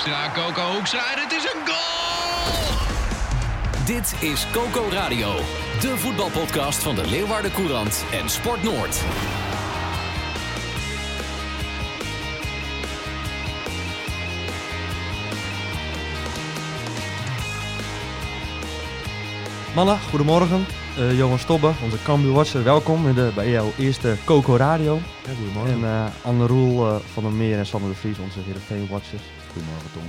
Hoekstra, 0.00 0.30
Coco 0.32 0.72
Hoekstra 0.72 1.14
en 1.14 1.22
het 1.22 1.32
is 1.32 1.44
een 1.44 1.66
goal! 1.66 2.74
Dit 3.84 4.14
is 4.20 4.46
Coco 4.52 4.88
Radio, 4.90 5.34
de 5.80 5.96
voetbalpodcast 5.96 6.82
van 6.82 6.94
de 6.94 7.06
Leeuwarden 7.06 7.52
Courant 7.52 8.04
en 8.12 8.28
Sport 8.28 8.62
Noord. 8.62 9.02
Mannen, 19.74 19.98
goedemorgen. 20.00 20.66
Uh, 20.98 21.18
Johan 21.18 21.38
Stobbe, 21.38 21.72
onze 21.84 22.02
Cambuur 22.02 22.32
Watcher, 22.32 22.64
welkom 22.64 23.08
in 23.08 23.14
de, 23.14 23.30
bij 23.34 23.50
jouw 23.50 23.72
eerste 23.78 24.16
Coco 24.24 24.56
Radio. 24.56 25.00
Ja, 25.26 25.32
goedemorgen. 25.34 25.72
En 25.72 25.80
uh, 25.80 26.04
Anne 26.22 26.46
Roel 26.46 26.86
uh, 26.86 26.96
van 27.12 27.22
der 27.22 27.32
Meer 27.32 27.58
en 27.58 27.66
Sander 27.66 27.90
de 27.90 27.96
Vries, 27.96 28.18
onze 28.18 28.38
Heerenveen 28.40 28.88
Tom. 29.92 30.02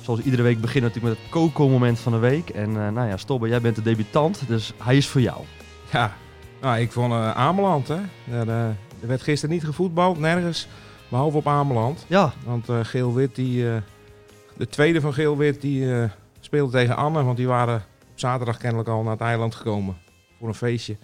zoals 0.00 0.20
iedere 0.20 0.42
week 0.42 0.60
beginnen 0.60 0.90
we 0.90 0.96
natuurlijk 0.96 1.22
met 1.22 1.32
het 1.32 1.42
Coco-moment 1.42 1.98
van 1.98 2.12
de 2.12 2.18
week. 2.18 2.48
En 2.48 2.72
nou 2.72 3.08
ja, 3.08 3.16
Stobbe, 3.16 3.48
jij 3.48 3.60
bent 3.60 3.76
de 3.76 3.82
debutant, 3.82 4.42
dus 4.46 4.72
hij 4.82 4.96
is 4.96 5.08
voor 5.08 5.20
jou. 5.20 5.44
Ja, 5.92 6.16
nou, 6.60 6.78
ik 6.78 6.92
vond 6.92 7.12
Ameland, 7.12 7.88
hè. 7.88 8.00
Er, 8.30 8.48
er 8.48 8.76
werd 9.06 9.22
gisteren 9.22 9.54
niet 9.54 9.64
gevoetbald, 9.64 10.18
nergens, 10.18 10.68
behalve 11.08 11.36
op 11.36 11.46
Ameland. 11.46 12.04
Ja. 12.06 12.32
Want 12.44 12.66
Geel-Wit, 12.82 13.34
die, 13.34 13.64
de 14.56 14.68
tweede 14.68 15.00
van 15.00 15.12
Geel-Wit, 15.12 15.60
die 15.60 16.08
speelde 16.40 16.72
tegen 16.72 16.96
Anne, 16.96 17.22
want 17.22 17.36
die 17.36 17.46
waren 17.46 17.84
zaterdag 18.14 18.56
kennelijk 18.56 18.88
al 18.88 19.02
naar 19.02 19.12
het 19.12 19.20
eiland 19.20 19.54
gekomen 19.54 19.96
voor 20.38 20.48
een 20.48 20.54
feestje. 20.54 20.96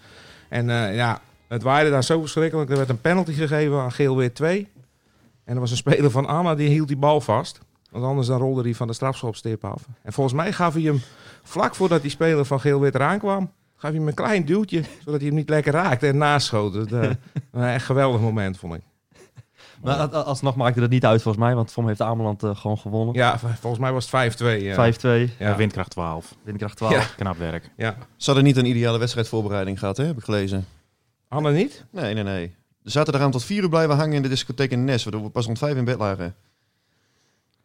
En 0.48 0.69
uh, 0.69 0.94
ja, 0.94 1.20
het 1.48 1.62
waaide 1.62 1.91
daar 1.91 2.05
zo 2.05 2.20
verschrikkelijk. 2.20 2.70
Er 2.70 2.77
werd 2.77 2.88
een 2.88 3.00
penalty 3.00 3.33
gegeven 3.33 3.81
aan 3.81 3.92
geel 3.92 4.16
weer 4.16 4.34
2. 4.34 4.69
En 5.44 5.55
er 5.55 5.60
was 5.60 5.70
een 5.70 5.77
speler 5.77 6.10
van 6.10 6.27
Anna 6.27 6.55
die 6.55 6.69
hield 6.69 6.88
die 6.88 6.97
bal 6.97 7.20
vast. 7.20 7.60
Want 7.95 8.06
anders 8.06 8.27
dan 8.27 8.41
rolde 8.41 8.62
hij 8.62 8.75
van 8.75 8.87
de 8.87 8.92
strafschopstip 8.92 9.64
af. 9.64 9.83
En 10.03 10.12
volgens 10.12 10.37
mij 10.37 10.53
gaf 10.53 10.75
hij 10.75 10.83
hem 10.83 11.00
vlak 11.42 11.75
voordat 11.75 12.03
die 12.03 12.11
speler 12.11 12.45
van 12.45 12.61
geel 12.61 12.81
weer 12.81 12.95
eraan 12.95 13.19
kwam. 13.19 13.50
Gaf 13.77 13.91
hij 13.91 13.98
hem 13.98 14.09
een 14.09 14.14
klein 14.14 14.45
duwtje, 14.45 14.83
zodat 15.05 15.20
hij 15.20 15.28
hem 15.28 15.37
niet 15.37 15.48
lekker 15.48 15.73
raakte 15.73 16.06
en 16.06 16.17
naschoot. 16.17 16.75
Uh, 16.75 17.03
een 17.53 17.62
echt 17.62 17.84
geweldig 17.84 18.20
moment, 18.20 18.59
vond 18.59 18.75
ik. 18.75 18.81
Maar 19.83 20.09
alsnog 20.09 20.56
maakte 20.56 20.81
dat 20.81 20.91
niet 20.91 21.05
uit 21.05 21.22
volgens 21.22 21.45
mij, 21.45 21.55
want 21.55 21.72
Vom 21.72 21.87
heeft 21.87 22.00
Ameland 22.00 22.42
uh, 22.42 22.56
gewoon 22.56 22.78
gewonnen. 22.78 23.15
Ja, 23.15 23.39
volgens 23.39 23.78
mij 23.78 23.92
was 23.92 24.11
het 24.11 24.42
5-2. 24.42 24.45
Ja. 24.62 24.92
5-2. 25.28 25.37
Ja. 25.39 25.56
windkracht 25.56 25.91
12. 25.91 26.34
Windkracht 26.42 26.77
12. 26.77 26.92
Ja. 26.92 27.05
Knap 27.17 27.37
werk. 27.39 27.70
Ja. 27.77 27.97
Ze 28.17 28.27
hadden 28.27 28.45
niet 28.45 28.56
een 28.56 28.67
ideale 28.67 28.98
wedstrijdvoorbereiding 28.98 29.78
gehad, 29.78 29.97
hè? 29.97 30.05
heb 30.05 30.17
ik 30.17 30.25
gelezen. 30.25 30.67
Anne 31.28 31.53
niet? 31.53 31.84
Nee, 31.91 32.15
nee, 32.15 32.25
nee. 32.25 32.55
De 32.83 32.91
zaterdag 32.91 33.31
tot 33.31 33.45
vier 33.45 33.62
uur 33.62 33.69
blijven 33.69 33.97
hangen 33.97 34.15
in 34.15 34.22
de 34.22 34.28
discotheek 34.28 34.70
in 34.70 34.84
Nes, 34.84 35.05
waardoor 35.05 35.22
we 35.22 35.28
pas 35.28 35.47
rond 35.47 35.59
vijf 35.59 35.77
in 35.77 35.84
bed 35.84 35.98
lagen. 35.98 36.34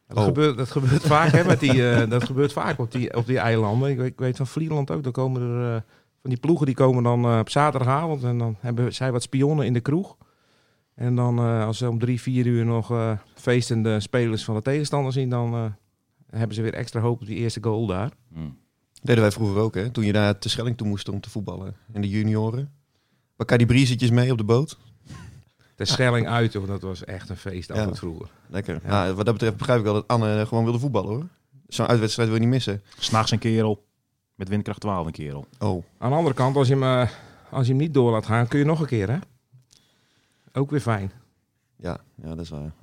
Dat, 0.09 0.17
oh. 0.17 0.23
gebeurt, 0.23 0.57
dat 0.57 0.71
gebeurt 0.71 1.01
vaak, 1.01 1.31
hè, 1.31 1.43
met 1.43 1.59
die, 1.59 1.73
uh, 1.73 2.09
dat 2.09 2.23
gebeurt 2.23 2.53
vaak 2.53 2.79
op 2.79 2.91
die, 2.91 3.15
op 3.15 3.25
die 3.25 3.37
eilanden. 3.37 3.89
Ik 3.89 3.97
weet, 3.97 4.07
ik 4.07 4.19
weet 4.19 4.37
van 4.37 4.47
Vlieland 4.47 4.91
ook, 4.91 5.03
dan 5.03 5.11
komen 5.11 5.41
er 5.41 5.75
uh, 5.75 5.81
van 6.21 6.29
die 6.29 6.39
ploegen 6.39 6.65
die 6.65 6.75
komen 6.75 7.03
dan 7.03 7.25
uh, 7.25 7.39
op 7.39 7.49
zaterdagavond 7.49 8.23
en 8.23 8.37
dan 8.37 8.55
hebben 8.59 8.93
zij 8.93 9.11
wat 9.11 9.21
spionnen 9.21 9.65
in 9.65 9.73
de 9.73 9.79
kroeg. 9.79 10.17
En 10.95 11.15
dan 11.15 11.39
als 11.39 11.77
ze 11.77 11.89
om 11.89 11.99
drie, 11.99 12.21
vier 12.21 12.45
uur 12.45 12.65
nog 12.65 13.17
feestende 13.33 13.99
spelers 13.99 14.43
van 14.43 14.55
de 14.55 14.61
tegenstander 14.61 15.13
zien, 15.13 15.29
dan 15.29 15.75
hebben 16.29 16.55
ze 16.55 16.61
weer 16.61 16.73
extra 16.73 16.99
hoop 16.99 17.21
op 17.21 17.27
die 17.27 17.37
eerste 17.37 17.63
goal 17.63 17.85
daar. 17.85 18.11
Mm. 18.27 18.57
Deden 19.01 19.21
wij 19.21 19.31
vroeger 19.31 19.61
ook, 19.61 19.75
hè? 19.75 19.89
Toen 19.89 20.05
je 20.05 20.11
daar 20.11 20.39
te 20.39 20.49
Schelling 20.49 20.77
toe 20.77 20.87
moest 20.87 21.09
om 21.09 21.21
te 21.21 21.29
voetballen. 21.29 21.75
In 21.93 22.01
de 22.01 22.09
junioren. 22.09 22.71
Pak 23.35 23.57
die 23.57 23.65
briezetjes 23.65 24.09
mee 24.09 24.31
op 24.31 24.37
de 24.37 24.43
boot? 24.43 24.77
De 25.79 25.85
Schelling 25.85 26.27
uit, 26.27 26.55
of 26.55 26.65
dat 26.65 26.81
was 26.81 27.03
echt 27.03 27.29
een 27.29 27.37
feest 27.37 27.71
altijd 27.71 27.89
ja. 27.89 27.95
vroeger. 27.95 28.29
Lekker. 28.47 28.79
Ja. 28.83 28.89
Nou, 28.89 29.13
wat 29.13 29.25
dat 29.25 29.33
betreft 29.33 29.57
begrijp 29.57 29.79
ik 29.79 29.85
wel 29.85 29.93
dat 29.93 30.07
Anne 30.07 30.45
gewoon 30.47 30.63
wilde 30.63 30.79
voetballen, 30.79 31.09
hoor. 31.09 31.27
Zo'n 31.67 31.87
uitwedstrijd 31.87 32.29
wil 32.29 32.37
je 32.37 32.43
niet 32.43 32.53
missen. 32.53 32.81
S'nachts 32.97 33.31
een 33.31 33.39
kerel. 33.39 33.85
Met 34.35 34.49
windkracht 34.49 34.79
12 34.79 35.05
een 35.05 35.11
kerel. 35.11 35.45
Oh. 35.59 35.83
Aan 35.97 36.09
de 36.09 36.15
andere 36.15 36.35
kant, 36.35 36.55
als 36.55 36.67
je 36.67 36.77
hem, 36.77 37.09
als 37.49 37.65
je 37.65 37.71
hem 37.73 37.81
niet 37.81 37.93
door 37.93 38.11
laat 38.11 38.25
gaan, 38.25 38.47
kun 38.47 38.59
je 38.59 38.65
nog 38.65 38.79
een 38.79 38.87
keer, 38.87 39.09
hè? 39.09 39.17
Ook 40.53 40.69
weer 40.69 40.79
fijn. 40.79 41.11
Ja, 41.75 41.97
ja 42.15 42.29
dat 42.29 42.39
is 42.39 42.49
waar. 42.49 42.73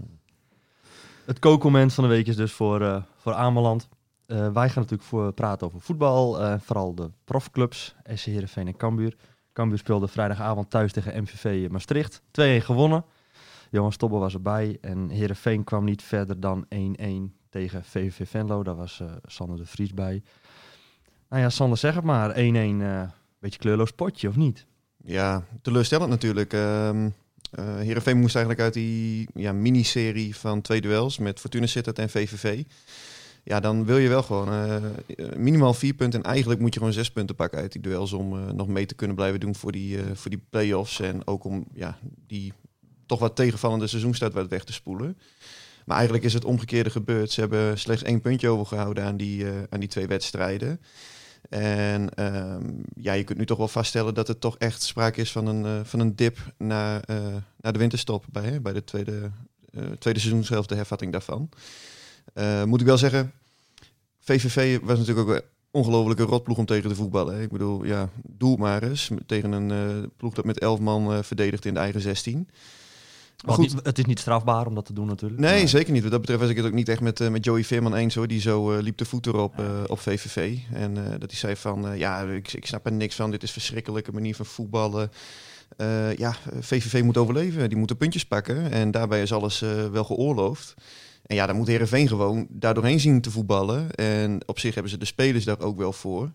Het 1.24 1.38
kookmoment 1.38 1.94
van 1.94 2.04
de 2.04 2.10
week 2.10 2.26
is 2.26 2.36
dus 2.36 2.52
voor, 2.52 2.80
uh, 2.80 3.02
voor 3.16 3.32
Ameland. 3.32 3.88
Uh, 4.26 4.38
wij 4.38 4.68
gaan 4.68 4.82
natuurlijk 4.82 5.08
voor 5.08 5.32
praten 5.32 5.66
over 5.66 5.80
voetbal. 5.80 6.42
Uh, 6.42 6.54
vooral 6.60 6.94
de 6.94 7.10
profclubs, 7.24 7.94
SC 8.14 8.24
Heerenveen 8.24 8.66
en 8.66 8.76
Cambuur. 8.76 9.16
Cambuur 9.56 9.78
speelde 9.78 10.08
vrijdagavond 10.08 10.70
thuis 10.70 10.92
tegen 10.92 11.22
MVV 11.22 11.70
Maastricht. 11.70 12.20
2-1 12.20 12.22
gewonnen. 12.58 13.04
Johan 13.70 13.92
Stobbe 13.92 14.16
was 14.16 14.34
erbij. 14.34 14.78
En 14.80 15.08
Heerenveen 15.08 15.64
kwam 15.64 15.84
niet 15.84 16.02
verder 16.02 16.40
dan 16.40 16.66
1-1 16.74 16.76
tegen 17.48 17.84
VVV 17.84 18.28
Venlo. 18.28 18.62
Daar 18.62 18.76
was 18.76 19.02
Sander 19.22 19.56
de 19.56 19.66
Vries 19.66 19.94
bij. 19.94 20.22
Nou 21.28 21.42
ja, 21.42 21.50
Sander, 21.50 21.78
zeg 21.78 21.94
het 21.94 22.04
maar. 22.04 22.30
1-1, 22.30 22.34
beetje 23.38 23.58
kleurloos 23.58 23.90
potje, 23.90 24.28
of 24.28 24.36
niet? 24.36 24.66
Ja, 25.04 25.44
teleurstellend 25.62 26.10
natuurlijk. 26.10 26.52
Um... 26.52 27.14
Uh, 27.58 28.14
moest 28.14 28.34
eigenlijk 28.34 28.60
uit 28.60 28.74
die 28.74 29.28
ja, 29.34 29.52
miniserie 29.52 30.36
van 30.36 30.60
twee 30.60 30.80
duels 30.80 31.18
met 31.18 31.40
Fortuna 31.40 31.66
Sittard 31.66 31.98
en 31.98 32.10
VVV. 32.10 32.62
Ja, 33.48 33.60
dan 33.60 33.84
wil 33.84 33.96
je 33.96 34.08
wel 34.08 34.22
gewoon 34.22 34.52
uh, 34.52 34.76
minimaal 35.36 35.74
vier 35.74 35.94
punten. 35.94 36.22
En 36.22 36.30
eigenlijk 36.30 36.60
moet 36.60 36.74
je 36.74 36.78
gewoon 36.78 36.94
zes 36.94 37.10
punten 37.10 37.36
pakken 37.36 37.58
uit 37.58 37.72
die 37.72 37.82
duels 37.82 38.12
om 38.12 38.34
uh, 38.34 38.50
nog 38.50 38.68
mee 38.68 38.86
te 38.86 38.94
kunnen 38.94 39.16
blijven 39.16 39.40
doen 39.40 39.54
voor 39.54 39.72
die, 39.72 39.98
voor 40.14 40.30
die 40.30 40.42
play-offs. 40.50 41.00
En 41.00 41.26
ook 41.26 41.44
om 41.44 41.66
ja, 41.74 41.98
die 42.26 42.52
toch 43.06 43.18
wat 43.18 43.36
tegenvallende 43.36 43.86
seizoenstart 43.86 44.32
wat 44.32 44.48
weg 44.48 44.64
te 44.64 44.72
spoelen. 44.72 45.18
Maar 45.84 45.96
eigenlijk 45.96 46.26
is 46.26 46.34
het 46.34 46.44
omgekeerde 46.44 46.90
gebeurd. 46.90 47.30
Ze 47.30 47.40
hebben 47.40 47.78
slechts 47.78 48.02
één 48.02 48.20
puntje 48.20 48.48
overgehouden 48.48 49.04
aan 49.04 49.16
die, 49.16 49.46
aan 49.70 49.80
die 49.80 49.88
twee 49.88 50.06
wedstrijden. 50.06 50.80
En 51.48 52.24
um, 52.24 52.82
ja, 52.96 53.12
je 53.12 53.24
kunt 53.24 53.38
nu 53.38 53.46
toch 53.46 53.58
wel 53.58 53.68
vaststellen 53.68 54.14
dat 54.14 54.28
het 54.28 54.40
toch 54.40 54.58
echt 54.58 54.82
sprake 54.82 55.20
is 55.20 55.32
van 55.32 55.46
een, 55.46 55.86
van 55.86 56.00
een 56.00 56.16
dip 56.16 56.38
naar, 56.58 57.04
naar 57.60 57.72
de 57.72 57.78
winterstop 57.78 58.24
bij, 58.30 58.62
bij 58.62 58.72
de 58.72 58.84
tweede, 58.84 59.30
tweede 59.98 60.20
seizoenshelft, 60.20 60.68
de 60.68 60.74
hervatting 60.74 61.12
daarvan. 61.12 61.50
Moet 62.64 62.80
ik 62.80 62.86
wel 62.86 62.98
zeggen, 62.98 63.32
VVV 64.20 64.78
was 64.82 64.98
natuurlijk 64.98 65.28
ook 65.28 65.34
een 65.34 65.42
ongelofelijke 65.70 66.22
rotploeg 66.22 66.58
om 66.58 66.66
tegen 66.66 66.88
te 66.88 66.96
voetballen. 66.96 67.34
Hè. 67.34 67.42
Ik 67.42 67.50
bedoel, 67.50 67.84
ja, 67.84 68.08
doe 68.22 68.56
maar 68.56 68.82
eens 68.82 69.10
tegen 69.26 69.52
een 69.52 70.10
ploeg 70.16 70.34
dat 70.34 70.44
met 70.44 70.58
elf 70.58 70.80
man 70.80 71.24
verdedigt 71.24 71.64
in 71.64 71.74
de 71.74 71.80
eigen 71.80 72.00
16. 72.00 72.48
Maar 73.44 73.54
goed, 73.54 73.74
niet, 73.74 73.86
het 73.86 73.98
is 73.98 74.04
niet 74.04 74.18
strafbaar 74.18 74.66
om 74.66 74.74
dat 74.74 74.84
te 74.84 74.92
doen 74.92 75.06
natuurlijk. 75.06 75.40
Nee, 75.40 75.58
maar... 75.58 75.68
zeker 75.68 75.92
niet. 75.92 76.02
Wat 76.02 76.10
dat 76.10 76.20
betreft 76.20 76.40
was 76.40 76.50
ik 76.50 76.56
het 76.56 76.66
ook 76.66 76.72
niet 76.72 76.88
echt 76.88 77.00
met, 77.00 77.20
uh, 77.20 77.28
met 77.28 77.44
Joey 77.44 77.64
Veerman 77.64 77.94
eens 77.94 78.14
hoor. 78.14 78.26
Die 78.26 78.40
zo 78.40 78.72
uh, 78.72 78.82
liep 78.82 78.96
de 78.96 79.04
voet 79.04 79.26
erop 79.26 79.60
uh, 79.60 79.66
op 79.86 79.98
VVV. 79.98 80.58
En 80.72 80.94
dat 80.94 81.30
hij 81.30 81.38
zei 81.38 81.56
van, 81.56 81.98
ja, 81.98 82.22
ik, 82.22 82.52
ik 82.52 82.66
snap 82.66 82.86
er 82.86 82.92
niks 82.92 83.14
van. 83.14 83.30
Dit 83.30 83.42
is 83.42 83.50
verschrikkelijke 83.50 84.12
manier 84.12 84.34
van 84.34 84.46
voetballen. 84.46 85.10
ja, 86.16 86.36
VVV 86.60 87.02
moet 87.02 87.16
overleven. 87.16 87.68
Die 87.68 87.78
moeten 87.78 87.96
puntjes 87.96 88.26
pakken. 88.26 88.70
En 88.70 88.90
daarbij 88.90 89.22
is 89.22 89.32
alles 89.32 89.60
wel 89.90 90.04
geoorloofd. 90.04 90.74
En 91.26 91.36
ja, 91.36 91.46
dan 91.46 91.56
moet 91.56 91.66
Heerenveen 91.66 92.08
gewoon 92.08 92.46
daar 92.50 92.74
doorheen 92.74 93.00
zien 93.00 93.20
te 93.20 93.30
voetballen. 93.30 93.90
En 93.90 94.40
op 94.46 94.58
zich 94.58 94.74
hebben 94.74 94.92
ze 94.92 94.98
de 94.98 95.04
spelers 95.04 95.44
daar 95.44 95.60
ook 95.60 95.76
wel 95.76 95.92
voor. 95.92 96.30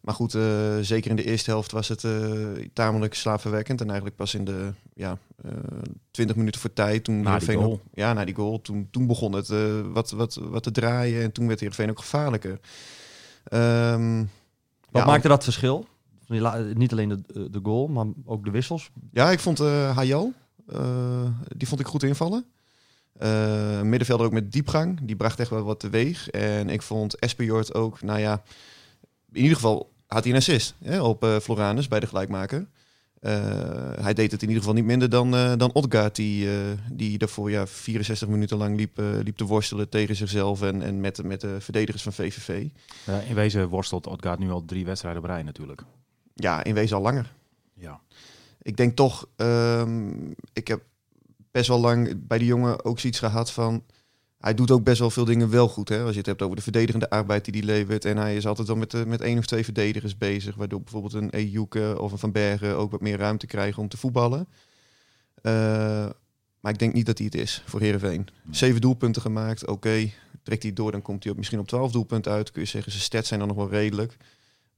Maar 0.00 0.14
goed, 0.14 0.34
uh, 0.34 0.42
zeker 0.80 1.10
in 1.10 1.16
de 1.16 1.24
eerste 1.24 1.50
helft 1.50 1.72
was 1.72 1.88
het 1.88 2.02
uh, 2.02 2.46
tamelijk 2.72 3.14
slaafverwekkend. 3.14 3.80
En 3.80 3.86
eigenlijk 3.86 4.16
pas 4.16 4.34
in 4.34 4.44
de 4.44 4.72
ja, 4.94 5.18
uh, 5.44 5.52
20 6.10 6.36
minuten 6.36 6.60
voor 6.60 6.72
tijd. 6.72 7.04
Toen 7.04 7.20
na 7.20 7.38
die 7.38 7.56
goal. 7.56 7.80
ja, 7.94 8.12
na 8.12 8.24
die 8.24 8.34
goal. 8.34 8.60
Toen, 8.60 8.88
toen 8.90 9.06
begon 9.06 9.32
het 9.32 9.48
wat, 9.92 10.10
wat, 10.10 10.34
wat 10.34 10.62
te 10.62 10.70
draaien. 10.70 11.22
En 11.22 11.32
toen 11.32 11.46
werd 11.46 11.60
Heerenveen 11.60 11.90
ook 11.90 11.98
gevaarlijker. 11.98 12.60
Um, 13.52 14.30
wat 14.90 15.02
ja, 15.02 15.08
maakte 15.08 15.28
dat 15.28 15.44
verschil? 15.44 15.86
Niet 16.74 16.92
alleen 16.92 17.08
de, 17.08 17.50
de 17.50 17.60
goal, 17.62 17.88
maar 17.88 18.06
ook 18.24 18.44
de 18.44 18.50
wissels? 18.50 18.90
Ja, 19.12 19.30
ik 19.30 19.40
vond 19.40 19.58
Hayal, 19.58 20.32
die 21.56 21.68
vond 21.68 21.80
ik 21.80 21.86
goed 21.86 22.02
invallen. 22.02 22.44
Middenvelder 23.82 24.26
ook 24.26 24.32
met 24.32 24.52
diepgang. 24.52 24.98
Die 25.02 25.16
bracht 25.16 25.40
echt 25.40 25.50
wel 25.50 25.62
wat 25.62 25.80
teweeg. 25.80 26.30
En 26.30 26.68
ik 26.68 26.82
vond 26.82 27.18
Espejord 27.18 27.74
ook, 27.74 28.02
nou 28.02 28.18
ja 28.18 28.42
in 29.32 29.40
ieder 29.42 29.56
geval 29.56 29.92
had 30.06 30.22
hij 30.24 30.32
een 30.32 30.38
assist 30.38 30.74
hè, 30.84 31.00
op 31.02 31.24
uh, 31.24 31.38
Floranus 31.38 31.88
bij 31.88 32.00
de 32.00 32.06
gelijkmaker. 32.06 32.66
Eh, 33.20 33.32
hij 34.00 34.14
deed 34.14 34.30
het 34.32 34.42
in 34.42 34.48
ieder 34.48 34.62
geval 34.62 34.76
niet 34.76 34.84
minder 34.88 35.10
dan, 35.10 35.34
eh 35.34 35.52
dan 35.56 35.72
Odgaard, 35.72 36.16
die, 36.16 36.50
eh, 36.50 36.56
die 36.92 37.18
daarvoor 37.18 37.50
ja, 37.50 37.66
64 37.66 38.28
minuten 38.28 38.56
lang 38.56 38.76
liep, 38.76 38.98
eh, 38.98 39.04
liep 39.22 39.36
te 39.36 39.44
worstelen 39.44 39.88
tegen 39.88 40.16
zichzelf 40.16 40.62
en, 40.62 40.82
en 40.82 41.00
met, 41.00 41.16
de- 41.16 41.24
met 41.24 41.40
de 41.40 41.56
verdedigers 41.60 42.02
van 42.02 42.12
VVV. 42.12 42.66
Eh, 43.06 43.28
in 43.28 43.34
wezen 43.34 43.68
worstelt 43.68 44.06
Odgaard 44.06 44.38
nu 44.38 44.50
al 44.50 44.64
drie 44.64 44.84
wedstrijden 44.84 45.22
op 45.22 45.28
rij 45.28 45.42
natuurlijk. 45.42 45.82
Ja, 46.34 46.64
in 46.64 46.74
wezen 46.74 46.96
al 46.96 47.02
langer. 47.02 47.32
Ja. 47.74 48.00
Ik 48.62 48.76
denk 48.76 48.96
toch, 48.96 49.26
ehm, 49.36 50.10
ik 50.52 50.68
heb 50.68 50.82
best 51.50 51.68
wel 51.68 51.80
lang 51.80 52.26
bij 52.26 52.38
die 52.38 52.46
jongen 52.46 52.84
ook 52.84 52.98
zoiets 52.98 53.18
gehad 53.18 53.50
van. 53.50 53.84
Hij 54.38 54.54
doet 54.54 54.70
ook 54.70 54.84
best 54.84 54.98
wel 54.98 55.10
veel 55.10 55.24
dingen 55.24 55.50
wel 55.50 55.68
goed. 55.68 55.88
Hè? 55.88 56.02
Als 56.02 56.10
je 56.10 56.18
het 56.18 56.26
hebt 56.26 56.42
over 56.42 56.56
de 56.56 56.62
verdedigende 56.62 57.10
arbeid 57.10 57.44
die 57.44 57.54
hij 57.54 57.62
levert. 57.62 58.04
En 58.04 58.16
hij 58.16 58.36
is 58.36 58.46
altijd 58.46 58.66
wel 58.66 58.76
met, 58.76 58.94
eh, 58.94 59.04
met 59.04 59.20
één 59.20 59.38
of 59.38 59.46
twee 59.46 59.64
verdedigers 59.64 60.18
bezig. 60.18 60.54
Waardoor 60.54 60.80
bijvoorbeeld 60.80 61.12
een 61.12 61.30
Ejuke 61.30 61.96
of 61.98 62.12
een 62.12 62.18
Van 62.18 62.32
Bergen 62.32 62.76
ook 62.76 62.90
wat 62.90 63.00
meer 63.00 63.18
ruimte 63.18 63.46
krijgen 63.46 63.82
om 63.82 63.88
te 63.88 63.96
voetballen. 63.96 64.48
Eh, 65.42 65.52
maar 66.60 66.72
ik 66.72 66.78
denk 66.78 66.92
niet 66.92 67.06
dat 67.06 67.18
hij 67.18 67.26
het 67.26 67.40
is 67.40 67.62
voor 67.66 67.80
Heerenveen. 67.80 68.28
Zeven 68.50 68.80
doelpunten 68.80 69.22
gemaakt, 69.22 69.66
oké. 69.66 70.10
Trekt 70.42 70.62
hij 70.62 70.72
door, 70.72 70.92
dan 70.92 71.02
komt 71.02 71.22
hij 71.22 71.32
op, 71.32 71.38
misschien 71.38 71.58
op 71.58 71.68
twaalf 71.68 71.92
doelpunten 71.92 72.32
uit. 72.32 72.50
Kun 72.50 72.62
je 72.62 72.68
zeggen, 72.68 72.92
zijn 72.92 73.04
stats 73.04 73.28
zijn 73.28 73.40
dan 73.40 73.48
nog 73.48 73.56
wel 73.56 73.70
redelijk. 73.70 74.16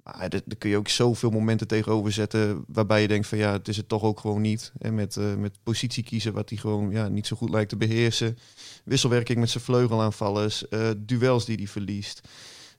Maar 0.03 0.29
daar 0.29 0.41
kun 0.59 0.71
je 0.71 0.77
ook 0.77 0.89
zoveel 0.89 1.31
momenten 1.31 1.67
tegenover 1.67 2.13
zetten 2.13 2.65
waarbij 2.67 3.01
je 3.03 3.09
denkt 3.09 3.27
van 3.27 3.39
ja, 3.39 3.53
het 3.53 3.69
is 3.69 3.77
het 3.77 3.89
toch 3.89 4.03
ook 4.03 4.21
gewoon 4.21 4.41
niet. 4.41 4.73
En 4.79 4.95
met, 4.95 5.17
eh, 5.17 5.35
met 5.35 5.59
positie 5.63 6.03
kiezen 6.05 6.33
wat 6.33 6.49
hij 6.49 6.59
gewoon 6.59 6.91
ja, 6.91 7.09
niet 7.09 7.27
zo 7.27 7.37
goed 7.37 7.51
lijkt 7.51 7.69
te 7.69 7.77
beheersen. 7.77 8.39
Wisselwerking 8.85 9.39
met 9.39 9.51
zijn 9.51 9.65
vleugelaanvallers, 9.65 10.69
eh 10.69 10.91
duels 10.99 11.45
die 11.45 11.57
hij 11.57 11.67
verliest. 11.67 12.29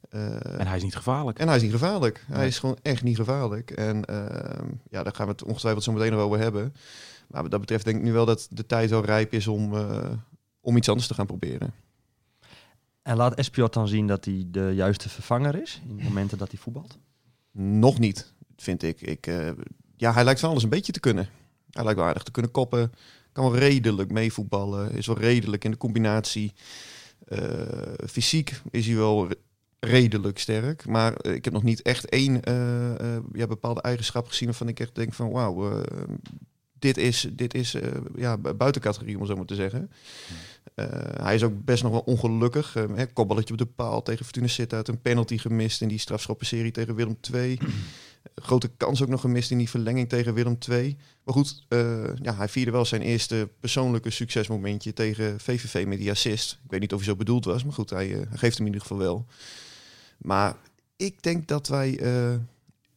Eh, 0.10 0.60
En 0.60 0.68
hij 0.68 0.78
is 0.78 0.84
niet 0.84 0.96
gevaarlijk. 0.96 1.40
en 1.40 1.48
hij 1.48 1.56
is 1.56 1.62
niet 1.62 1.72
gevaarlijk. 1.72 2.26
Hij 2.28 2.48
is 2.48 2.60
gewoon 2.60 2.78
echt 2.82 3.04
niet 3.04 3.16
gevaarlijk. 3.16 3.72
En 3.72 4.06
ehm, 4.06 4.68
ja, 4.90 5.04
daar 5.04 5.16
gaan 5.16 5.26
we 5.26 5.32
het 5.32 5.44
ongetwijfeld 5.44 5.84
zo 5.84 5.92
meteen 5.92 6.12
nog 6.12 6.22
over 6.22 6.40
hebben. 6.40 6.74
Maar 7.28 7.42
wat 7.42 7.52
dat 7.52 7.60
betreft 7.60 7.86
denk 7.86 7.98
ik 7.98 8.04
nu 8.04 8.12
wel 8.12 8.26
dat 8.26 8.48
de 8.50 8.66
tijd 8.66 8.90
wel 8.90 9.06
rijp 9.06 9.34
is 9.34 9.48
om, 9.48 9.76
eh, 9.76 10.10
om 10.62 10.78
iets 10.78 10.90
anders 10.90 11.08
te 11.08 11.14
gaan 11.14 11.26
proberen. 11.26 11.74
En 13.02 13.16
laat 13.18 13.36
Espiot 13.36 13.74
dan 13.74 13.88
zien 13.88 14.08
dat 14.08 14.26
hij 14.26 14.44
de 14.48 14.72
juiste 14.76 15.10
vervanger 15.10 15.62
is 15.62 15.82
in 15.90 15.98
de 15.98 16.04
momenten 16.04 16.38
dat 16.38 16.52
hij 16.52 16.60
voetbalt? 16.60 16.98
Nog 17.58 18.00
niet, 18.00 18.34
vind 18.58 18.84
ik. 18.84 19.02
ik 19.02 19.28
eh, 19.28 19.50
ja, 19.98 20.14
hij 20.14 20.24
lijkt 20.24 20.40
van 20.40 20.50
alles 20.50 20.64
een 20.64 20.70
beetje 20.70 20.92
te 20.92 21.00
kunnen. 21.00 21.28
Hij 21.72 21.84
lijkt 21.84 22.00
wel 22.00 22.08
aardig 22.08 22.24
te 22.24 22.32
kunnen 22.32 22.52
koppen. 22.52 22.92
Kan 23.32 23.44
wel 23.52 23.58
redelijk 23.60 24.12
meevoetballen. 24.12 24.92
Is 24.92 25.08
wel 25.08 25.18
redelijk 25.18 25.64
in 25.66 25.72
de 25.72 25.78
combinatie. 25.78 26.54
Eh, 27.28 27.40
fysiek 28.10 28.62
is 28.72 28.86
hij 28.86 28.96
wel 28.96 29.28
re- 29.28 29.36
redelijk 29.80 30.40
sterk. 30.40 30.86
Maar 30.86 31.14
eh, 31.14 31.34
ik 31.34 31.44
heb 31.46 31.54
nog 31.54 31.64
niet 31.64 31.82
echt 31.82 32.06
één 32.10 32.42
ja, 33.34 33.48
bepaalde 33.48 33.82
eigenschap 33.82 34.28
gezien 34.28 34.48
waarvan 34.48 34.68
ik 34.68 34.80
echt 34.80 34.96
denk 34.96 35.14
van 35.14 35.32
wauw, 35.32 35.82
dit 36.80 36.98
is, 36.98 37.28
dit 37.32 37.54
is 37.54 37.76
ja, 38.16 38.38
bu- 38.38 38.54
buiten 38.54 38.82
categorie 38.82 39.20
om 39.20 39.26
zo 39.26 39.36
maar 39.36 39.46
te 39.46 39.56
zeggen. 39.56 39.92
Eh, 40.76 40.88
hij 41.22 41.36
is 41.36 41.44
ook 41.44 41.66
best 41.66 41.84
nog 41.84 41.92
wel 41.92 42.02
ongelukkig. 42.02 42.76
Uh, 42.76 42.84
hè, 42.96 43.06
kopballetje 43.06 43.54
op 43.54 43.60
de 43.60 43.66
paal 43.66 44.02
tegen 44.02 44.26
Fortuna 44.26 44.48
Sittard. 44.48 44.88
Een 44.88 45.02
penalty 45.02 45.38
gemist 45.38 45.82
in 45.82 45.88
die 45.88 45.98
strafschoppenserie 45.98 46.72
tegen 46.72 46.96
Willem 46.96 47.18
II. 47.34 47.60
Grote 48.36 48.68
kans 48.78 49.02
ook 49.02 49.10
nog 49.10 49.22
gemist 49.22 49.52
in 49.52 49.58
die 49.58 49.70
verlenging 49.70 50.10
tegen 50.10 50.34
Willem 50.34 50.58
II. 50.70 50.98
Maar 51.24 51.34
goed, 51.34 51.66
eh, 51.68 52.16
ja, 52.22 52.36
hij 52.36 52.50
vierde 52.50 52.72
wel 52.72 52.86
zijn 52.86 53.02
eerste 53.02 53.50
persoonlijke 53.60 54.10
succesmomentje 54.10 54.94
tegen 54.94 55.40
VVV 55.40 55.86
met 55.88 55.98
die 55.98 56.12
assist. 56.12 56.60
Ik 56.64 56.72
weet 56.72 56.80
niet 56.80 56.94
of 56.94 57.00
hij 57.00 57.08
zo 57.08 57.16
bedoeld 57.16 57.46
was, 57.46 57.64
maar 57.64 57.74
goed, 57.74 57.90
hij, 57.90 58.12
eh, 58.12 58.18
hij 58.30 58.38
geeft 58.38 58.58
hem 58.58 58.68
in 58.68 58.74
ieder 58.74 58.82
geval 58.82 58.98
wel. 58.98 59.26
Maar 60.18 60.56
ik 60.96 61.24
denk 61.24 61.48
dat 61.48 61.68
wij 61.68 62.00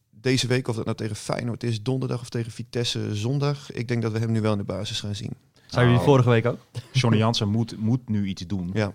deze 0.09 0.47
week, 0.47 0.67
of 0.67 0.75
dat 0.75 0.85
nou 0.85 0.97
tegen 0.97 1.15
Feyenoord 1.15 1.63
is, 1.63 1.83
donderdag 1.83 2.21
of 2.21 2.29
tegen 2.29 2.51
Vitesse 2.51 3.15
zondag, 3.15 3.71
ik 3.71 3.87
denk 3.87 4.01
dat 4.01 4.11
we 4.11 4.19
hem 4.19 4.31
nu 4.31 4.41
wel 4.41 4.51
in 4.51 4.57
de 4.57 4.63
basis 4.63 4.99
gaan 4.99 5.15
zien. 5.15 5.33
Zou 5.67 5.81
je 5.85 5.91
die 5.91 5.99
Nou, 5.99 6.09
vorige 6.09 6.29
week 6.29 6.45
ook? 6.45 6.57
Johnny 6.91 7.19
Jansen 7.19 7.49
moet, 7.49 7.77
moet 7.77 8.09
nu 8.09 8.25
iets 8.25 8.41
doen. 8.47 8.69
Ja. 8.73 8.91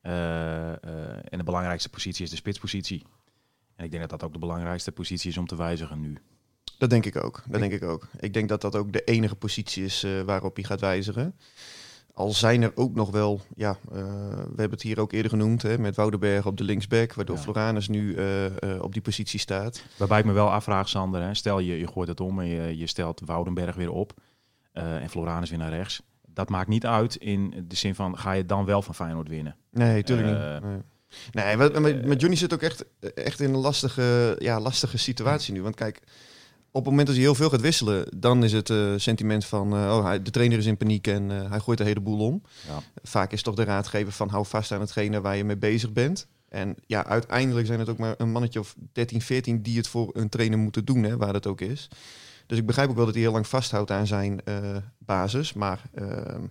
Eh, 0.00 0.72
eh, 0.72 0.78
en 1.28 1.38
de 1.38 1.44
belangrijkste 1.44 1.88
positie 1.88 2.24
is 2.24 2.30
de 2.30 2.36
spitspositie. 2.36 3.02
En 3.76 3.84
ik 3.84 3.90
denk 3.90 4.02
dat 4.02 4.10
dat 4.10 4.28
ook 4.28 4.32
de 4.32 4.38
belangrijkste 4.38 4.92
positie 4.92 5.30
is 5.30 5.38
om 5.38 5.46
te 5.46 5.56
wijzigen 5.56 6.00
nu. 6.00 6.16
Dat 6.78 6.90
denk 6.90 7.06
ik 7.06 7.24
ook. 7.24 7.42
Dat 7.48 7.60
denk 7.60 7.72
ik 7.72 7.82
ook. 7.82 8.08
Ik 8.20 8.32
denk 8.32 8.48
dat 8.48 8.60
dat 8.60 8.76
ook 8.76 8.92
de 8.92 9.04
enige 9.04 9.34
positie 9.34 9.84
is 9.84 10.02
eh, 10.02 10.20
waarop 10.20 10.54
hij 10.56 10.64
gaat 10.64 10.80
wijzigen. 10.80 11.34
Al 12.14 12.32
zijn 12.32 12.62
er 12.62 12.72
ook 12.74 12.94
nog 12.94 13.10
wel, 13.10 13.40
ja, 13.56 13.78
eh, 13.92 13.98
we 14.30 14.46
hebben 14.56 14.70
het 14.70 14.82
hier 14.82 15.00
ook 15.00 15.12
eerder 15.12 15.30
genoemd, 15.30 15.62
hè, 15.62 15.78
met 15.78 15.96
Woudenberg 15.96 16.46
op 16.46 16.56
de 16.56 16.64
linksback, 16.64 17.14
waardoor 17.14 17.36
Ja. 17.36 17.42
Floranus 17.42 17.88
nu 17.88 18.14
eh, 18.14 18.46
eh, 18.46 18.82
op 18.82 18.92
die 18.92 19.02
positie 19.02 19.40
staat. 19.40 19.84
Waarbij 19.96 20.18
ik 20.18 20.24
me 20.24 20.32
wel 20.32 20.52
afvraag, 20.52 20.88
Sander. 20.88 21.22
Hè, 21.22 21.34
stel 21.34 21.58
je, 21.58 21.78
je 21.78 21.86
gooit 21.86 22.08
het 22.08 22.20
om 22.20 22.40
en 22.40 22.46
je, 22.46 22.78
je 22.78 22.86
stelt 22.86 23.22
Woudenberg 23.24 23.74
weer 23.74 23.90
op. 23.90 24.12
eh, 24.76 25.02
en 25.02 25.08
Floranus 25.10 25.50
weer 25.50 25.58
naar 25.58 25.70
rechts. 25.70 26.02
Dat 26.28 26.48
maakt 26.48 26.68
niet 26.68 26.86
uit 26.86 27.14
in 27.16 27.64
de 27.68 27.76
zin 27.76 27.94
van, 27.94 28.18
ga 28.18 28.32
je 28.32 28.46
dan 28.46 28.64
wel 28.64 28.82
van 28.82 28.94
Feyenoord 28.94 29.28
winnen? 29.28 29.56
Nee, 29.70 30.02
tuurlijk 30.02 30.38
Eh, 30.38 30.52
niet. 30.52 30.62
Nee. 31.32 31.44
Nee, 31.44 31.56
wat- 31.56 31.78
met, 31.80 32.04
met 32.04 32.20
Johnny 32.20 32.38
zit 32.38 32.52
ook 32.54 32.62
echt, 32.62 32.84
echt 33.14 33.40
in 33.40 33.54
een 33.54 33.60
lastige, 33.60 34.36
ja, 34.38 34.60
lastige 34.60 34.98
situatie 34.98 35.52
nu. 35.54 35.62
Want 35.62 35.74
kijk, 35.74 35.96
op 36.70 36.82
het 36.82 36.90
moment 36.90 37.06
dat 37.06 37.16
hij 37.16 37.24
heel 37.24 37.34
veel 37.34 37.50
gaat 37.50 37.60
wisselen, 37.60 38.06
dan 38.16 38.44
is 38.44 38.52
het 38.52 38.70
eh, 38.70 38.92
sentiment 38.96 39.44
van, 39.44 39.72
eh, 39.76 39.78
oh, 39.96 40.12
de 40.22 40.30
trainer 40.30 40.58
is 40.58 40.66
in 40.66 40.76
paniek 40.76 41.06
en 41.06 41.30
eh, 41.30 41.50
hij 41.50 41.58
gooit 41.60 41.78
de 41.78 41.84
hele 41.84 42.00
boel 42.00 42.18
om. 42.26 42.42
Ja. 42.68 42.78
Vaak 43.02 43.32
is 43.32 43.42
toch 43.42 43.54
de 43.54 43.64
raadgever 43.64 44.12
van, 44.12 44.28
hou 44.28 44.46
vast 44.46 44.72
aan 44.72 44.80
hetgene 44.80 45.20
waar 45.20 45.36
je 45.36 45.44
mee 45.44 45.56
bezig 45.58 45.92
bent. 45.92 46.26
En 46.48 46.74
ja, 46.86 47.06
uiteindelijk 47.06 47.66
zijn 47.66 47.78
het 47.78 47.88
ook 47.88 47.98
maar 47.98 48.14
een 48.18 48.30
mannetje 48.30 48.60
of 48.60 48.74
13, 48.92 49.20
14 49.22 49.62
die 49.62 49.76
het 49.76 49.88
voor 49.88 50.10
een 50.12 50.28
trainer 50.28 50.58
moeten 50.58 50.84
doen, 50.84 51.02
hè, 51.02 51.16
waar 51.16 51.32
dat 51.32 51.46
ook 51.46 51.60
is. 51.60 51.88
Dus 52.46 52.58
ik 52.58 52.66
begrijp 52.66 52.88
ook 52.88 52.96
wel 52.96 53.04
dat 53.04 53.14
hij 53.14 53.22
heel 53.22 53.32
lang 53.32 53.46
vasthoudt 53.46 53.90
aan 53.90 54.06
zijn 54.06 54.44
eh, 54.44 54.76
basis. 54.98 55.52
Maar 55.52 55.82
ehm, 55.94 56.42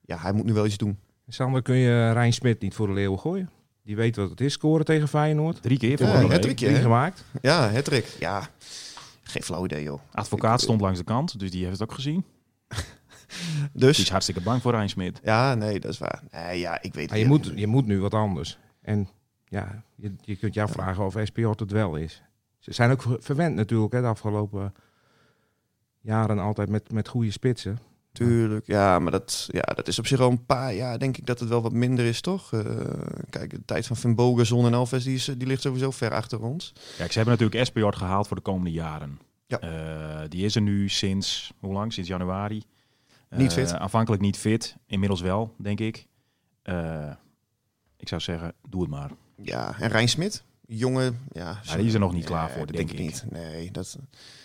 ja, 0.00 0.16
hij 0.18 0.32
moet 0.32 0.44
nu 0.44 0.52
wel 0.52 0.66
iets 0.66 0.76
doen. 0.76 0.98
Sander, 1.28 1.62
kun 1.62 1.76
je 1.76 2.12
Rijn 2.12 2.32
Smit 2.32 2.60
niet 2.60 2.74
voor 2.74 2.86
de 2.86 2.92
leeuwen 2.92 3.18
gooien? 3.18 3.50
Die 3.84 3.96
weet 3.96 4.16
wat 4.16 4.30
het 4.30 4.40
is, 4.40 4.52
scoren 4.52 4.84
tegen 4.84 5.08
Feyenoord. 5.08 5.62
Drie 5.62 5.78
keer 5.78 5.90
Ja, 6.02 6.38
Drie 6.38 6.68
hè? 6.68 6.80
gemaakt. 6.80 7.24
Ja, 7.42 7.70
Hattrick. 7.72 8.06
Ja, 8.18 8.48
geen 9.22 9.42
flauw 9.42 9.64
idee, 9.64 9.82
joh. 9.82 10.00
Advocaat 10.12 10.60
stond 10.60 10.80
langs 10.80 10.98
de 10.98 11.04
kant, 11.04 11.38
dus 11.38 11.50
die 11.50 11.64
heeft 11.66 11.78
het 11.78 11.88
ook 11.88 11.94
gezien. 11.94 12.24
Die 13.72 13.88
is 13.88 13.96
Dus, 13.96 14.10
hartstikke 14.10 14.40
bang 14.40 14.62
voor 14.62 14.72
Rijn 14.72 14.88
Smit. 14.88 15.20
ja, 15.24 15.54
nee, 15.54 15.80
dat 15.80 15.90
is 15.92 15.98
waar. 15.98 16.22
Nee, 16.30 16.58
ja, 16.58 16.82
ik 16.82 16.94
weet 16.94 17.08
Maar 17.08 17.18
je, 17.18 17.24
het 17.24 17.32
moet, 17.32 17.52
je 17.58 17.66
moet 17.66 17.86
nu 17.86 18.00
wat 18.00 18.14
anders. 18.14 18.58
En 18.80 19.08
ja, 19.44 19.82
je, 19.94 20.14
je 20.20 20.36
kunt 20.36 20.54
jou 20.54 20.68
vragen 20.70 21.04
of 21.04 21.16
SPO 21.24 21.50
het 21.56 21.70
wel 21.70 21.96
is. 21.96 22.22
Ze 22.58 22.72
zijn 22.72 22.90
ook 22.90 23.02
ver- 23.02 23.16
verwend 23.22 23.54
natuurlijk 23.54 23.92
hè, 23.92 24.00
de 24.00 24.06
afgelopen 24.06 24.74
jaren 26.02 26.38
altijd 26.38 26.68
met, 26.68 26.92
met 26.92 27.08
goede 27.08 27.30
spitsen. 27.30 27.78
Tuurlijk, 28.12 28.66
ja, 28.66 28.98
maar 28.98 29.12
dat, 29.12 29.48
ja, 29.52 29.60
dat 29.60 29.88
is 29.88 29.98
op 29.98 30.06
zich 30.06 30.20
al 30.20 30.30
een 30.30 30.46
paar 30.46 30.74
jaar, 30.74 30.98
denk 30.98 31.16
ik 31.16 31.26
dat 31.26 31.40
het 31.40 31.48
wel 31.48 31.62
wat 31.62 31.72
minder 31.72 32.04
is, 32.04 32.20
toch? 32.20 32.52
Eh, 32.52 32.60
kijk, 33.30 33.50
de 33.50 33.64
tijd 33.64 33.86
van 33.86 33.96
Van 33.96 34.66
en 34.66 34.74
Alves, 34.74 35.04
die, 35.04 35.14
is, 35.14 35.24
die 35.24 35.46
ligt 35.46 35.62
sowieso 35.62 35.90
ver 35.90 36.12
achter 36.14 36.42
ons. 36.42 36.72
Kijk, 36.96 37.12
ze 37.12 37.18
hebben 37.18 37.38
natuurlijk 37.38 37.66
SPJ 37.66 37.98
gehaald 37.98 38.26
voor 38.26 38.36
de 38.36 38.42
komende 38.42 38.70
jaren. 38.70 39.18
Ja. 39.46 39.58
Eh, 39.60 40.28
die 40.28 40.44
is 40.44 40.54
er 40.54 40.62
nu 40.62 40.88
sinds, 40.88 41.52
hoe 41.60 41.72
lang? 41.72 41.92
Sinds 41.92 42.08
januari. 42.08 42.62
Niet 43.30 43.50
Eh, 43.50 43.56
fit. 43.56 43.72
Aanvankelijk 43.72 44.22
niet 44.22 44.36
fit. 44.38 44.76
Inmiddels 44.86 45.20
wel, 45.20 45.54
denk 45.58 45.80
ik. 45.80 46.06
Eh, 46.62 47.10
ik 47.96 48.08
zou 48.08 48.20
zeggen, 48.20 48.54
doe 48.68 48.80
het 48.80 48.90
maar. 48.90 49.10
Ja, 49.36 49.74
en 49.78 49.88
Rijn 49.88 50.08
Smit, 50.08 50.44
jongen, 50.66 51.18
ja. 51.32 51.60
Ja, 51.62 51.76
die 51.76 51.86
is 51.86 51.94
er 51.94 52.00
nog 52.00 52.12
niet 52.12 52.24
klaar 52.24 52.46
Nee, 52.46 52.56
voor, 52.56 52.66
dat 52.66 52.76
denk 52.76 52.90
ik 52.90 52.98
ik. 52.98 53.04
niet. 53.04 53.24
Nee, 53.30 53.70
dat... 53.70 53.98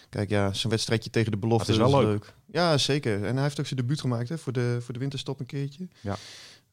Kijk, 0.10 0.30
ja, 0.30 0.54
zijn 0.54 0.72
wedstrijdje 0.72 1.10
tegen 1.10 1.32
de 1.32 1.38
belofte 1.38 1.72
Maar 1.72 1.80
het 1.80 1.90
is 1.90 1.94
wel 2.02 2.10
leuk. 2.12 2.34
Ja, 2.46 2.78
zeker. 2.78 3.24
En 3.26 3.34
hij 3.34 3.44
heeft 3.44 3.60
ook 3.60 3.66
zijn 3.66 3.80
debuut 3.80 4.02
gemaakt 4.02 4.30
hè, 4.30 4.38
voor, 4.38 4.54
de, 4.54 4.78
voor 4.82 4.94
de 4.94 5.00
winterstop 5.00 5.40
een 5.40 5.46
keertje. 5.46 5.88
Ja. 6.02 6.16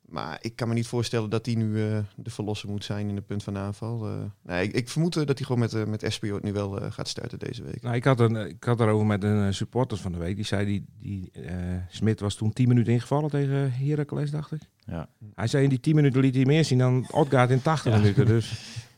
Maar 0.09 0.39
ik 0.41 0.57
kan 0.57 0.69
me 0.69 0.75
niet 0.75 0.87
voorstellen 0.87 1.31
dat 1.31 1.47
hij 1.47 1.55
nu 1.55 1.83
eh, 1.91 1.99
de 2.17 2.31
verlosser 2.31 2.69
moet 2.69 2.85
zijn 2.85 3.09
in 3.09 3.15
de 3.15 3.21
punt 3.21 3.43
van 3.43 3.57
aanval. 3.59 4.07
Eh, 4.07 4.13
nee, 4.43 4.65
ik, 4.65 4.73
ik 4.73 4.89
vermoed 4.89 5.17
eh, 5.17 5.27
dat 5.27 5.39
hij 5.39 5.47
gewoon 5.47 5.61
met, 5.61 5.87
met 5.89 6.03
Espio 6.03 6.39
nu 6.43 6.53
wel 6.53 6.91
gaat 6.91 7.09
starten 7.09 7.39
deze 7.39 7.63
week. 7.63 7.83
Nou, 7.83 7.95
ik 7.95 8.05
had, 8.05 8.21
een, 8.21 8.37
ik 8.37 8.65
had 8.65 8.81
erover 8.81 9.07
met 9.07 9.23
een 9.23 9.55
supporter 9.55 9.97
van 9.99 10.13
de 10.13 10.19
week. 10.19 10.37
Die 10.37 10.45
zei, 10.45 10.65
die, 10.67 10.85
die 11.01 11.31
eh, 11.33 11.55
Smit 11.89 12.21
was 12.21 12.35
toen 12.35 12.53
10 12.53 12.69
minuten 12.69 12.93
ingevallen 12.93 13.31
tegen 13.31 13.73
Heracles, 13.73 14.31
dacht 14.31 14.53
ik. 14.53 14.61
Ja. 14.87 15.09
Hij 15.35 15.47
zei 15.47 15.63
in 15.63 15.69
die 15.69 15.81
10 15.81 15.95
minuten 15.95 16.21
liet 16.21 16.35
hij 16.35 16.45
meer 16.45 16.65
zien 16.65 16.79
dan 16.79 17.07
Odgaard 17.11 17.51
in 17.51 17.63
80 17.63 17.93
Ja. 17.93 17.99
minuten. 17.99 18.27
Dus 18.27 18.53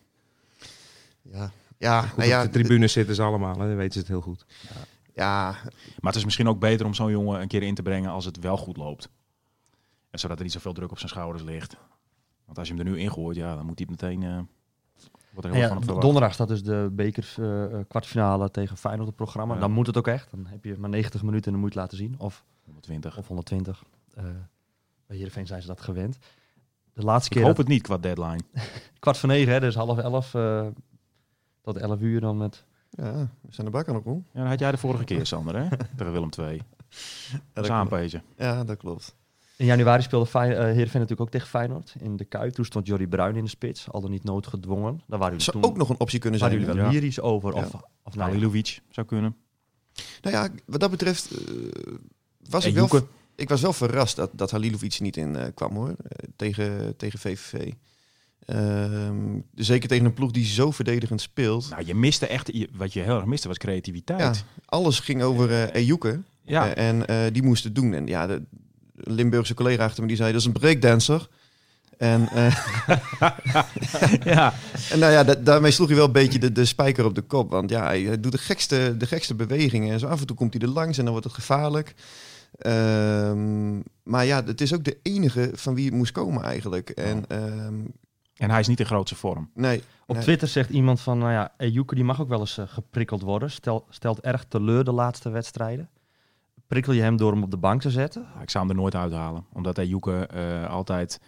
Ja, 1.37 1.50
ja, 1.78 2.00
goed, 2.02 2.16
nou 2.16 2.28
ja, 2.28 2.38
op 2.45 2.52
de 2.52 2.59
tribune 2.59 2.87
zitten 2.88 3.14
ze 3.14 3.23
allemaal, 3.23 3.59
hè, 3.59 3.66
dan 3.66 3.76
weten 3.76 3.93
ze 3.93 3.99
het 3.99 4.09
heel 4.09 4.21
goed. 4.21 4.47
ja, 5.14 5.50
Maar 6.00 6.12
het 6.12 6.14
is 6.14 6.25
misschien 6.25 6.49
ook 6.49 6.59
beter 6.59 6.87
om 6.87 6.95
zo'n 6.95 7.11
jongen 7.11 7.40
een 7.40 7.49
keer 7.49 7.62
in 7.62 7.75
te 7.75 7.83
brengen 7.83 8.11
als 8.11 8.25
het 8.25 8.38
wel 8.38 8.57
goed 8.57 8.76
loopt. 8.76 9.09
En 10.11 10.19
zodat 10.19 10.37
er 10.37 10.43
niet 10.45 10.52
zoveel 10.52 10.73
druk 10.73 10.90
op 10.90 10.99
zijn 10.99 11.11
schouders 11.11 11.45
ligt. 11.45 11.76
Want 12.45 12.59
als 12.59 12.69
je 12.69 12.75
hem 12.75 12.87
er 12.87 12.93
nu 12.93 12.99
ingooit, 12.99 13.37
ja, 13.37 13.55
dan 13.57 13.66
moet 13.66 13.78
hij 13.78 13.88
meteen... 13.90 14.23
eh 14.23 14.38
wordt 15.31 15.49
er 15.49 15.55
heel 15.55 15.69
Ja, 15.76 15.81
van 15.81 16.00
donderdag 16.00 16.33
staat 16.33 16.49
dus 16.49 16.62
de 16.62 16.88
beker 16.93 17.35
eh, 17.38 17.64
eh, 17.64 17.85
kwartfinale 17.88 18.50
tegen 18.50 18.76
Feyenoord 18.76 19.09
op 19.09 19.14
het 19.19 19.23
programma. 19.25 19.55
Ja. 19.55 19.61
Dan 19.61 19.71
moet 19.71 19.87
het 19.87 19.97
ook 19.97 20.07
echt. 20.07 20.31
Dan 20.31 20.47
heb 20.47 20.64
je 20.64 20.76
maar 20.78 20.90
90 20.90 21.23
minuten 21.23 21.47
en 21.47 21.52
dan 21.52 21.61
moet 21.61 21.73
je 21.75 21.81
het 21.81 21.90
laten 21.90 22.07
zien. 22.07 22.14
Of, 22.19 22.45
120. 22.64 23.19
of 23.19 23.26
120. 23.26 23.83
Eh 24.14 24.25
bij 25.07 25.16
Heerenveen 25.16 25.47
zijn 25.47 25.61
ze 25.61 25.66
dat 25.66 25.81
gewend. 25.81 26.19
De 26.93 27.02
laatste 27.02 27.28
Ik 27.31 27.37
keer 27.37 27.47
hoop 27.47 27.57
dat- 27.57 27.64
het 27.64 27.75
niet 27.75 27.83
qua 27.83 27.99
deadline. 27.99 28.40
kwart 28.99 29.16
voor 29.19 29.28
negen, 29.28 29.52
hè, 29.52 29.61
dus 29.61 29.75
half 29.75 29.99
elf 29.99 30.35
eh, 30.35 30.66
tot 31.66 31.76
elf 31.76 32.00
uur 32.00 32.20
dan 32.20 32.37
met 32.37 32.64
Ja, 32.90 33.12
we 33.40 33.49
zijn 33.54 33.66
de 33.66 33.73
bak 33.73 33.88
aan 33.88 33.94
de 33.94 34.00
rol. 34.04 34.25
Ja, 34.32 34.40
dat 34.40 34.49
had 34.49 34.58
jij 34.58 34.70
de 34.70 34.76
vorige 34.76 35.04
keer, 35.11 35.26
Sander, 35.26 35.56
hè? 35.56 35.68
Tegen 35.96 36.12
Willem 36.12 36.28
II. 36.38 36.62
Ja, 37.54 37.85
Dat. 37.85 38.12
Ja, 38.37 38.64
dat 38.64 38.76
klopt. 38.76 39.14
In 39.56 39.66
januari 39.66 40.02
speelde 40.02 40.26
Fey- 40.26 40.50
eh, 40.50 40.56
Heerenveen 40.58 40.85
natuurlijk 41.00 41.20
ook 41.20 41.30
tegen 41.30 41.49
Feyenoord 41.49 41.94
in 41.99 42.16
de 42.16 42.25
Kuip. 42.25 42.52
Toen 42.52 42.64
stond 42.64 42.87
Jordi 42.87 43.06
Bruin 43.06 43.37
in 43.37 43.44
de 43.44 43.50
spits, 43.50 43.90
al 43.90 44.00
dan 44.00 44.11
niet 44.11 44.25
noodgedwongen. 44.25 44.92
Daar 45.06 45.18
waren 45.18 45.26
jullie 45.37 45.40
Zou 45.52 45.61
toen 45.61 45.70
ook 45.70 45.76
nog 45.76 45.88
een 45.88 46.00
optie 46.00 46.18
kunnen 46.18 46.40
waren 46.40 46.54
zijn. 46.56 46.66
jullie 46.66 46.82
wel 46.82 46.92
Ja. 46.92 46.99
lyrisch 46.99 47.20
over. 47.20 47.54
Ja. 47.54 47.58
Of, 47.61 47.75
of 47.75 48.14
nou, 48.14 48.18
ja, 48.18 48.23
Halilovic 48.23 48.80
zou 48.90 49.06
kunnen. 49.06 49.37
Nou 50.23 50.37
ja, 50.37 50.49
wat 50.66 50.80
dat 50.80 50.90
betreft 50.90 51.30
eh, 51.30 51.54
was 52.50 52.64
En 52.64 52.70
ik 52.70 52.76
wel... 52.76 53.08
Ik 53.35 53.49
was 53.49 53.61
wel 53.61 53.73
verrast 53.73 54.16
dat, 54.16 54.30
dat 54.35 54.50
Halilovic 54.50 55.00
niet 55.00 55.16
in 55.16 55.37
eh, 55.37 55.46
kwam 55.54 55.75
hoor, 55.75 55.88
eh, 55.88 56.28
tegen, 56.37 56.96
tegen 56.96 57.18
VVV. 57.18 57.73
Ehm, 58.46 59.38
zeker 59.54 59.88
tegen 59.88 60.04
een 60.04 60.14
ploeg 60.14 60.30
die 60.30 60.44
zo 60.44 60.70
verdedigend 60.70 61.20
speelt. 61.20 61.70
Nou, 61.70 61.82
je 61.86 61.94
miste 61.94 62.26
echt... 62.26 62.50
je- 62.52 62.68
Wat 62.76 62.92
je 62.92 63.00
heel 63.00 63.16
erg 63.16 63.24
miste 63.24 63.48
was 63.48 63.58
creativiteit. 63.58 64.20
Ja, 64.20 64.32
alles 64.64 65.00
ging 65.00 65.22
over 65.22 65.50
eh 65.50 65.74
Ejuke 65.82 66.20
Ja. 66.42 66.74
Eh, 66.74 66.88
en 66.88 67.32
die 67.32 67.42
moest 67.42 67.64
het 67.64 67.74
doen. 67.74 67.92
En 67.94 68.06
ja, 68.06 68.26
de 68.26 68.42
Limburgse 68.96 69.54
collega 69.54 69.84
achter 69.84 70.02
me 70.02 70.08
die 70.08 70.16
zei, 70.16 70.32
dat 70.32 70.40
is 70.40 70.46
een 70.46 70.52
breakdancer. 70.52 71.28
En, 71.98 72.28
eh, 72.28 72.56
ja. 74.24 74.54
en 74.92 74.98
nou 74.98 75.12
ja, 75.12 75.24
da- 75.24 75.34
daarmee 75.34 75.70
sloeg 75.70 75.86
hij 75.88 75.96
wel 75.96 76.06
een 76.06 76.12
beetje 76.12 76.38
de, 76.38 76.52
de 76.52 76.64
spijker 76.64 77.04
op 77.04 77.14
de 77.14 77.20
kop. 77.22 77.50
Want 77.50 77.70
ja, 77.70 77.84
hij, 77.84 78.02
hij 78.02 78.20
doet 78.20 78.32
de 78.32 78.38
gekste, 78.38 78.94
de 78.98 79.06
gekste 79.06 79.34
bewegingen. 79.34 79.92
En 79.92 79.98
zo 79.98 80.06
af 80.06 80.20
en 80.20 80.26
toe 80.26 80.36
komt 80.36 80.52
hij 80.52 80.62
er 80.62 80.68
langs 80.68 80.96
en 80.98 81.02
dan 81.04 81.12
wordt 81.12 81.26
het 81.28 81.36
gevaarlijk. 81.36 81.94
Ehm, 82.58 83.76
maar 84.02 84.24
ja, 84.24 84.44
het 84.44 84.60
is 84.60 84.74
ook 84.74 84.84
de 84.84 84.96
enige 85.02 85.50
van 85.54 85.74
wie 85.74 85.84
het 85.84 85.94
moest 85.94 86.12
komen 86.12 86.42
eigenlijk. 86.42 86.90
En 86.90 87.24
ehm, 87.28 87.74
En 88.37 88.50
hij 88.50 88.61
is 88.61 88.66
niet 88.69 88.81
in 88.81 88.87
grootste 88.87 89.16
vorm. 89.16 89.50
nee, 89.55 89.83
Op 90.07 90.14
nee. 90.14 90.25
Twitter 90.25 90.49
zegt 90.49 90.71
iemand 90.71 91.00
van, 91.00 91.19
nou 91.19 91.33
ja, 91.33 91.52
Ejuke 91.57 91.95
die 91.95 92.05
mag 92.05 92.21
ook 92.21 92.28
wel 92.28 92.40
eens 92.40 92.59
eh, 92.59 92.69
geprikkeld 92.69 93.23
worden. 93.23 93.50
Stel, 93.50 93.87
stelt 93.88 94.21
erg 94.21 94.45
teleur 94.45 94.85
de 94.85 94.93
laatste 94.93 95.31
wedstrijden. 95.31 95.88
Prikkel 96.66 96.93
je 96.93 97.02
hem 97.02 97.16
door 97.16 97.33
hem 97.33 97.43
op 97.43 97.50
de 97.50 97.57
bank 97.57 97.81
te 97.81 97.90
zetten? 97.90 98.26
Ik 98.43 98.50
zou 98.50 98.66
hem 98.66 98.76
er 98.76 98.81
nooit 98.81 98.95
uithalen. 98.95 99.47
Omdat 99.52 99.76
hij 99.76 99.87
Joeke 99.87 100.26
eh, 100.26 100.71
altijd 100.71 101.21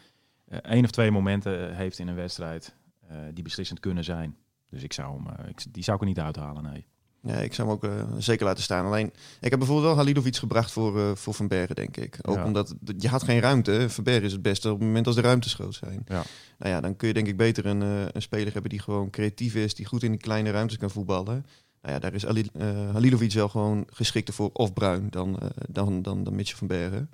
eh, 0.48 0.58
één 0.58 0.84
of 0.84 0.90
twee 0.90 1.10
momenten 1.10 1.76
heeft 1.76 1.98
in 1.98 2.08
een 2.08 2.14
wedstrijd 2.14 2.74
eh, 3.08 3.16
die 3.32 3.44
beslissend 3.44 3.80
kunnen 3.80 4.04
zijn. 4.04 4.36
Dus 4.70 4.82
ik 4.82 4.92
zou 4.92 5.16
hem, 5.16 5.26
eh, 5.26 5.48
ik, 5.48 5.64
die 5.74 5.82
zou 5.82 5.96
ik 5.96 6.02
er 6.02 6.08
niet 6.08 6.20
uithalen, 6.20 6.62
nee. 6.62 6.86
Nee, 7.20 7.44
ik 7.44 7.54
zou 7.54 7.68
hem 7.68 7.76
ook 7.76 7.84
eh, 7.84 8.04
zeker 8.18 8.46
laten 8.46 8.62
staan. 8.62 8.86
Alleen, 8.86 9.06
ik 9.40 9.50
heb 9.50 9.58
bijvoorbeeld 9.58 9.86
wel 9.86 9.96
Halilovic 9.96 10.36
gebracht 10.36 10.70
voor, 10.70 10.98
eh, 10.98 11.10
voor 11.14 11.34
Van 11.34 11.48
Bergen, 11.48 11.74
denk 11.74 11.96
ik. 11.96 12.18
Ook 12.22 12.36
Ja. 12.36 12.44
omdat 12.44 12.74
je 12.98 13.08
had 13.08 13.22
geen 13.22 13.40
ruimte. 13.40 13.90
Van 13.90 14.04
Bergen 14.04 14.24
is 14.24 14.32
het 14.32 14.42
beste 14.42 14.70
op 14.72 14.78
het 14.78 14.86
moment 14.86 15.06
als 15.06 15.14
de 15.16 15.20
ruimtes 15.22 15.54
groot 15.54 15.74
zijn. 15.74 16.02
Ja. 16.06 16.22
Nou 16.58 16.72
ja, 16.72 16.80
dan 16.80 16.96
kun 16.96 17.08
je 17.08 17.14
denk 17.14 17.26
ik 17.26 17.36
beter 17.36 17.66
een, 17.66 17.82
eh, 17.82 18.02
een 18.12 18.22
speler 18.22 18.52
hebben 18.52 18.70
die 18.70 18.80
gewoon 18.80 19.10
creatief 19.10 19.54
is, 19.54 19.74
die 19.74 19.86
goed 19.86 20.02
in 20.02 20.10
die 20.10 20.20
kleine 20.20 20.50
ruimtes 20.50 20.78
kan 20.78 20.90
voetballen. 20.90 21.46
Nou 21.82 21.94
ja, 21.94 21.98
daar 21.98 22.14
is 22.14 22.26
Ali, 22.26 22.48
Halilovic 22.92 23.32
wel 23.32 23.48
gewoon 23.48 23.86
geschikter 23.92 24.34
voor 24.34 24.50
of 24.52 24.72
Bruin 24.72 25.06
dan, 25.10 25.38
dan, 25.68 26.02
dan, 26.02 26.22
dan 26.22 26.34
Mitchell 26.34 26.58
van 26.58 26.66
Bergen. 26.66 27.10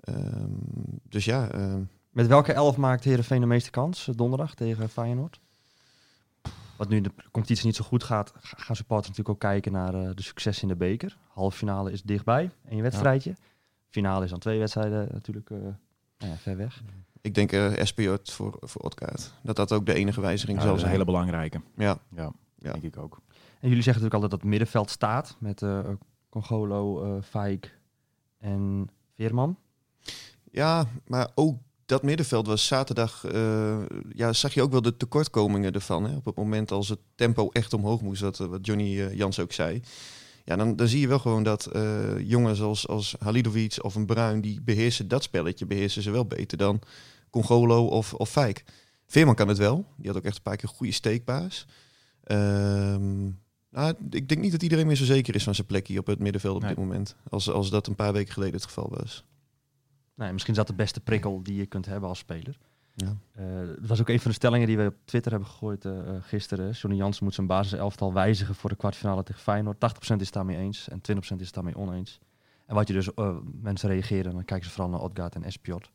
Ehm, 0.00 0.50
dus 1.08 1.24
ja, 1.24 1.50
Met 2.10 2.26
welke 2.26 2.52
elf 2.52 2.76
maakt 2.76 3.04
Heerenveen 3.04 3.40
de 3.40 3.46
meeste 3.46 3.70
kans 3.70 4.08
donderdag 4.14 4.54
tegen 4.54 4.88
Feyenoord? 4.88 5.40
Wat 6.80 6.88
nu 6.88 6.96
in 6.96 7.02
de 7.02 7.12
competitie 7.30 7.66
niet 7.66 7.76
zo 7.76 7.84
goed 7.84 8.04
gaat, 8.04 8.32
ga- 8.40 8.56
gaan 8.56 8.76
supporters 8.76 9.08
natuurlijk 9.08 9.28
ook 9.44 9.50
kijken 9.50 9.72
naar 9.72 9.94
eh, 9.94 10.10
de 10.14 10.22
succes 10.22 10.62
in 10.62 10.68
de 10.68 10.76
beker. 10.76 11.18
Halve 11.28 11.56
finale 11.56 11.92
is 11.92 12.02
dichtbij, 12.02 12.50
één 12.68 12.82
wedstrijdje. 12.82 13.34
Finale 13.88 14.24
is 14.24 14.30
dan 14.30 14.38
twee 14.38 14.58
wedstrijden 14.58 15.08
natuurlijk 15.12 15.50
eh, 15.50 15.58
nou 15.58 15.74
ja, 16.32 16.36
ver 16.36 16.56
weg. 16.56 16.82
ik 17.20 17.34
denk 17.34 17.52
eh 17.52 17.84
SPJ 17.84 18.16
voor, 18.22 18.56
voor 18.60 18.82
Otkaart. 18.82 19.32
Dat 19.42 19.56
dat 19.56 19.72
ook 19.72 19.86
de 19.86 19.94
enige 19.94 20.20
wijziging 20.20 20.56
Ja, 20.58 20.62
zal 20.62 20.70
dat 20.72 20.80
is 20.80 20.86
een 20.86 20.92
hele 20.92 21.04
belangrijke. 21.04 21.60
Ja, 21.76 21.98
Ja, 22.16 22.32
Ja. 22.58 22.72
denk 22.72 22.84
ik 22.84 22.96
ook. 22.98 23.20
En 23.60 23.68
jullie 23.68 23.82
zeggen 23.82 24.02
natuurlijk 24.02 24.14
altijd 24.14 24.30
dat 24.30 24.40
het 24.40 24.48
middenveld 24.50 24.90
staat 24.90 25.36
met 25.38 25.62
eh 25.62 25.88
Congolo, 26.28 27.02
eh 27.16 27.22
Faik 27.22 27.78
en 28.38 28.90
Veerman. 29.14 29.58
Ja, 30.52 30.84
maar 31.06 31.28
ook 31.34 31.58
dat 31.90 32.02
middenveld 32.02 32.46
was 32.46 32.66
zaterdag. 32.66 33.24
eh, 33.24 33.78
ja, 34.12 34.32
zag 34.32 34.54
je 34.54 34.62
ook 34.62 34.70
wel 34.70 34.82
de 34.82 34.96
tekortkomingen 34.96 35.72
ervan. 35.72 36.04
Hè? 36.04 36.16
Op 36.16 36.24
het 36.24 36.36
moment 36.36 36.70
als 36.70 36.88
het 36.88 36.98
tempo 37.14 37.48
echt 37.48 37.72
omhoog 37.72 38.00
moest, 38.00 38.20
dat, 38.20 38.40
eh, 38.40 38.46
wat 38.46 38.66
Johnny 38.66 39.00
eh, 39.00 39.14
Jans 39.14 39.38
ook 39.40 39.52
zei. 39.52 39.80
Ja, 40.44 40.56
dan, 40.56 40.76
dan 40.76 40.88
zie 40.88 41.00
je 41.00 41.08
wel 41.08 41.18
gewoon 41.18 41.42
dat 41.42 41.66
eh, 41.66 42.18
jongens 42.18 42.60
als, 42.60 42.88
als 42.88 43.14
Halidovic 43.18 43.76
of 43.84 43.94
een 43.94 44.06
Bruin, 44.06 44.40
die 44.40 44.60
beheersen 44.62 45.08
dat 45.08 45.22
spelletje, 45.22 45.66
beheersen 45.66 46.02
ze 46.02 46.10
wel 46.10 46.24
beter 46.26 46.58
dan 46.58 46.80
Congolo 47.30 47.86
of, 47.86 48.14
of 48.14 48.30
Fijk. 48.30 48.64
Veerman 49.06 49.34
kan 49.34 49.48
het 49.48 49.58
wel. 49.58 49.86
Die 49.96 50.06
had 50.08 50.16
ook 50.16 50.24
echt 50.24 50.36
een 50.36 50.42
paar 50.42 50.56
keer 50.56 50.68
goede 50.68 50.92
steekbaas. 50.92 51.66
Ehm, 52.24 53.22
nou, 53.70 53.94
ik 54.10 54.28
denk 54.28 54.40
niet 54.40 54.52
dat 54.52 54.62
iedereen 54.62 54.86
meer 54.86 54.96
zo 54.96 55.04
zeker 55.04 55.34
is 55.34 55.44
van 55.44 55.54
zijn 55.54 55.66
plekje 55.66 55.98
op 55.98 56.06
het 56.06 56.18
middenveld 56.18 56.54
op 56.54 56.60
Nee. 56.62 56.70
dit 56.70 56.78
moment. 56.78 57.16
Als, 57.28 57.50
als 57.50 57.70
dat 57.70 57.86
een 57.86 57.94
paar 57.94 58.12
weken 58.12 58.32
geleden 58.32 58.54
het 58.54 58.64
geval 58.64 58.92
was. 58.98 59.24
Nee, 60.20 60.32
misschien 60.32 60.52
is 60.52 60.58
dat 60.58 60.66
de 60.66 60.74
beste 60.74 61.00
prikkel 61.00 61.42
die 61.42 61.54
je 61.54 61.66
kunt 61.66 61.86
hebben 61.86 62.08
als 62.08 62.18
speler. 62.18 62.58
Ja. 62.94 63.16
Eh, 63.32 63.44
dat 63.66 63.88
was 63.88 64.00
ook 64.00 64.08
een 64.08 64.20
van 64.20 64.30
de 64.30 64.36
stellingen 64.36 64.66
die 64.66 64.76
we 64.76 64.86
op 64.86 64.94
Twitter 65.04 65.30
hebben 65.30 65.48
gegooid 65.48 65.84
eh, 65.84 65.98
eh, 65.98 66.22
gisteren. 66.22 66.70
Johnny 66.70 66.98
Jansen 66.98 67.24
moet 67.24 67.34
zijn 67.34 67.46
basiselftal 67.46 68.12
wijzigen 68.12 68.54
voor 68.54 68.70
de 68.70 68.76
kwartfinale 68.76 69.22
tegen 69.22 69.42
Feyenoord. 69.42 69.80
80% 70.12 70.16
is 70.16 70.30
daarmee 70.30 70.56
eens 70.56 70.88
en 70.88 71.00
20% 71.00 71.40
is 71.40 71.52
daarmee 71.52 71.76
oneens. 71.76 72.20
En 72.66 72.74
wat 72.74 72.88
je 72.88 72.94
dus, 72.94 73.14
eh, 73.14 73.36
mensen 73.62 73.88
reageren, 73.88 74.32
dan 74.32 74.44
kijken 74.44 74.66
ze 74.66 74.72
vooral 74.72 74.90
naar 74.90 75.00
Odgaard 75.00 75.34
en 75.34 75.42
Espiot. 75.42 75.90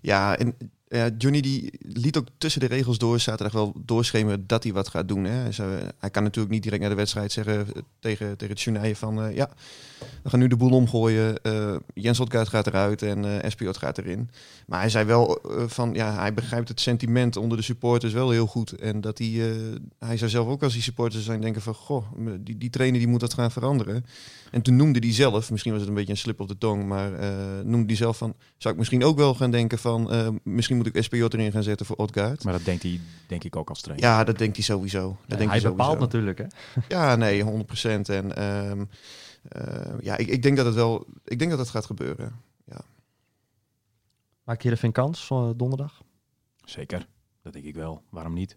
Ja, 0.00 0.36
en 0.36 0.56
ja, 0.92 1.10
Johnny 1.18 1.40
die 1.40 1.72
liet 1.80 2.16
ook 2.16 2.26
tussen 2.38 2.60
de 2.60 2.66
regels 2.66 2.98
door 2.98 3.20
zaterdag 3.20 3.52
wel 3.52 3.72
doorschemeren 3.84 4.46
dat 4.46 4.62
hij 4.62 4.72
wat 4.72 4.88
gaat 4.88 5.08
doen. 5.08 5.24
Hè. 5.24 5.64
Hij, 5.98 6.10
kan 6.10 6.22
natuurlijk 6.22 6.54
niet 6.54 6.62
direct 6.62 6.80
naar 6.80 6.90
de 6.90 6.96
wedstrijd 6.96 7.32
zeggen 7.32 7.58
eh, 7.58 7.82
tegen, 8.00 8.36
tegen 8.36 8.54
het 8.54 8.62
journaal 8.62 8.94
van 8.94 9.22
eh, 9.22 9.34
ja, 9.34 9.50
we 10.22 10.28
gaan 10.28 10.38
nu 10.38 10.48
de 10.48 10.56
boel 10.56 10.70
omgooien. 10.70 11.42
eh 11.42 11.76
Jens 11.94 12.20
Otgaard 12.20 12.48
gaat 12.48 12.66
eruit 12.66 13.02
en 13.02 13.42
Espiot 13.42 13.76
gaat 13.76 13.98
erin. 13.98 14.30
Maar 14.66 14.80
hij 14.80 14.88
zei 14.88 15.04
wel 15.04 15.38
van 15.66 15.94
ja, 15.94 16.18
hij 16.18 16.34
begrijpt 16.34 16.68
het 16.68 16.80
sentiment 16.80 17.36
onder 17.36 17.56
de 17.58 17.64
supporters 17.64 18.12
wel 18.12 18.30
heel 18.30 18.46
goed. 18.46 18.72
En 18.72 19.00
dat 19.00 19.18
hij, 19.18 19.52
hij 19.98 20.16
zou 20.16 20.30
zelf 20.30 20.48
ook 20.48 20.62
als 20.62 20.72
die 20.72 20.82
supporters 20.82 21.24
zijn 21.24 21.40
denken 21.40 21.62
van 21.62 21.74
goh, 21.74 22.04
die, 22.40 22.58
die 22.58 22.70
trainer 22.70 22.98
die 22.98 23.08
moet 23.08 23.20
dat 23.20 23.34
gaan 23.34 23.50
veranderen. 23.50 24.04
En 24.50 24.62
toen 24.62 24.76
noemde 24.76 24.98
hij 24.98 25.12
zelf, 25.12 25.50
misschien 25.50 25.72
was 25.72 25.80
het 25.80 25.90
een 25.90 25.96
beetje 25.96 26.12
een 26.12 26.18
slip 26.18 26.40
op 26.40 26.48
de 26.48 26.58
tong, 26.58 26.86
maar 26.86 27.10
noemde 27.64 27.86
hij 27.86 27.96
zelf 27.96 28.16
van, 28.16 28.34
zou 28.58 28.74
ik 28.74 28.78
misschien 28.78 29.04
ook 29.04 29.16
wel 29.16 29.34
gaan 29.34 29.50
denken 29.50 29.78
van, 29.78 30.40
misschien 30.42 30.76
moet 30.82 30.96
ik 30.96 31.02
SPJ 31.02 31.22
erin 31.22 31.52
gaan 31.52 31.62
zetten 31.62 31.86
voor 31.86 31.96
Odgaard. 31.96 32.44
Maar 32.44 32.52
dat 32.52 32.64
denkt 32.64 32.82
hij 32.82 33.00
denk 33.26 33.44
ik 33.44 33.56
ook 33.56 33.68
als 33.68 33.80
trainer. 33.80 34.06
Ja, 34.08 34.24
dat 34.24 34.38
denkt 34.38 34.56
hij 34.56 34.64
sowieso. 34.64 35.08
Dat 35.08 35.16
Ja, 35.26 35.36
denkt 35.36 35.52
hij 35.52 35.60
hij 35.60 35.70
bepaalt 35.70 36.00
sowieso. 36.00 36.04
natuurlijk, 36.18 36.38
hè? 36.38 36.46
Ja, 36.96 37.16
nee, 37.16 37.44
100%. 37.44 37.46
En 38.08 38.36
ehm, 38.36 38.84
eh, 39.48 39.94
ja, 40.00 40.16
ik, 40.16 40.26
ik 40.26 40.42
denk 40.42 40.56
dat 40.56 40.66
het 40.66 40.74
wel, 40.74 41.06
ik 41.24 41.38
denk 41.38 41.50
dat 41.50 41.58
het 41.60 41.68
gaat 41.70 41.86
gebeuren. 41.86 42.32
Maakt 44.44 44.62
Heerenveen 44.62 44.92
kans 44.92 45.30
eh, 45.30 45.50
donderdag? 45.56 46.02
Zeker, 46.64 47.06
dat 47.42 47.52
denk 47.52 47.64
ik 47.64 47.74
wel. 47.74 48.02
Waarom 48.08 48.32
niet? 48.32 48.56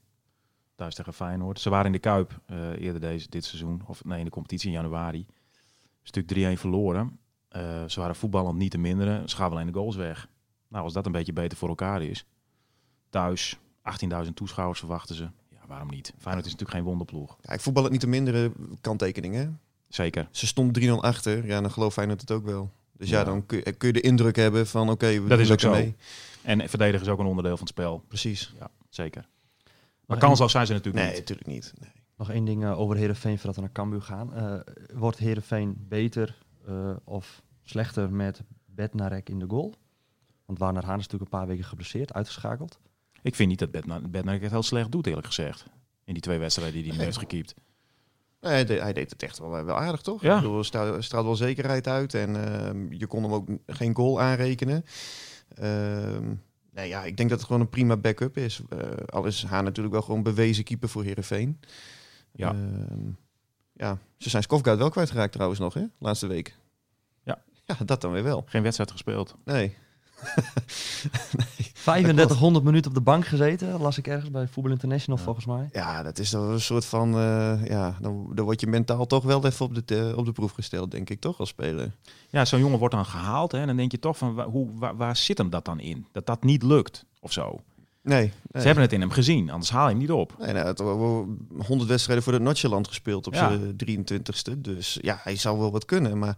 Thuis 0.76 0.96
tegen 0.96 1.14
Feyenoord. 1.14 1.60
Ze 1.60 1.70
waren 1.70 1.86
in 1.86 1.92
de 1.92 2.00
Kuip 2.00 2.40
eh, 2.46 2.80
eerder 2.82 3.02
deze, 3.02 3.30
dit 3.30 3.46
seizoen, 3.46 3.82
of 3.86 4.04
nee, 4.04 4.20
in 4.20 4.26
de 4.26 4.32
competitie 4.32 4.68
in 4.68 4.74
januari. 4.76 5.26
Stuk 6.04 6.34
3-1 6.36 6.38
verloren. 6.60 7.20
Eh, 7.50 7.84
ze 7.88 8.00
waren 8.00 8.16
voetballend 8.16 8.58
niet 8.58 8.72
te 8.72 8.78
minderen. 8.78 9.30
Ze 9.30 9.36
gaven 9.36 9.54
alleen 9.54 9.68
de 9.68 9.74
goals 9.74 9.96
weg. 9.96 10.28
Nou, 10.74 10.86
als 10.86 10.94
dat 10.94 11.06
een 11.06 11.12
beetje 11.12 11.34
beter 11.34 11.58
voor 11.58 11.70
elkaar 11.70 12.02
is. 12.04 12.26
Thuis, 13.10 13.58
18.000 14.26 14.30
toeschouwers 14.34 14.80
verwachten 14.80 15.16
ze. 15.16 15.24
Ja, 15.50 15.58
waarom 15.68 15.88
niet? 15.90 16.14
Feyenoord 16.18 16.46
is 16.46 16.52
natuurlijk 16.52 16.78
geen 16.80 16.88
wonderploeg. 16.90 17.38
Ja, 17.42 17.54
ik 17.54 17.60
voetbal 17.62 17.84
het 17.84 17.92
niet 17.92 18.02
te 18.02 18.08
mindere 18.08 18.52
kanttekening, 18.82 19.34
hè? 19.36 19.50
Zeker. 19.88 20.28
Ze 20.32 20.48
stond 20.48 20.80
3-0 20.80 20.90
achter. 21.00 21.46
Ja, 21.46 21.62
dan 21.62 21.72
geloof 21.72 21.94
Feyenoord 21.94 22.22
het 22.22 22.32
ook 22.32 22.46
wel. 22.46 22.72
Dus 22.92 23.10
ja, 23.10 23.18
Ja. 23.20 23.24
dan 23.24 23.46
kun 23.46 23.58
je, 23.64 23.72
kun 23.72 23.88
je 23.88 23.94
de 23.94 24.02
indruk 24.02 24.36
hebben 24.36 24.68
van 24.68 24.90
oké, 24.90 25.08
we 25.08 25.20
Dat 25.20 25.30
doen 25.30 25.40
is 25.40 25.52
ook 25.52 25.60
zo. 25.60 25.72
mee. 25.72 25.96
En 26.42 26.70
verdedigen 26.70 27.06
is 27.06 27.12
ook 27.12 27.20
een 27.20 27.26
onderdeel 27.26 27.58
van 27.58 27.66
het 27.66 27.70
spel. 27.76 28.04
Precies. 28.08 28.54
Zeker. 28.90 29.28
Maar 30.06 30.18
kansloos 30.18 30.52
zijn 30.52 30.66
ze 30.66 30.74
natuurlijk 30.74 31.04
Nee, 31.04 31.12
niet. 31.14 31.20
natuurlijk 31.20 31.48
niet. 31.48 31.74
Nee. 31.80 31.90
Nog 32.18 32.30
één 32.32 32.46
ding 32.46 32.64
eh, 32.64 32.80
over 32.80 32.96
Heerenveen 32.96 33.36
voordat 33.38 33.56
we 33.56 33.62
naar 33.62 33.72
Cambuur 33.72 34.02
gaan. 34.02 34.34
Eh, 34.34 34.60
wordt 34.94 35.18
Heerenveen 35.18 35.76
beter 35.88 36.38
eh, 36.68 36.90
of 37.04 37.42
slechter 37.62 38.12
met 38.12 38.42
Bednarek 38.66 39.30
in 39.30 39.40
de 39.40 39.46
goal? 39.48 39.74
Want 40.54 40.66
Warner 40.66 40.86
Haan 40.90 41.00
is 41.00 41.04
natuurlijk 41.06 41.32
een 41.32 41.40
paar 41.40 41.48
weken 41.48 41.64
geblesseerd, 41.66 42.14
uitgeschakeld. 42.14 42.80
Ik 43.22 43.36
vind 43.36 43.50
niet 43.50 43.60
dat 43.60 43.72
Bednar- 44.12 44.42
het 44.42 44.52
heel 44.52 44.64
slecht 44.64 44.92
doet, 44.92 45.08
eerlijk 45.08 45.26
gezegd. 45.28 45.66
In 46.04 46.14
die 46.14 46.22
twee 46.22 46.38
wedstrijden 46.40 46.76
die 46.76 46.88
hij 46.88 46.96
Nee. 46.98 47.06
heeft 47.06 47.18
gekiept. 47.18 47.54
Nee, 48.42 48.52
hij, 48.52 48.66
deed, 48.66 48.80
hij 48.82 48.94
deed 48.94 49.10
het 49.10 49.24
echt 49.24 49.40
wel, 49.40 49.50
wel 49.64 49.76
aardig, 49.78 50.02
toch? 50.02 50.22
Ja. 50.22 50.36
Ik 50.36 50.42
bedoel, 50.42 50.64
stra- 50.64 51.02
straalt 51.02 51.26
wel 51.26 51.36
zekerheid 51.36 51.88
uit 51.88 52.14
en 52.14 52.36
ehm, 52.46 52.94
je 52.94 53.08
kon 53.08 53.24
hem 53.24 53.34
ook 53.34 53.48
geen 53.68 53.96
goal 53.96 54.22
aanrekenen. 54.22 54.86
Ehm, 55.56 56.34
nee, 56.72 56.88
ja, 56.88 57.04
ik 57.04 57.18
denk 57.18 57.30
dat 57.30 57.38
het 57.38 57.48
gewoon 57.48 57.62
een 57.62 57.70
prima 57.70 57.98
backup 57.98 58.38
is. 58.38 58.62
Eh, 58.70 58.78
al 59.06 59.26
is 59.26 59.44
Haan 59.46 59.64
natuurlijk 59.64 59.94
wel 59.94 60.04
gewoon 60.04 60.24
bewezen 60.24 60.64
keeper 60.64 60.90
voor 60.90 61.04
Heerenveen. 61.04 61.60
Ja. 62.32 62.52
Ehm, 62.52 63.10
ja, 63.74 63.98
ze 64.18 64.30
zijn 64.30 64.44
Skofgaard 64.44 64.78
wel 64.78 64.90
kwijtgeraakt 64.90 65.32
trouwens 65.34 65.60
nog, 65.60 65.74
hè? 65.74 65.84
Laatste 66.00 66.28
week. 66.28 66.56
Ja. 67.24 67.44
Ja, 67.64 67.76
dat 67.86 68.02
dan 68.02 68.12
weer 68.12 68.24
wel. 68.24 68.44
Geen 68.46 68.64
wedstrijd 68.64 68.92
gespeeld. 68.92 69.36
Nee. 69.46 69.76
nee. 71.38 71.72
3500 71.84 72.66
minuten 72.66 72.90
op 72.92 72.98
de 72.98 73.04
bank 73.04 73.26
gezeten, 73.26 73.80
las 73.82 73.98
ik 73.98 74.08
ergens 74.08 74.32
bij 74.32 74.48
Voetbal 74.48 74.72
International 74.72 75.18
Ja. 75.20 75.24
volgens 75.26 75.46
mij. 75.46 75.70
Ja, 75.72 76.04
dat 76.04 76.20
is 76.20 76.32
een 76.32 76.62
soort 76.62 76.86
van... 76.86 77.14
eh, 77.18 77.66
ja, 77.66 77.98
dan, 78.02 78.32
dan 78.34 78.46
word 78.46 78.62
je 78.62 78.68
mentaal 78.68 79.06
toch 79.06 79.24
wel 79.24 79.46
even 79.46 79.66
op 79.66 79.88
de, 79.88 80.14
op 80.16 80.26
de 80.26 80.32
proef 80.32 80.52
gesteld, 80.52 80.92
denk 80.92 81.10
ik, 81.10 81.20
toch, 81.20 81.40
als 81.40 81.50
speler. 81.50 81.92
Ja, 82.30 82.46
zo'n 82.46 82.60
jongen 82.60 82.80
wordt 82.80 82.94
dan 82.96 83.06
gehaald 83.06 83.52
hè, 83.52 83.58
en 83.60 83.68
dan 83.68 83.76
denk 83.78 83.92
je 83.92 84.00
toch 84.00 84.18
van, 84.18 84.42
hoe, 84.42 84.68
waar, 84.74 84.96
waar 84.96 85.16
zit 85.16 85.38
hem 85.38 85.50
dat 85.50 85.66
dan 85.66 85.80
in? 85.80 86.06
Dat 86.12 86.26
dat 86.26 86.44
niet 86.44 86.64
lukt 86.64 87.06
of 87.20 87.32
zo. 87.32 87.60
Nee. 88.02 88.20
nee. 88.22 88.32
Ze 88.62 88.66
hebben 88.68 88.84
het 88.84 88.94
in 88.94 89.00
hem 89.02 89.12
gezien, 89.12 89.50
anders 89.50 89.72
haal 89.72 89.84
je 89.84 89.90
hem 89.90 89.98
niet 89.98 90.12
op. 90.12 90.36
Nee, 90.40 90.54
nou, 90.54 90.66
het 90.68 90.78
hebben 90.78 91.38
100 91.68 91.90
wedstrijden 91.90 92.24
voor 92.24 92.34
het 92.34 92.42
Notjeland 92.42 92.88
gespeeld 92.88 93.28
op 93.28 93.34
Ja. 93.34 93.50
zijn 93.50 93.76
23ste. 93.76 94.62
Dus 94.62 94.98
ja, 95.02 95.20
hij 95.24 95.36
zou 95.36 95.60
wel 95.60 95.72
wat 95.72 95.86
kunnen, 95.86 96.18
maar 96.18 96.38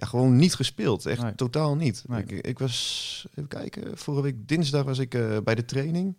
ja, 0.00 0.06
gewoon 0.06 0.36
niet 0.36 0.54
gespeeld. 0.54 1.06
Echt 1.06 1.22
Nee. 1.22 1.34
totaal 1.34 1.76
niet. 1.76 2.04
Nee. 2.06 2.22
Ik, 2.22 2.46
ik 2.46 2.58
was, 2.58 3.26
even 3.30 3.48
kijken, 3.48 3.98
vorige 3.98 4.22
week 4.22 4.48
dinsdag 4.48 4.84
was 4.84 4.98
ik 4.98 5.14
eh, 5.14 5.36
bij 5.44 5.54
de 5.54 5.64
training. 5.64 6.16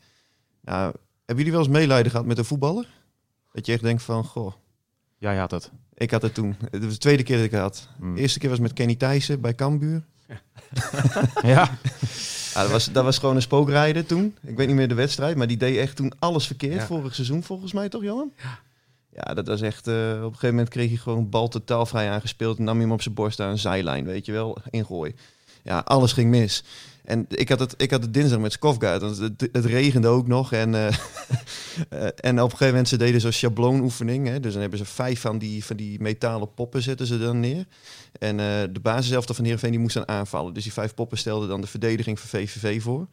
Nou, 0.61 0.83
hebben 1.25 1.35
jullie 1.45 1.51
wel 1.51 1.59
eens 1.59 1.69
meelijden 1.77 2.11
gehad 2.11 2.25
met 2.25 2.37
een 2.37 2.45
voetballer? 2.45 2.87
Dat 3.51 3.65
je 3.65 3.73
echt 3.73 3.81
denkt 3.83 4.03
van, 4.03 4.23
goh, 4.25 4.53
Jij 5.17 5.37
had 5.37 5.51
het. 5.51 5.71
ik 5.93 6.11
had 6.11 6.21
het 6.21 6.33
toen. 6.33 6.55
Het 6.71 6.83
was 6.83 6.93
de 6.93 6.99
tweede 6.99 7.23
keer 7.23 7.35
dat 7.35 7.45
ik 7.45 7.51
het 7.51 7.59
had. 7.61 7.87
Mm. 7.99 8.15
De 8.15 8.21
eerste 8.21 8.39
keer 8.39 8.49
was 8.49 8.59
met 8.59 8.73
Kenny 8.73 8.95
Thijssen 8.95 9.41
bij 9.41 9.55
Cambuur. 9.55 10.03
Ja, 11.41 11.77
Ja, 12.53 12.61
dat, 12.61 12.71
was, 12.71 12.91
dat 12.91 13.03
was 13.03 13.17
gewoon 13.17 13.35
een 13.35 13.41
spookrijder 13.41 14.05
toen. 14.05 14.37
Ik 14.41 14.57
weet 14.57 14.67
niet 14.67 14.75
meer 14.75 14.87
de 14.87 14.93
wedstrijd, 14.93 15.35
maar 15.37 15.47
die 15.47 15.57
deed 15.57 15.77
echt 15.77 15.95
toen 15.95 16.11
alles 16.19 16.47
verkeerd. 16.47 16.73
Ja. 16.73 16.85
Vorig 16.85 17.15
seizoen 17.15 17.43
volgens 17.43 17.73
mij, 17.73 17.89
toch 17.89 18.03
Johan? 18.03 18.31
Ja. 18.37 18.59
Ja, 19.13 19.33
dat 19.33 19.47
was 19.47 19.61
echt... 19.61 19.87
eh, 19.87 19.93
op 19.95 20.23
een 20.23 20.23
gegeven 20.23 20.49
moment 20.49 20.69
kreeg 20.69 20.87
hij 20.87 20.97
gewoon 20.97 21.29
bal 21.29 21.47
totaal 21.47 21.85
vrij 21.85 22.09
aangespeeld. 22.09 22.59
Nam 22.59 22.73
hij 22.73 22.83
hem 22.83 22.91
op 22.91 23.01
zijn 23.01 23.15
borst 23.15 23.39
aan 23.39 23.49
een 23.49 23.59
zijlijn, 23.59 24.05
weet 24.05 24.25
je 24.25 24.31
wel. 24.31 24.57
Ingooi. 24.69 25.15
Ja, 25.63 25.79
alles 25.79 26.13
ging 26.13 26.29
mis. 26.29 26.63
En 27.03 27.25
ik 27.29 27.49
had 27.49 27.59
het, 27.59 27.73
ik 27.77 27.91
had 27.91 28.01
het 28.01 28.13
dinsdag 28.13 28.39
met 28.39 28.51
Skofgaard. 28.51 29.01
Het, 29.01 29.49
het 29.51 29.65
regende 29.65 30.07
ook 30.07 30.27
nog. 30.27 30.51
En, 30.51 30.75
eh, 30.75 30.87
eh, 31.89 32.07
en 32.15 32.35
op 32.37 32.43
een 32.43 32.49
gegeven 32.49 32.67
moment 32.67 32.87
ze 32.87 32.97
deden 32.97 33.21
zo'n 33.21 33.31
schabloonoefening. 33.31 34.39
Dus 34.39 34.51
dan 34.51 34.61
hebben 34.61 34.79
ze 34.79 34.85
vijf 34.85 35.21
van 35.21 35.37
die, 35.37 35.65
van 35.65 35.75
die 35.75 36.01
metalen 36.01 36.53
poppen 36.53 36.81
zetten 36.81 37.07
ze 37.07 37.19
dan 37.19 37.39
neer. 37.39 37.65
En 38.19 38.37
de 38.73 38.79
basiselftal 38.81 39.35
van 39.35 39.43
Heerenveen 39.43 39.71
die 39.71 39.79
moest 39.79 39.93
dan 39.93 40.07
aanvallen. 40.07 40.53
Dus 40.53 40.63
die 40.63 40.73
vijf 40.73 40.93
poppen 40.93 41.17
stelden 41.17 41.49
dan 41.49 41.61
de 41.61 41.67
verdediging 41.67 42.19
van 42.19 42.29
VVV 42.29 42.81
voor. 42.81 43.07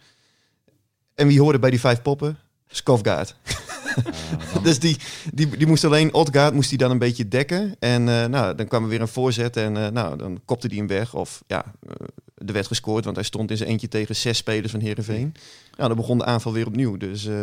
En 1.14 1.26
wie 1.26 1.40
hoorde 1.40 1.58
bij 1.58 1.70
die 1.70 1.80
vijf 1.80 2.02
poppen? 2.02 2.38
Skofgaard. 2.66 3.36
dus 4.62 4.78
die, 4.78 4.96
die, 5.34 5.56
die 5.56 5.66
moest 5.66 5.84
alleen, 5.84 6.14
Odgaard 6.14 6.54
moest 6.54 6.68
die 6.68 6.78
dan 6.78 6.90
een 6.90 6.98
beetje 6.98 7.28
dekken. 7.28 7.74
En 7.78 8.08
eh, 8.08 8.24
nou, 8.26 8.54
dan 8.54 8.68
kwam 8.68 8.82
er 8.82 8.88
weer 8.88 9.00
een 9.00 9.08
voorzet 9.08 9.56
en 9.56 9.76
eh, 9.76 9.90
nou, 9.90 10.16
dan 10.16 10.40
kopte 10.44 10.66
hij 10.66 10.76
hem 10.76 10.86
weg. 10.86 11.14
Of 11.14 11.42
ja, 11.46 11.64
eh, 11.88 12.46
er 12.46 12.52
werd 12.52 12.66
gescoord, 12.66 13.04
want 13.04 13.16
hij 13.16 13.24
stond 13.24 13.50
in 13.50 13.56
zijn 13.56 13.68
eentje 13.68 13.88
tegen 13.88 14.16
zes 14.16 14.36
spelers 14.36 14.70
van 14.72 14.80
Heerenveen. 14.80 15.34
Nou, 15.76 15.88
dan 15.88 15.98
begon 15.98 16.18
de 16.18 16.24
aanval 16.24 16.52
weer 16.52 16.66
opnieuw. 16.66 16.96
Dus 16.96 17.26
eh, 17.26 17.34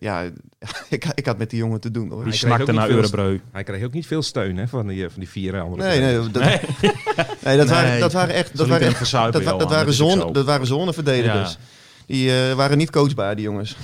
ja, 0.00 0.22
ik, 0.88 1.06
ik 1.14 1.26
had 1.26 1.38
met 1.38 1.50
die 1.50 1.58
jongen 1.58 1.80
te 1.80 1.90
doen 1.90 2.10
hoor. 2.10 2.24
die 2.24 2.46
niet 2.56 2.72
naar 2.72 2.88
Eurebreu. 2.90 3.40
Hij 3.52 3.62
kreeg 3.64 3.84
ook 3.84 3.92
niet 3.92 4.06
veel 4.06 4.22
steun 4.22 4.56
hè, 4.56 4.68
van, 4.68 4.86
die, 4.86 5.08
van 5.08 5.20
die 5.20 5.28
vier 5.28 5.60
andere. 5.60 5.82
Nee, 5.82 6.00
nee, 6.00 6.30
dat, 6.30 6.42
Nee, 6.42 6.60
nee, 7.44 7.56
dat, 7.56 7.68
Waren, 7.68 8.00
dat 8.00 8.12
waren 8.12 8.34
echt... 8.34 8.56
dat 8.56 8.68
waren, 8.68 8.86
echt- 8.86 9.10
dat, 9.10 9.68
waren 9.70 9.92
zone, 9.92 10.20
zo. 10.20 10.30
dat 10.30 10.44
waren 10.44 10.66
zoneverdedigers. 10.66 11.50
Ja. 11.50 11.58
Die 12.06 12.30
eh, 12.30 12.54
waren 12.54 12.78
niet 12.78 12.90
coachbaar, 12.90 13.36
die 13.36 13.44
jongens. 13.44 13.76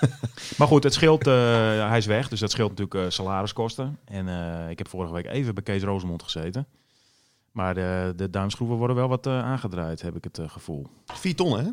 Maar 0.58 0.66
goed, 0.68 0.82
het 0.84 0.94
scheelt, 0.94 1.26
eh, 1.26 1.32
hij 1.88 1.98
is 1.98 2.06
weg, 2.06 2.28
dus 2.28 2.40
dat 2.40 2.50
scheelt 2.50 2.68
natuurlijk 2.70 3.04
eh, 3.04 3.10
salariskosten. 3.10 3.98
En 4.04 4.28
eh, 4.28 4.70
ik 4.70 4.78
heb 4.78 4.88
vorige 4.88 5.12
week 5.12 5.26
even 5.26 5.54
bij 5.54 5.62
Kees 5.62 5.82
Rosemond 5.82 6.22
gezeten. 6.22 6.66
Maar 7.52 7.74
de, 7.74 8.12
de 8.16 8.30
duimschroeven 8.30 8.76
worden 8.76 8.96
wel 8.96 9.08
wat 9.08 9.26
eh, 9.26 9.42
aangedraaid, 9.44 10.02
heb 10.02 10.16
ik 10.16 10.24
het 10.24 10.38
eh, 10.38 10.48
gevoel. 10.48 10.86
Vier 11.06 11.34
ton, 11.36 11.58
hè? 11.58 11.64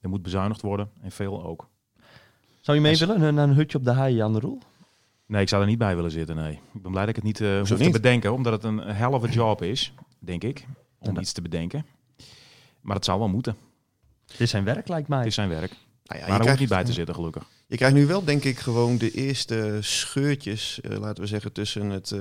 Er 0.00 0.08
moet 0.08 0.22
bezuinigd 0.22 0.60
worden 0.62 0.90
en 1.02 1.10
veel 1.10 1.44
ook. 1.44 1.68
Zou 2.60 2.76
je 2.76 2.82
mee 2.82 2.92
En- 2.92 2.98
willen 2.98 3.34
naar 3.34 3.48
een 3.48 3.54
hutje 3.54 3.78
op 3.78 3.84
de 3.84 3.90
haai 3.92 4.20
aan 4.20 4.32
de 4.32 4.40
Roel? 4.40 4.58
Nee, 5.26 5.42
ik 5.42 5.48
zou 5.48 5.62
er 5.62 5.68
niet 5.68 5.78
bij 5.78 5.94
willen 5.96 6.10
zitten, 6.10 6.36
nee. 6.36 6.52
Ik 6.72 6.82
ben 6.82 6.90
blij 6.90 7.00
dat 7.06 7.08
ik 7.08 7.16
het 7.16 7.24
niet 7.24 7.40
eh 7.40 7.58
hoef 7.58 7.68
te 7.68 7.90
bedenken, 7.90 8.32
omdat 8.32 8.52
het 8.52 8.64
een 8.64 8.78
hell 8.78 9.08
of 9.12 9.24
a 9.24 9.28
job 9.28 9.62
is, 9.62 9.92
denk 10.18 10.44
ik, 10.44 10.66
om 10.98 11.14
Ja. 11.14 11.20
iets 11.20 11.32
te 11.32 11.42
bedenken. 11.42 11.86
Maar 12.80 12.96
het 12.96 13.04
zou 13.04 13.18
wel 13.18 13.28
moeten. 13.28 13.56
Het 14.30 14.40
is 14.40 14.50
zijn 14.50 14.64
werk, 14.64 14.88
lijkt 14.88 15.08
mij. 15.08 15.18
Het 15.18 15.26
is 15.26 15.34
zijn 15.34 15.48
werk. 15.48 15.76
Nou 16.10 16.22
ja, 16.22 16.28
maar 16.28 16.38
je, 16.38 16.42
hoeft 16.42 16.42
krijgt, 16.42 16.60
niet 16.60 16.68
bij 16.68 16.84
te 16.84 16.92
zitten, 16.92 17.14
gelukkig. 17.14 17.42
je 17.66 17.76
krijgt 17.76 17.94
nu 17.94 18.06
wel, 18.06 18.24
denk 18.24 18.44
ik, 18.44 18.58
gewoon 18.58 18.98
de 18.98 19.10
eerste 19.10 19.78
scheurtjes, 19.80 20.80
eh, 20.80 20.98
laten 20.98 21.22
we 21.22 21.28
zeggen, 21.28 21.52
tussen 21.52 21.90
het 21.90 22.10
eh, 22.10 22.20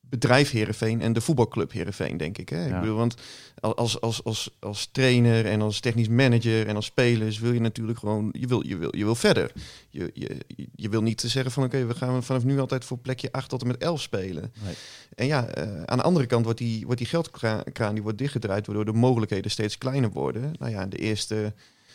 bedrijf 0.00 0.50
Heerenveen 0.50 1.00
en 1.00 1.12
de 1.12 1.20
voetbalclub 1.20 1.72
Heerenveen, 1.72 2.16
denk 2.16 2.38
ik. 2.38 2.48
Hè? 2.48 2.66
Ik 2.66 2.80
bedoel, 2.80 2.96
want 2.96 3.14
als, 3.60 4.00
als, 4.00 4.24
als, 4.24 4.50
als 4.58 4.88
trainer 4.92 5.46
en 5.46 5.60
als 5.60 5.80
technisch 5.80 6.08
manager 6.08 6.66
en 6.66 6.76
als 6.76 6.86
spelers 6.86 7.38
wil 7.38 7.52
je 7.52 7.60
natuurlijk 7.60 7.98
gewoon, 7.98 8.28
je 8.32 8.46
wil, 8.46 8.66
je 8.66 8.76
wil, 8.76 8.96
je 8.96 9.04
wil 9.04 9.14
verder. 9.14 9.52
Je, 9.90 10.10
je, 10.14 10.36
je 10.74 10.88
wil 10.88 11.02
niet 11.02 11.20
zeggen 11.20 11.52
van 11.52 11.64
oké, 11.64 11.86
we 11.86 11.94
gaan 11.94 12.22
vanaf 12.22 12.44
nu 12.44 12.60
altijd 12.60 12.84
voor 12.84 12.98
plekje 12.98 13.32
8 13.32 13.48
tot 13.48 13.60
en 13.60 13.66
met 13.66 13.82
11 13.82 14.00
spelen. 14.00 14.52
Nee. 14.64 14.74
En 15.14 15.26
ja, 15.26 15.54
aan 15.86 15.98
de 15.98 16.04
andere 16.04 16.26
kant 16.26 16.44
wordt 16.44 16.58
die, 16.58 16.84
wordt 16.84 16.98
die 16.98 17.08
geldkraan 17.08 17.94
die 17.94 18.02
wordt 18.02 18.18
dichtgedraaid, 18.18 18.66
waardoor 18.66 18.84
de 18.84 18.92
mogelijkheden 18.92 19.50
steeds 19.50 19.78
kleiner 19.78 20.10
worden. 20.10 20.52
Nou 20.58 20.72
ja, 20.72 20.86
de 20.86 20.98
eerste... 20.98 21.54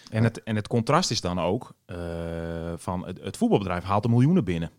En 0.10 0.24
het, 0.24 0.44
en 0.44 0.56
het 0.56 0.68
contrast 0.68 1.12
is 1.12 1.22
dan 1.22 1.40
ook 1.40 1.74
eh, 1.86 1.98
van 2.76 3.06
het, 3.06 3.22
het 3.22 3.38
voetbalbedrijf 3.38 3.84
haalt 3.84 4.04
de 4.04 4.10
miljoenen 4.10 4.44
binnen. 4.44 4.72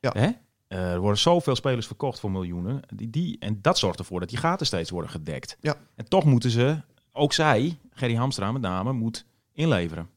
Ja. 0.00 0.12
Hè? 0.12 0.30
Eh, 0.68 0.92
er 0.92 1.00
worden 1.00 1.18
zoveel 1.18 1.56
spelers 1.56 1.86
verkocht 1.86 2.20
voor 2.20 2.30
miljoenen. 2.30 2.80
Die, 2.94 3.10
die, 3.10 3.36
en 3.38 3.58
dat 3.62 3.78
zorgt 3.78 3.98
ervoor 3.98 4.20
dat 4.20 4.28
die 4.28 4.38
gaten 4.38 4.66
steeds 4.66 4.90
worden 4.90 5.10
gedekt. 5.10 5.56
Ja. 5.60 5.76
En 5.94 6.08
toch 6.08 6.24
moeten 6.24 6.50
ze, 6.50 6.80
ook 7.12 7.32
zij, 7.32 7.78
Gerry 7.92 8.14
Hamstra 8.14 8.52
met 8.52 8.62
name, 8.62 8.92
moet 8.92 9.24
inleveren. 9.52 10.08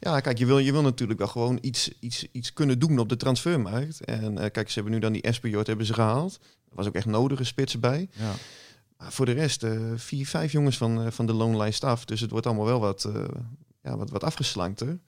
Ja, 0.00 0.20
kijk, 0.20 0.38
je 0.38 0.46
wil, 0.46 0.58
je 0.58 0.72
wil 0.72 0.82
natuurlijk 0.82 1.18
wel 1.18 1.28
gewoon 1.28 1.58
iets, 1.60 1.90
iets, 2.00 2.26
iets 2.32 2.52
kunnen 2.52 2.78
doen 2.78 2.98
op 2.98 3.08
de 3.08 3.16
transfermarkt. 3.16 4.04
En 4.04 4.38
eh, 4.38 4.50
kijk, 4.50 4.68
ze 4.68 4.74
hebben 4.74 4.92
nu 4.92 4.98
dan 4.98 5.12
die 5.12 5.22
Espejord 5.22 5.66
hebben 5.66 5.86
ze 5.86 5.94
gehaald. 5.94 6.38
Er 6.70 6.76
was 6.76 6.86
ook 6.86 6.94
echt 6.94 7.06
nodige 7.06 7.44
spits 7.44 7.80
bij. 7.80 8.08
Ja. 8.12 8.32
Maar 8.96 9.12
voor 9.12 9.26
de 9.26 9.32
rest, 9.32 9.66
vier, 9.94 10.26
vijf 10.26 10.52
jongens 10.52 10.76
van, 10.76 11.12
van 11.12 11.26
de 11.26 11.32
loonlijst 11.32 11.84
af. 11.84 12.04
Dus 12.04 12.20
het 12.20 12.30
wordt 12.30 12.46
allemaal 12.46 12.64
wel 12.64 12.80
wat, 12.80 13.08
ja, 13.88 13.96
wat, 13.96 14.10
wat 14.10 14.24
afgeslankter. 14.24 14.98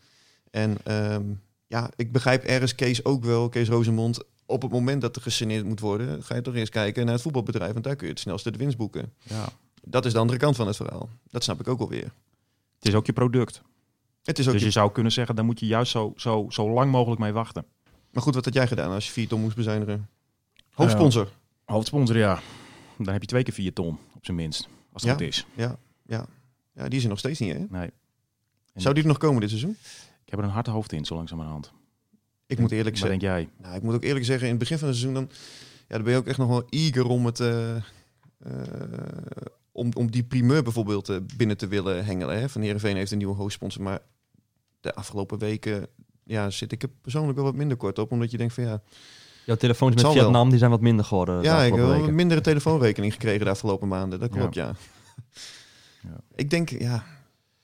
En 0.50 0.76
ehm, 0.84 1.22
ja, 1.66 1.90
ik 1.96 2.12
begrijp 2.12 2.44
ergens 2.44 2.74
Kees 2.74 3.04
ook 3.04 3.24
wel, 3.24 3.48
Kees 3.48 3.68
Rozemond. 3.68 4.22
Op 4.46 4.62
het 4.62 4.70
moment 4.70 5.00
dat 5.00 5.16
er 5.16 5.22
gesaneerd 5.22 5.64
moet 5.64 5.80
worden, 5.80 6.22
ga 6.22 6.34
je 6.34 6.40
toch 6.42 6.54
eerst 6.54 6.72
kijken 6.72 7.04
naar 7.04 7.14
het 7.14 7.22
voetbalbedrijf. 7.22 7.72
Want 7.72 7.84
daar 7.84 7.96
kun 7.96 8.06
je 8.06 8.12
het 8.12 8.20
snelste 8.22 8.50
de 8.50 8.58
winst 8.58 8.76
boeken. 8.76 9.12
Ja. 9.22 9.48
Dat 9.82 10.04
is 10.04 10.12
de 10.12 10.18
andere 10.18 10.38
kant 10.38 10.56
van 10.56 10.66
het 10.66 10.76
verhaal. 10.76 11.08
Dat 11.30 11.44
snap 11.44 11.60
ik 11.60 11.68
ook 11.68 11.80
alweer. 11.80 12.12
Het 12.78 12.88
is 12.88 12.94
ook 12.94 13.06
je 13.06 13.12
product. 13.12 13.62
Het 14.22 14.38
is 14.38 14.46
ook 14.46 14.52
Dus 14.52 14.60
je- 14.60 14.66
je 14.66 14.72
zou 14.72 14.92
kunnen 14.92 15.12
zeggen, 15.12 15.34
daar 15.34 15.44
moet 15.44 15.60
je 15.60 15.66
juist 15.66 15.90
zo, 15.90 16.12
zo, 16.16 16.46
zo 16.48 16.70
lang 16.70 16.90
mogelijk 16.90 17.20
mee 17.20 17.32
wachten. 17.32 17.64
Maar 18.12 18.22
goed, 18.22 18.34
wat 18.34 18.44
had 18.44 18.54
jij 18.54 18.66
gedaan 18.66 18.90
als 18.90 19.06
je 19.06 19.12
vier 19.12 19.28
ton 19.28 19.40
moest 19.40 19.56
bezuinigen? 19.56 20.08
Hoofdsponsor. 20.72 21.28
Hoofdsponsor, 21.64 22.16
ja. 22.16 22.40
Dan 22.98 23.12
heb 23.12 23.20
je 23.20 23.26
twee 23.28 23.42
keer 23.42 23.54
vier 23.54 23.72
ton, 23.72 23.98
op 24.14 24.24
zijn 24.24 24.36
minst. 24.36 24.68
Als 24.92 25.02
het 25.02 25.10
Ja. 25.10 25.16
goed 25.16 25.26
is. 25.26 25.46
Ja, 26.74 26.88
die 26.88 26.98
is 26.98 27.02
er 27.02 27.08
nog 27.08 27.18
steeds 27.18 27.38
niet, 27.38 27.52
hè? 27.52 27.64
Nee. 27.68 27.90
En 28.72 28.80
Zou 28.80 28.94
die 28.94 29.02
er 29.02 29.08
nog 29.08 29.18
komen 29.18 29.40
dit 29.40 29.48
seizoen? 29.50 29.76
Ik 30.24 30.30
heb 30.30 30.38
er 30.38 30.44
een 30.44 30.50
harte 30.50 30.70
hoofd 30.70 30.92
in, 30.92 31.04
zo 31.04 31.14
langzamerhand. 31.14 31.72
Ik 32.46 32.58
moet 32.58 32.70
eerlijk 32.70 32.96
zeggen. 32.96 33.18
denk 33.18 33.32
jij? 33.32 33.48
Nou, 33.62 33.76
ik 33.76 33.82
moet 33.82 33.94
ook 33.94 34.02
eerlijk 34.02 34.24
zeggen, 34.24 34.44
in 34.44 34.50
het 34.50 34.58
begin 34.58 34.78
van 34.78 34.88
het 34.88 34.96
seizoen 34.96 35.20
dan, 35.20 35.30
ja, 35.88 35.94
dan 35.94 36.02
ben 36.02 36.12
je 36.12 36.18
ook 36.18 36.26
echt 36.26 36.38
nog 36.38 36.48
wel 36.48 36.64
eager 36.68 37.06
om 37.06 37.26
het. 37.26 37.40
eh, 37.40 37.76
eh, 37.76 37.82
om, 39.72 39.90
om 39.94 40.10
die 40.10 40.22
primeur 40.24 40.62
bijvoorbeeld 40.62 41.08
eh, 41.08 41.16
binnen 41.36 41.56
te 41.56 41.66
willen 41.68 42.04
hengelen. 42.04 42.38
Hè? 42.40 42.48
Van 42.48 42.60
Heerenveen 42.62 42.96
heeft 42.96 43.10
een 43.10 43.18
nieuwe 43.18 43.34
hoofdsponsor. 43.34 43.82
Maar 43.82 43.98
de 44.80 44.94
afgelopen 44.94 45.38
weken 45.38 45.86
ja, 46.24 46.50
zit 46.50 46.72
ik 46.72 46.82
er 46.82 46.88
persoonlijk 46.88 47.36
wel 47.36 47.44
wat 47.44 47.54
minder 47.54 47.76
kort 47.76 47.98
op. 47.98 48.12
Omdat 48.12 48.30
je 48.30 48.36
denkt 48.36 48.54
van 48.54 48.64
ja, 48.64 48.82
Jouw 49.46 49.56
telefoons 49.56 49.94
met 49.94 50.02
wel. 50.02 50.12
Vietnam 50.12 50.50
die 50.50 50.58
zijn 50.58 50.70
wat 50.70 50.80
minder 50.80 51.04
geworden. 51.04 51.38
de 51.38 51.44
ja 51.44 51.62
ik 51.62 51.74
heb 51.74 51.84
wel 51.84 52.08
een 52.08 52.14
mindere 52.14 52.40
telefoonrekening 52.40 53.12
gekregen 53.12 53.44
de 53.44 53.50
afgelopen 53.50 53.88
maanden. 53.88 54.20
Dat 54.20 54.34
Ja. 54.34 54.38
klopt, 54.38 54.54
ja. 54.54 54.74
Ja. 56.02 56.20
Ik 56.34 56.50
denk, 56.50 56.68
ja, 56.68 57.04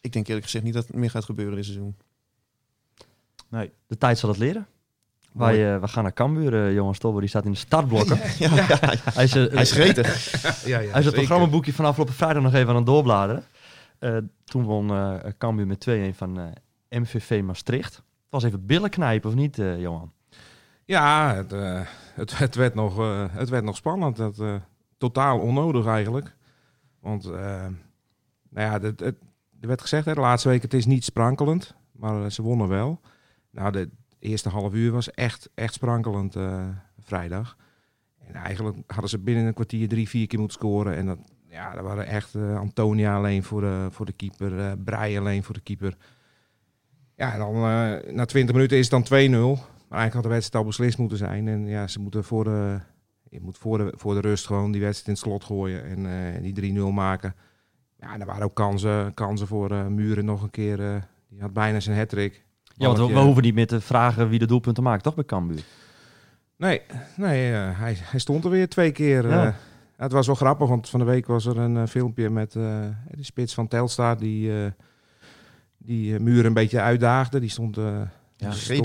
ik 0.07 0.13
denk 0.13 0.27
eerlijk 0.27 0.45
gezegd 0.45 0.65
niet 0.65 0.75
dat 0.75 0.87
het 0.87 0.97
meer 0.97 1.11
gaat 1.11 1.25
gebeuren 1.25 1.55
dit 1.55 1.65
seizoen. 1.65 1.97
Nee. 3.49 3.73
De 3.87 3.99
tijd 3.99 4.19
zal 4.19 4.29
het 4.29 4.39
leren. 4.39 4.67
Wij, 5.33 5.75
eh, 5.75 5.81
we 5.81 5.89
gaan 5.89 6.03
naar 6.03 6.13
Cambuur. 6.13 6.55
eh, 6.67 6.73
Johan 6.75 6.95
Stolber 6.95 7.21
die 7.21 7.29
staat 7.29 7.45
in 7.45 7.51
de 7.51 7.57
startblokken. 7.57 8.19
Ja, 8.39 8.55
ja, 8.55 8.79
hij 9.13 9.25
is, 9.25 9.35
eh, 9.35 9.53
hij 9.53 9.63
is 9.63 9.73
gretig. 9.73 10.31
ja, 10.65 10.79
ja, 10.79 10.91
hij 10.91 10.99
is 11.01 11.07
het 11.07 11.15
programmaboekje 11.15 11.73
van 11.73 11.85
afgelopen 11.85 12.15
vrijdag 12.15 12.43
nog 12.43 12.55
even 12.55 12.69
aan 12.69 12.77
het 12.77 12.87
doorbladeren. 12.87 13.45
Eh, 13.99 14.17
toen 14.45 14.63
won 14.65 14.91
eh 14.91 15.15
Cambuur 15.39 15.67
met 15.67 15.81
2-1 15.81 16.15
van 16.15 16.39
eh, 16.89 17.01
MVV 17.01 17.43
Maastricht. 17.45 17.95
Het 17.95 18.05
was 18.31 18.43
even 18.45 18.67
billen 18.67 18.91
knijpen, 18.91 19.29
of 19.31 19.37
niet, 19.37 19.59
eh, 19.59 19.81
Johan? 19.81 20.13
Ja, 20.85 21.35
het, 21.35 21.51
het, 22.15 22.39
het, 22.39 22.55
werd 22.55 22.75
nog, 22.75 22.99
eh, 22.99 23.25
het 23.31 23.49
werd 23.49 23.65
nog 23.65 23.77
spannend. 23.77 24.17
Dat, 24.17 24.39
eh, 24.39 24.55
totaal 24.99 25.39
onnodig 25.39 25.87
eigenlijk. 25.87 26.35
Want 27.01 27.25
eh, 27.25 27.31
nou 28.49 28.67
ja, 28.67 28.81
het, 28.81 29.01
het, 29.01 29.17
er 29.67 29.73
werd 29.73 29.81
gezegd 29.81 30.05
hè, 30.05 30.15
de 30.15 30.21
laatste 30.21 30.49
week, 30.49 30.63
het 30.63 30.75
is 30.75 30.87
niet 30.87 31.05
sprankelend. 31.05 31.75
Maar 31.93 32.25
eh, 32.25 32.31
ze 32.31 32.43
wonnen 32.43 32.69
wel. 32.69 33.01
Nou, 33.51 33.73
de 33.73 33.91
eerste 34.19 34.49
half 34.49 34.75
uur 34.75 34.93
was 34.93 35.11
echt, 35.11 35.51
echt 35.55 35.75
sprankelend 35.75 36.37
eh, 36.37 36.65
vrijdag. 36.99 37.57
En 38.27 38.35
eigenlijk 38.35 38.77
hadden 38.87 39.11
ze 39.11 39.19
binnen 39.19 39.45
een 39.45 39.55
kwartier 39.55 39.89
drie, 39.89 40.09
vier 40.09 40.27
keer 40.27 40.39
moeten 40.39 40.59
scoren. 40.59 40.97
En 40.97 41.07
dat, 41.07 41.19
Ja, 41.49 41.77
er 41.77 41.83
waren 41.83 42.07
echt 42.07 42.35
eh, 42.35 42.59
Antonia 42.59 43.17
alleen 43.17 43.43
voor 43.43 43.61
de, 43.61 43.89
voor 43.91 44.07
de 44.07 44.13
keeper, 44.13 44.59
eh 44.59 44.73
Breij 44.85 45.19
alleen 45.19 45.43
voor 45.43 45.55
de 45.55 45.61
keeper. 45.61 45.97
Ja, 47.17 47.33
en 47.33 47.39
dan 47.39 47.61
na 48.15 48.25
20 48.25 48.55
minuten 48.55 48.79
is 48.79 48.91
het 48.91 49.09
dan 49.09 49.21
2-0. 49.29 49.61
Maar 49.89 49.99
eigenlijk 49.99 50.13
had 50.13 50.23
de 50.23 50.29
wedstrijd 50.29 50.65
al 50.65 50.71
beslist 50.71 50.99
moeten 50.99 51.19
zijn. 51.19 51.49
En 51.49 51.67
ja, 51.67 51.87
ze 51.87 52.01
moeten 52.01 52.25
voor 52.25 52.45
de, 52.45 52.81
je 53.29 53.41
moet 53.41 53.59
voor 53.59 53.79
de, 53.79 53.93
voor 53.97 54.15
de 54.15 54.21
rust 54.21 54.47
gewoon 54.47 54.73
die 54.73 54.81
wedstrijd 54.81 55.07
in 55.07 55.13
het 55.13 55.23
slot 55.23 55.45
gooien 55.45 55.85
en 55.85 56.35
eh, 56.37 56.55
die 56.55 56.75
3-0 56.75 56.93
maken. 56.93 57.35
Ja, 58.01 58.13
en 58.15 58.21
er 58.21 58.27
waren 58.27 58.43
ook 58.45 58.55
kansen, 58.55 59.15
kansen 59.15 59.47
voor 59.47 59.71
eh, 59.71 59.87
Muren 59.87 60.25
nog 60.25 60.43
een 60.43 60.51
keer. 60.51 60.81
eh, 60.95 61.03
die 61.29 61.41
had 61.41 61.53
bijna 61.53 61.81
zijn 61.81 61.99
hat-trick. 61.99 62.45
Ja, 62.75 62.87
want 62.87 62.99
we, 62.99 63.07
we 63.07 63.21
hoeven 63.21 63.43
niet 63.43 63.55
meer 63.55 63.67
te 63.67 63.81
vragen 63.81 64.29
wie 64.29 64.39
de 64.39 64.47
doelpunten 64.47 64.83
maakt, 64.83 65.03
toch 65.03 65.15
bij 65.15 65.25
Cambuur? 65.25 65.63
Nee, 66.57 66.83
nee 67.17 67.53
eh, 67.53 67.79
hij, 67.79 67.97
hij 68.01 68.21
stond 68.21 68.45
er 68.45 68.51
weer 68.51 68.69
twee 68.69 68.93
keer. 68.93 69.29
Ja. 69.29 69.47
eh. 69.47 69.53
Ja, 69.99 70.03
het 70.03 70.13
was 70.13 70.27
wel 70.27 70.35
grappig, 70.35 70.69
want 70.69 70.89
van 70.89 71.01
de 71.01 71.07
week 71.07 71.27
was 71.27 71.47
er 71.47 71.59
een 71.59 71.89
filmpje 71.89 72.31
met 72.31 72.55
eh, 72.57 72.63
de 73.11 73.25
spits 73.25 73.55
van 73.55 73.69
Telstar 73.69 74.17
die, 74.19 74.63
eh 74.65 74.71
die 75.79 76.21
Muren 76.21 76.45
een 76.45 76.53
beetje 76.53 76.81
uitdaagde. 76.81 77.41
Die 77.41 77.51
stond... 77.51 77.77
eh, 77.77 77.85
Ja. 78.37 78.51
stond, 78.53 78.85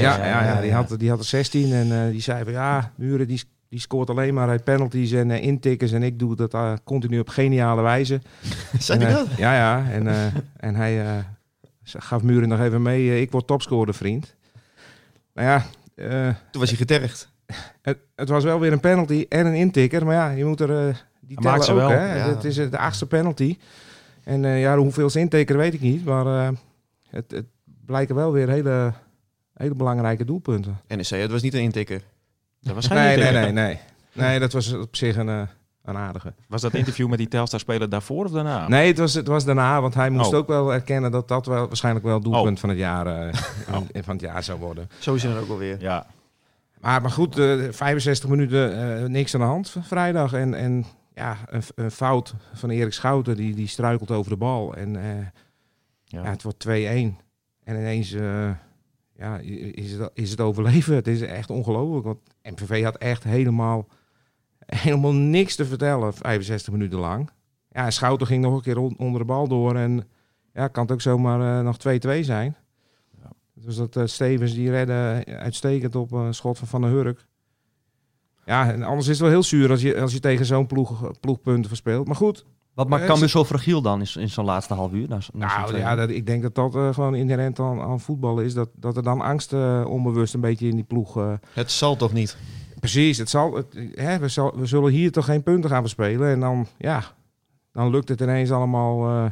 ja, 0.00 0.26
ja, 0.26 0.44
ja, 0.44 0.60
die, 0.60 0.72
had, 0.72 0.94
die 0.98 1.08
had 1.10 1.18
er 1.18 1.24
16 1.24 1.72
en 1.72 1.92
eh, 2.04 2.10
die 2.10 2.20
zei 2.20 2.44
van 2.44 2.52
ja, 2.52 2.92
Muren 2.96 3.26
die, 3.26 3.42
die 3.72 3.80
scoort 3.80 4.10
alleen 4.10 4.34
maar 4.34 4.48
uit 4.48 4.64
penalties 4.64 5.12
en 5.12 5.30
eh, 5.30 5.42
intikkers 5.42 5.92
en 5.92 6.02
ik 6.02 6.18
doe 6.18 6.36
dat 6.36 6.54
eh, 6.54 6.72
continu 6.84 7.18
op 7.18 7.28
geniale 7.28 7.82
wijze. 7.82 8.14
En, 8.88 9.00
hij 9.00 9.08
eh, 9.08 9.14
dat? 9.14 9.26
Ja, 9.36 9.54
ja. 9.54 9.90
En, 9.90 10.08
eh, 10.08 10.26
en 10.56 10.74
hij 10.74 11.06
eh, 11.06 11.24
gaf 11.82 12.22
Muren 12.22 12.48
nog 12.48 12.60
even 12.60 12.82
mee, 12.82 13.20
ik 13.20 13.30
word 13.30 13.46
topscorer 13.46 13.94
vriend. 13.94 14.34
Nou 15.34 15.48
ja, 15.48 15.66
eh, 15.94 16.34
Toen 16.50 16.60
was 16.60 16.68
hij 16.68 16.78
getergd. 16.78 17.28
het, 17.82 17.98
het 18.14 18.28
was 18.28 18.44
wel 18.44 18.60
weer 18.60 18.72
een 18.72 18.80
penalty 18.80 19.26
en 19.28 19.46
een 19.46 19.54
intikker. 19.54 20.04
Maar 20.06 20.14
ja, 20.14 20.30
je 20.30 20.44
moet 20.44 20.60
er... 20.60 21.06
die 21.20 21.40
maakt 21.40 21.64
tellen 21.64 21.80
ze 21.80 21.84
ook, 21.84 21.90
wel. 21.90 21.98
hè. 21.98 22.16
Ja. 22.16 22.28
Het 22.28 22.44
is 22.44 22.54
de 22.54 22.78
achtste 22.78 23.06
penalty. 23.06 23.56
En 24.24 24.44
eh, 24.44 24.60
ja, 24.60 24.76
hoeveel 24.76 25.10
ze 25.10 25.18
intikker 25.18 25.56
weet 25.56 25.74
ik 25.74 25.80
niet. 25.80 26.04
Maar 26.04 26.26
eh, 26.26 26.48
het, 27.10 27.30
het 27.30 27.46
blijken 27.86 28.14
wel 28.14 28.32
weer 28.32 28.48
hele, 28.48 28.92
hele 29.54 29.74
belangrijke 29.74 30.24
doelpunten. 30.24 30.80
NEC, 30.88 31.06
het 31.06 31.30
was 31.30 31.42
niet 31.42 31.54
een 31.54 31.62
intikker. 31.62 32.02
Dat 32.62 32.74
was 32.74 32.86
geen 32.86 32.96
Nee, 32.96 33.16
nee, 33.16 33.32
nee, 33.32 33.52
nee. 33.52 33.78
Nee, 34.12 34.38
dat 34.38 34.52
was 34.52 34.72
op 34.72 34.96
zich 34.96 35.16
een, 35.16 35.28
eh, 35.28 35.42
een 35.84 35.96
aardige. 35.96 36.34
Was 36.48 36.60
dat 36.62 36.74
interview 36.74 37.08
met 37.08 37.18
die 37.18 37.28
Telstar-speler 37.28 37.88
daarvoor 37.88 38.24
of 38.24 38.30
daarna? 38.30 38.68
Nee, 38.68 38.86
het 38.86 38.98
was, 38.98 39.14
het 39.14 39.26
was 39.26 39.44
daarna, 39.44 39.80
want 39.80 39.94
hij 39.94 40.10
moest 40.10 40.32
Oh. 40.32 40.38
ook 40.38 40.46
wel 40.46 40.72
erkennen 40.72 41.10
dat 41.10 41.28
dat 41.28 41.46
wel, 41.46 41.66
waarschijnlijk 41.66 42.04
wel 42.04 42.14
het 42.14 42.24
doelpunt 42.24 42.54
Oh. 42.54 42.60
van, 42.60 42.68
het 42.68 42.78
jaar, 42.78 43.06
eh, 43.06 43.34
Oh. 43.74 43.80
van 44.02 44.12
het 44.12 44.20
jaar 44.20 44.42
zou 44.42 44.58
worden. 44.58 44.88
Zo 44.98 45.14
is 45.14 45.22
het 45.22 45.36
ook 45.38 45.48
alweer. 45.48 45.80
Ja, 45.80 46.06
Maar, 46.80 47.00
maar 47.02 47.10
goed, 47.10 47.38
eh, 47.38 47.54
65 47.70 48.28
minuten 48.28 48.98
eh, 49.02 49.08
niks 49.08 49.34
aan 49.34 49.40
de 49.40 49.46
hand 49.46 49.76
vrijdag. 49.80 50.32
En, 50.32 50.54
en 50.54 50.84
ja, 51.14 51.36
een, 51.46 51.62
een 51.74 51.90
fout 51.90 52.34
van 52.54 52.70
Erik 52.70 52.92
Schouten, 52.92 53.36
die, 53.36 53.54
die 53.54 53.66
struikelt 53.68 54.10
over 54.10 54.30
de 54.30 54.36
bal. 54.36 54.74
En 54.74 54.96
eh, 54.96 55.18
ja. 56.04 56.22
ja, 56.22 56.30
het 56.30 56.42
wordt 56.42 56.64
2-1. 56.68 56.70
En 57.64 57.76
ineens 57.76 58.12
eh, 58.12 58.50
ja, 59.16 59.38
is, 59.38 59.92
het, 59.92 60.10
is 60.14 60.30
het 60.30 60.40
overleven. 60.40 60.94
Het 60.94 61.06
is 61.06 61.20
echt 61.20 61.50
ongelooflijk. 61.50 62.04
Want 62.04 62.18
MVV 62.42 62.82
had 62.84 62.96
echt 62.96 63.24
helemaal, 63.24 63.88
helemaal 64.66 65.12
niks 65.14 65.54
te 65.56 65.64
vertellen, 65.64 66.14
65 66.14 66.72
minuten 66.72 66.98
lang. 66.98 67.30
Ja, 67.70 67.84
en 67.84 67.92
Schouten 67.92 68.26
ging 68.26 68.42
nog 68.42 68.54
een 68.54 68.62
keer 68.62 68.78
on- 68.78 68.98
onder 68.98 69.20
de 69.20 69.26
bal 69.26 69.48
door. 69.48 69.76
En 69.76 70.08
ja, 70.52 70.68
kan 70.68 70.82
het 70.82 70.92
ook 70.92 71.00
zomaar 71.00 71.58
eh, 71.58 71.64
nog 71.64 71.76
2-2 71.76 72.24
zijn. 72.24 72.56
Ja. 73.22 73.30
Dus 73.54 73.76
dat 73.76 73.96
eh, 73.96 74.06
Stevens 74.06 74.54
die 74.54 74.70
redde 74.70 75.24
uitstekend 75.26 75.94
op 75.94 76.12
een 76.12 76.34
schot 76.34 76.58
van 76.58 76.68
Van 76.68 76.80
der 76.80 76.90
Hurk. 76.90 77.26
Ja, 78.44 78.72
en 78.72 78.82
anders 78.82 79.06
is 79.06 79.12
het 79.12 79.20
wel 79.22 79.30
heel 79.30 79.42
zuur 79.42 79.70
als 79.70 79.82
je, 79.82 80.00
als 80.00 80.12
je 80.12 80.20
tegen 80.20 80.46
zo'n 80.46 80.66
ploeg, 80.66 81.20
ploegpunten 81.20 81.68
verspeelt. 81.68 82.06
Maar 82.06 82.16
goed, 82.16 82.44
Wat 82.74 82.88
maakt 82.88 83.02
Eh, 83.02 83.08
Cambuur 83.08 83.28
zo 83.28 83.44
fragiel 83.44 83.82
dan 83.82 84.00
in, 84.00 84.06
in 84.20 84.28
zo'n 84.30 84.44
laatste 84.44 84.74
half 84.74 84.92
uur? 84.92 85.08
Na, 85.08 85.14
na 85.16 85.20
zo'n 85.22 85.38
Nou 85.38 85.76
ja, 85.76 85.94
dat, 85.94 86.10
ik 86.10 86.26
denk 86.26 86.42
dat 86.42 86.54
dat 86.54 86.74
eh, 86.74 86.94
gewoon 86.94 87.14
inherent 87.14 87.58
aan, 87.60 87.80
aan 87.80 88.00
voetbal 88.00 88.40
is. 88.40 88.54
Dat, 88.54 88.68
dat 88.74 88.96
er 88.96 89.02
dan 89.02 89.20
angst 89.20 89.52
eh, 89.52 89.84
onbewust 89.88 90.34
een 90.34 90.40
beetje 90.40 90.68
in 90.68 90.74
die 90.74 90.84
ploeg. 90.84 91.16
eh, 91.16 91.32
Het 91.52 91.70
zal 91.70 91.96
toch 91.96 92.12
niet? 92.12 92.36
precies, 92.80 93.18
het 93.18 93.30
zal, 93.30 93.54
het, 93.54 93.66
hè, 93.94 94.18
we, 94.18 94.28
zal, 94.28 94.52
we 94.56 94.66
zullen 94.66 94.92
hier 94.92 95.12
toch 95.12 95.24
geen 95.24 95.42
punten 95.42 95.70
gaan 95.70 95.80
verspelen. 95.82 96.28
En 96.30 96.40
dan, 96.40 96.66
ja, 96.78 97.02
dan 97.72 97.90
lukt 97.90 98.08
het 98.08 98.20
ineens 98.20 98.50
allemaal 98.50 99.08
eh, 99.08 99.30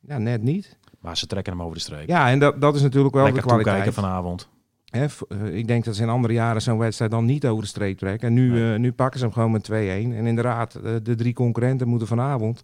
ja, 0.00 0.18
net 0.18 0.42
niet. 0.42 0.76
Maar 1.00 1.16
ze 1.16 1.26
trekken 1.26 1.52
hem 1.52 1.62
over 1.62 1.74
de 1.74 1.80
streep. 1.82 2.08
Ja, 2.08 2.30
en 2.30 2.38
dat, 2.38 2.60
dat 2.60 2.74
is 2.74 2.82
natuurlijk 2.82 3.14
wel 3.14 3.24
Lekker 3.24 3.42
de 3.42 3.48
kwaliteit. 3.48 3.76
toekijken 3.76 4.02
vanavond. 4.02 4.48
Eh, 4.94 5.56
ik 5.56 5.66
denk 5.66 5.84
dat 5.84 5.96
ze 5.96 6.02
in 6.02 6.08
andere 6.08 6.32
jaren 6.34 6.62
zo'n 6.62 6.78
wedstrijd 6.78 7.10
dan 7.10 7.24
niet 7.24 7.46
over 7.46 7.62
de 7.62 7.68
streep 7.68 7.98
trekken. 7.98 8.28
En 8.28 8.34
nu, 8.34 8.50
Nee. 8.50 8.72
eh, 8.74 8.78
nu 8.80 8.92
pakken 8.92 9.18
ze 9.18 9.24
hem 9.24 9.34
gewoon 9.34 9.50
met 9.50 9.64
2-1. 9.64 10.12
En 10.12 10.26
inderdaad, 10.26 10.74
eh, 10.74 10.92
de 11.02 11.14
drie 11.14 11.32
concurrenten 11.34 11.88
moeten 11.88 12.08
vanavond. 12.08 12.62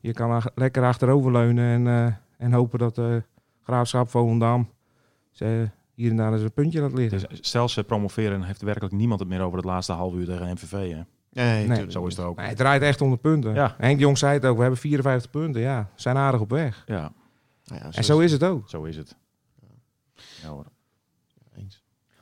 Je 0.00 0.12
kan 0.12 0.30
ach- 0.30 0.50
lekker 0.54 0.82
achteroverleunen 0.84 1.86
en, 1.86 2.16
en 2.38 2.52
hopen 2.52 2.78
dat 2.78 2.94
de 2.94 3.22
Graafschap, 3.62 4.08
Volendam... 4.10 4.68
ze 5.30 5.68
hier 5.94 6.10
en 6.10 6.16
daar 6.16 6.32
eens 6.32 6.42
een 6.42 6.52
puntje 6.52 6.80
laat 6.80 6.92
liggen. 6.92 7.28
Dus 7.28 7.38
stel 7.40 7.68
ze 7.68 7.84
promoveren, 7.84 8.42
heeft 8.42 8.62
werkelijk 8.62 8.94
niemand 8.94 9.20
het 9.20 9.28
meer 9.28 9.40
over 9.40 9.56
het 9.56 9.66
laatste 9.66 9.92
half 9.92 10.14
uur 10.14 10.26
tegen 10.26 10.52
MVV. 10.52 10.92
Hè? 10.92 11.02
Nee, 11.66 11.90
Zo 11.90 12.06
is 12.06 12.16
het 12.16 12.26
ook. 12.26 12.36
Nee, 12.36 12.46
het 12.48 12.56
draait 12.56 12.82
echt 12.82 13.00
om 13.00 13.10
de 13.10 13.16
punten. 13.16 13.54
Ja. 13.54 13.74
Henk 13.78 14.00
Jong 14.00 14.18
zei 14.18 14.32
het 14.32 14.44
ook, 14.44 14.54
we 14.56 14.60
hebben 14.62 14.80
54 14.80 15.30
punten. 15.30 15.60
Ja, 15.60 15.88
we 15.94 16.00
zijn 16.02 16.16
aardig 16.16 16.40
op 16.40 16.50
weg. 16.50 16.82
Ja, 16.86 17.12
Nou 17.64 17.80
ja, 17.82 17.90
En 17.92 18.04
zo 18.04 18.18
is 18.18 18.32
het 18.32 18.42
ook. 18.44 18.68
zo 18.68 18.82
is 18.84 18.96
het. 18.96 19.16
Ja, 20.42 20.48
hoor. 20.48 20.64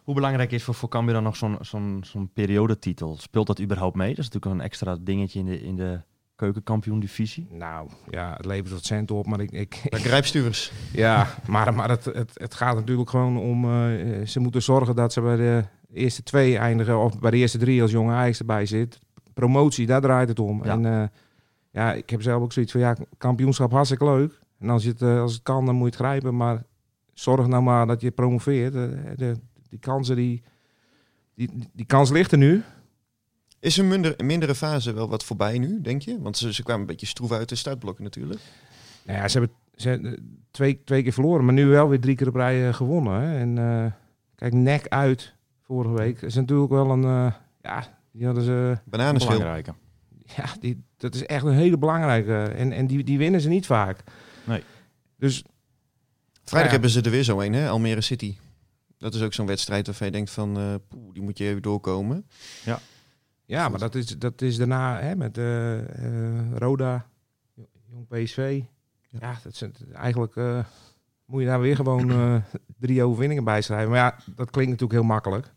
Hoe 0.04 0.14
belangrijk 0.14 0.52
is 0.52 0.62
voor, 0.62 0.74
voor 0.74 0.88
Cambuur 0.88 1.14
dan 1.14 1.22
nog 1.22 1.36
zo'n 1.36 1.56
zo'n 1.60 2.00
zo'n 2.06 2.30
periodetitel? 2.32 3.16
Speelt 3.16 3.46
dat 3.46 3.60
überhaupt 3.60 3.96
mee? 3.96 4.08
Dat 4.08 4.18
is 4.18 4.24
natuurlijk 4.30 4.54
een 4.54 4.66
extra 4.66 4.96
dingetje 5.00 5.38
in 5.38 5.44
de, 5.46 5.62
in 5.62 5.76
de 5.76 6.00
keukenkampioen-divisie. 6.36 7.46
Nou, 7.50 7.88
ja, 8.10 8.34
het 8.36 8.46
levert 8.46 8.70
wat 8.70 8.84
cent 8.84 9.10
op, 9.10 9.26
maar 9.26 9.40
ik... 9.40 9.50
ik 9.52 9.84
grijpstuurs. 9.90 10.72
ja, 10.92 11.26
maar, 11.46 11.74
maar 11.74 11.88
het, 11.88 12.04
het, 12.04 12.30
het 12.34 12.54
gaat 12.54 12.74
natuurlijk 12.74 13.10
gewoon 13.10 13.36
om... 13.38 13.64
eh, 13.64 14.26
ze 14.26 14.40
moeten 14.40 14.62
zorgen 14.62 14.96
dat 14.96 15.12
ze 15.12 15.20
bij 15.20 15.36
de 15.36 15.64
eerste 15.92 16.22
twee 16.22 16.58
eindigen... 16.58 16.98
of 16.98 17.18
bij 17.18 17.30
de 17.30 17.36
eerste 17.36 17.58
drie 17.58 17.82
als 17.82 17.90
jonge 17.90 18.12
Ajax 18.12 18.38
erbij 18.38 18.66
zit. 18.66 18.98
Promotie, 19.34 19.86
daar 19.86 20.00
draait 20.00 20.28
het 20.28 20.40
om. 20.40 20.64
Ja. 20.64 20.70
En 20.70 20.86
eh, 20.86 21.08
ja, 21.70 21.92
ik 21.92 22.10
heb 22.10 22.22
zelf 22.22 22.42
ook 22.42 22.52
zoiets 22.52 22.72
van... 22.72 22.80
ja, 22.80 22.96
kampioenschap 23.18 23.70
hartstikke 23.70 24.04
leuk. 24.04 24.38
En 24.58 24.70
als, 24.70 24.82
je 24.82 24.88
het, 24.88 25.02
eh, 25.02 25.20
als 25.20 25.32
het 25.32 25.42
kan, 25.42 25.66
dan 25.66 25.74
moet 25.74 25.84
je 25.84 25.96
het 25.96 26.06
grijpen. 26.06 26.36
Maar 26.36 26.62
zorg 27.12 27.46
nou 27.46 27.62
maar 27.62 27.86
dat 27.86 28.00
je 28.00 28.10
promoveert. 28.10 28.72
De, 28.72 29.36
die 29.74 29.82
kansen, 29.82 30.16
die, 30.16 30.42
die, 31.34 31.50
die 31.72 31.86
kans 31.86 32.10
ligt 32.10 32.32
er 32.32 32.38
nu. 32.38 32.62
Is 33.60 33.76
een 33.76 33.88
minder, 33.88 34.14
mindere 34.24 34.54
fase 34.54 34.92
wel 34.92 35.08
wat 35.08 35.24
voorbij 35.24 35.58
nu, 35.58 35.80
denk 35.80 36.02
je? 36.02 36.20
Want 36.20 36.36
ze, 36.36 36.52
ze 36.52 36.62
kwamen 36.62 36.80
een 36.80 36.86
beetje 36.86 37.06
stroef 37.06 37.32
uit 37.32 37.48
de 37.48 37.54
startblokken 37.54 38.04
natuurlijk. 38.04 38.40
Nou 39.04 39.18
ja, 39.18 39.28
ze 39.28 39.38
hebben, 39.38 39.56
ze 39.74 39.88
hebben 39.88 40.40
twee, 40.50 40.84
twee 40.84 41.02
keer 41.02 41.12
verloren, 41.12 41.44
maar 41.44 41.54
nu 41.54 41.66
wel 41.66 41.88
weer 41.88 42.00
drie 42.00 42.14
keer 42.16 42.28
op 42.28 42.34
rij 42.34 42.68
eh, 42.68 42.74
gewonnen. 42.74 43.20
Hè? 43.20 43.38
En 43.38 43.58
eh, 43.58 43.92
kijk, 44.34 44.52
nek 44.52 44.88
uit 44.88 45.34
vorige 45.62 45.94
week. 45.94 46.22
is 46.22 46.34
natuurlijk 46.34 46.70
wel 46.70 46.90
een... 46.90 47.04
eh, 47.04 47.32
ja, 47.62 47.98
die 48.12 48.26
hadden 48.26 48.44
ze... 48.44 48.78
Bananenschil. 48.84 49.30
Belangrijke. 49.38 49.74
Ja, 50.36 50.44
die, 50.60 50.84
dat 50.96 51.14
is 51.14 51.26
echt 51.26 51.44
een 51.44 51.54
hele 51.54 51.78
belangrijke. 51.78 52.42
En, 52.42 52.72
en 52.72 52.86
die, 52.86 53.04
die 53.04 53.18
winnen 53.18 53.40
ze 53.40 53.48
niet 53.48 53.66
vaak. 53.66 54.02
Nee. 54.44 54.62
Dus 55.16 55.44
Vrijdag 56.44 56.66
Ja. 56.66 56.72
hebben 56.72 56.90
ze 56.90 57.00
er 57.00 57.10
weer 57.10 57.22
zo 57.22 57.40
een, 57.40 57.52
hè? 57.52 57.68
Almere 57.68 58.00
City. 58.00 58.36
Dat 58.98 59.14
is 59.14 59.22
ook 59.22 59.32
zo'n 59.32 59.46
wedstrijd 59.46 59.86
waarvan 59.86 60.06
je 60.06 60.12
denkt 60.12 60.30
van, 60.30 60.58
eh, 60.58 60.74
poeh, 60.88 61.12
die 61.12 61.22
moet 61.22 61.38
je 61.38 61.44
even 61.44 61.62
doorkomen. 61.62 62.26
ja, 63.44 63.68
maar 63.68 63.78
dat 63.78 63.94
is, 63.94 64.06
dat 64.06 64.42
is 64.42 64.56
daarna 64.56 65.00
hè, 65.00 65.16
met 65.16 65.38
eh, 65.38 65.78
eh, 65.78 66.56
Roda, 66.56 67.06
Jong 67.90 68.08
PSV. 68.08 68.62
Ja, 69.20 69.38
dat 69.42 69.56
zijn 69.56 69.74
eigenlijk... 69.92 70.34
moet 71.24 71.40
je 71.40 71.46
daar 71.46 71.60
weer 71.60 71.76
gewoon 71.76 72.42
drie 72.78 73.02
overwinningen 73.02 73.44
bij 73.44 73.62
schrijven. 73.62 73.90
Maar 73.90 73.98
ja, 73.98 74.16
dat 74.34 74.50
klinkt 74.50 74.70
natuurlijk 74.70 75.00
heel 75.00 75.08
makkelijk. 75.08 75.52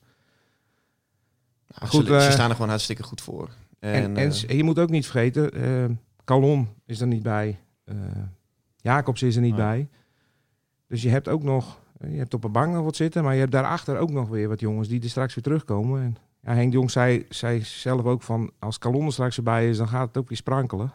Nou, 1.67 1.91
Goed, 1.91 2.07
ze, 2.07 2.21
ze 2.21 2.31
staan 2.31 2.49
er 2.49 2.55
gewoon 2.55 2.69
hartstikke 2.69 3.03
goed 3.03 3.21
voor. 3.21 3.49
En, 3.79 4.17
En, 4.17 4.31
en, 4.47 4.57
je 4.57 4.63
moet 4.63 4.79
ook 4.79 4.89
niet 4.89 5.07
vergeten, 5.07 5.99
Calon 6.25 6.67
is 6.85 7.01
er 7.01 7.07
niet 7.07 7.23
bij. 7.23 7.59
eh 7.85 7.95
Jacobs 8.87 9.21
is 9.21 9.35
er 9.35 9.41
niet 9.41 9.55
bij. 9.55 9.89
Dus 10.87 11.01
je 11.01 11.09
hebt 11.09 11.27
ook 11.27 11.43
nog, 11.43 11.79
je 11.99 12.17
hebt 12.17 12.33
op 12.33 12.43
een 12.43 12.51
bank 12.51 12.73
nog 12.73 12.83
wat 12.83 12.95
zitten, 12.95 13.23
maar 13.23 13.33
je 13.33 13.39
hebt 13.39 13.51
daarachter 13.51 13.97
ook 13.97 14.11
nog 14.11 14.29
weer 14.29 14.47
wat 14.47 14.59
jongens 14.59 14.87
die 14.87 15.01
er 15.01 15.09
straks 15.09 15.35
weer 15.35 15.43
terugkomen. 15.43 16.01
En 16.01 16.17
ja, 16.41 16.53
Henk 16.53 16.73
Jong 16.73 16.91
zei, 16.91 17.25
zei 17.29 17.63
zelf 17.63 18.03
ook 18.05 18.21
van, 18.21 18.51
als 18.59 18.77
Calon 18.77 19.05
er 19.05 19.11
straks 19.11 19.37
erbij 19.37 19.69
is, 19.69 19.77
dan 19.77 19.87
gaat 19.87 20.07
het 20.07 20.17
ook 20.17 20.27
weer 20.27 20.37
sprankelen. 20.37 20.91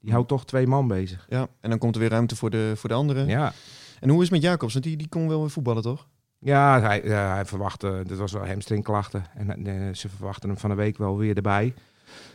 Die 0.00 0.12
houdt 0.12 0.28
toch 0.28 0.44
twee 0.44 0.66
man 0.66 0.88
bezig. 0.88 1.26
ja, 1.28 1.48
en 1.60 1.70
dan 1.70 1.78
komt 1.78 1.94
er 1.94 2.00
weer 2.00 2.10
ruimte 2.10 2.36
voor 2.36 2.50
de, 2.50 2.72
voor 2.76 2.88
de 2.88 2.94
anderen. 2.94 3.26
Ja, 3.26 3.52
En 4.00 4.08
hoe 4.08 4.22
is 4.22 4.30
het 4.30 4.40
met 4.40 4.50
Jacobs? 4.50 4.72
Want 4.72 4.84
die, 4.84 4.96
die 4.96 5.08
kon 5.08 5.28
wel 5.28 5.40
weer 5.40 5.50
voetballen, 5.50 5.82
toch? 5.82 6.06
ja 6.38 6.80
hij, 6.80 7.00
hij 7.00 7.44
verwachtte, 7.44 8.02
dit 8.06 8.18
was 8.18 8.32
wel 8.32 8.46
hamstringklachten. 8.46 9.24
En 9.34 9.66
eh, 9.66 9.94
ze 9.94 10.08
verwachten 10.08 10.48
hem 10.48 10.58
van 10.58 10.70
de 10.70 10.76
week 10.76 10.98
wel 10.98 11.16
weer 11.16 11.36
erbij. 11.36 11.74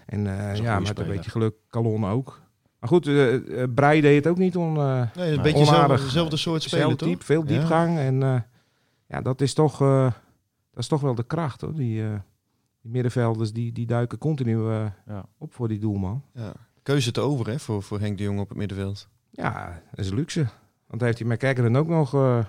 En 0.06 0.40
eh, 0.40 0.56
ja, 0.56 0.80
met 0.80 1.00
een 1.00 1.08
beetje 1.08 1.30
geluk, 1.30 1.56
Calon 1.70 2.06
ook. 2.06 2.42
Maar 2.86 2.94
goed, 2.94 3.08
eh 3.08 3.62
eh, 3.64 3.70
Breij 3.76 4.02
deed 4.02 4.16
het 4.24 4.28
ook 4.28 4.38
niet 4.38 4.56
on, 4.56 4.78
eh, 4.78 5.02
Nee, 5.16 5.32
een 5.36 5.42
beetje 5.42 5.60
Onaardig. 5.68 6.04
dezelfde, 6.04 6.38
soort 6.38 6.70
toch? 6.98 7.08
diep, 7.08 7.24
veel 7.24 7.42
Ja. 7.42 7.48
diepgang. 7.48 7.98
En 7.98 8.24
eh, 8.24 8.42
ja, 9.08 9.22
dat 9.22 9.42
is 9.42 9.54
toch, 9.54 9.82
eh, 9.82 10.04
dat 10.72 10.84
is 10.84 10.88
toch 10.88 11.02
wel 11.02 11.16
de 11.16 11.24
kracht 11.24 11.62
hoor. 11.62 11.74
Die, 11.74 12.04
eh, 12.04 12.10
die 12.82 12.92
middenvelders 12.92 13.54
die, 13.54 13.72
die 13.72 13.86
duiken 13.86 14.18
continu 14.18 14.70
eh, 14.70 14.86
Ja. 15.08 15.26
op 15.38 15.54
voor 15.54 15.68
die 15.68 15.80
doelman. 15.80 16.24
Ja. 16.34 16.52
keuze 16.84 17.12
te 17.12 17.22
over 17.22 17.48
hè, 17.48 17.60
voor, 17.60 17.84
voor 17.84 18.00
Henk 18.00 18.18
de 18.18 18.24
Jong 18.24 18.40
op 18.40 18.50
het 18.50 18.58
middenveld. 18.58 19.08
Ja, 19.32 19.82
dat 19.96 20.06
is 20.06 20.12
luxe. 20.12 20.46
Want 20.88 21.02
heeft 21.02 21.20
hij 21.20 21.28
McKagan 21.28 21.76
ook 21.78 21.88
nog, 21.88 22.14
eh, 22.14 22.40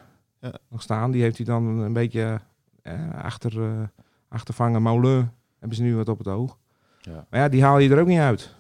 Ja. 0.41 0.53
nog 0.69 0.83
staan. 0.83 1.11
Die 1.11 1.23
heeft 1.23 1.37
hij 1.37 1.47
dan 1.47 1.65
een 1.67 1.93
beetje 1.93 2.41
eh, 2.83 2.95
achter, 3.23 3.63
eh, 3.63 3.71
achtervangen. 4.29 4.83
Moulin 4.83 5.31
hebben 5.59 5.77
ze 5.77 5.83
nu 5.83 5.97
wat 5.97 6.09
op 6.09 6.19
het 6.19 6.29
oog. 6.29 6.59
Ja. 7.01 7.27
Maar 7.31 7.41
ja, 7.41 7.49
die 7.49 7.63
haal 7.63 7.79
je 7.79 7.91
er 7.91 8.01
ook 8.01 8.07
niet 8.07 8.19
uit. 8.19 8.55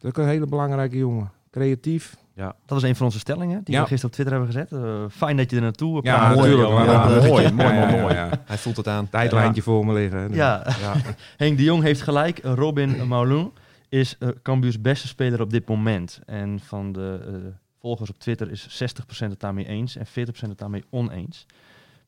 Dat 0.00 0.12
is 0.12 0.18
ook 0.18 0.24
een 0.24 0.30
hele 0.32 0.46
belangrijke 0.46 0.96
jongen. 0.96 1.30
Creatief. 1.50 2.16
Dat 2.34 2.52
was 2.66 2.82
een 2.82 2.96
van 2.96 3.06
onze 3.06 3.18
stellingen 3.18 3.64
die 3.64 3.74
Ja. 3.74 3.80
we 3.80 3.86
gisteren 3.86 4.06
op 4.08 4.12
Twitter 4.12 4.36
hebben 4.36 4.52
gezet. 4.54 4.72
Eh, 4.72 5.04
fijn 5.10 5.36
dat 5.36 5.50
je 5.50 5.56
er 5.56 5.62
naartoe 5.62 5.94
Ja, 5.94 6.00
praat. 6.00 6.36
natuurlijk. 6.36 6.68
Ja, 6.68 6.74
mooi, 6.74 6.90
ja, 6.90 7.28
mooi, 7.28 7.42
ja, 7.42 7.50
mooi, 7.50 7.74
ja, 7.74 8.00
mooi. 8.00 8.14
ja. 8.14 8.30
Hij 8.44 8.58
voelt 8.58 8.76
het 8.76 8.88
aan. 8.88 9.08
Tijdlijntje 9.08 9.62
voor 9.62 9.86
me 9.86 9.92
liggen. 9.92 10.34
Ja, 10.34 10.66
ja. 10.80 10.94
Henk 11.36 11.56
de 11.56 11.62
Jong 11.64 11.82
heeft 11.82 12.02
gelijk. 12.02 12.40
Robin 12.42 13.08
Maulon 13.08 13.52
is 13.88 14.16
uh, 14.20 14.28
Cambuurs 14.42 14.80
beste 14.80 15.06
speler 15.08 15.40
op 15.40 15.50
dit 15.50 15.68
moment. 15.68 16.20
En 16.26 16.60
van 16.62 16.92
de 16.92 17.20
eh, 17.26 17.34
volgers 17.80 18.10
op 18.10 18.18
Twitter 18.18 18.50
is 18.50 18.82
60% 19.24 19.30
het 19.30 19.40
daarmee 19.40 19.66
eens 19.66 19.96
en 19.96 20.06
40% 20.06 20.10
het 20.48 20.58
daarmee 20.58 20.84
oneens. 20.90 21.46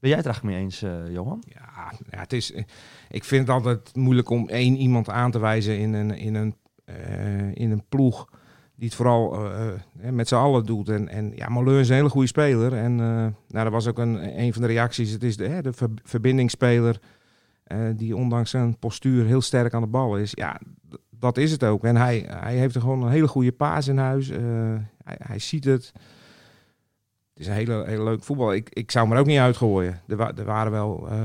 Ben 0.00 0.10
jij 0.10 0.18
het 0.18 0.26
er 0.26 0.32
eigenlijk 0.32 0.44
mee 0.44 0.64
eens, 0.64 0.82
eh, 0.82 1.12
Johan? 1.14 1.42
Ja, 1.46 1.92
ja, 2.10 2.18
het 2.18 2.32
is, 2.32 2.52
ik 3.10 3.24
vind 3.24 3.46
het 3.46 3.56
altijd 3.56 3.90
moeilijk 3.96 4.30
om 4.30 4.48
één 4.48 4.76
iemand 4.76 5.08
aan 5.08 5.30
te 5.30 5.38
wijzen 5.38 5.78
in 5.78 5.92
een, 5.92 6.10
in 6.16 6.34
een, 6.34 6.54
in 7.54 7.70
een 7.70 7.84
ploeg 7.88 8.28
die 8.74 8.86
het 8.90 8.94
vooral 8.94 9.34
eh, 9.34 9.68
eh, 9.68 10.12
met 10.12 10.28
z'n 10.28 10.34
allen 10.34 10.64
doet. 10.66 10.88
En, 10.88 11.08
en 11.08 11.32
ja, 11.34 11.48
Moleur 11.48 11.80
is 11.80 11.88
een 11.88 11.94
hele 11.94 12.08
goede 12.08 12.26
speler. 12.26 12.72
En 12.74 12.92
eh, 13.00 13.06
nou, 13.48 13.64
dat 13.64 13.70
was 13.70 13.86
ook 13.86 13.98
een, 13.98 14.40
een 14.40 14.52
van 14.52 14.62
de 14.62 14.68
reacties. 14.68 15.10
Het 15.10 15.22
is 15.22 15.36
de, 15.36 15.58
de 15.62 15.72
ver- 15.72 15.88
verbindingsspeler 16.02 17.00
eh, 17.64 17.78
die 17.96 18.16
ondanks 18.16 18.50
zijn 18.50 18.78
postuur 18.78 19.24
heel 19.26 19.40
sterk 19.40 19.74
aan 19.74 19.80
de 19.82 19.88
bal 19.88 20.16
is. 20.18 20.30
Ja, 20.34 20.60
dat 21.10 21.36
is 21.36 21.50
het 21.50 21.64
ook. 21.64 21.84
En 21.84 21.96
hij, 21.96 22.24
hij 22.28 22.56
heeft 22.56 22.74
er 22.74 22.80
gewoon 22.80 23.02
een 23.02 23.10
hele 23.10 23.28
goede 23.28 23.52
paas 23.52 23.88
in 23.88 23.98
huis. 23.98 24.28
Eh, 24.30 24.40
hij, 25.04 25.16
hij 25.18 25.38
ziet 25.38 25.64
het. 25.64 25.92
Het 27.32 27.40
is 27.42 27.46
een 27.46 27.52
hele, 27.52 27.84
hele 27.86 28.04
leuk 28.04 28.22
voetbal. 28.22 28.52
Ik, 28.54 28.68
ik 28.70 28.90
zou 28.90 29.04
hem 29.06 29.14
er 29.14 29.20
ook 29.20 29.26
niet 29.26 29.38
uitgooien. 29.38 30.00
Er, 30.06 30.16
wa- 30.16 30.34
waren 30.44 30.72
wel 30.72 31.08
eh, 31.08 31.16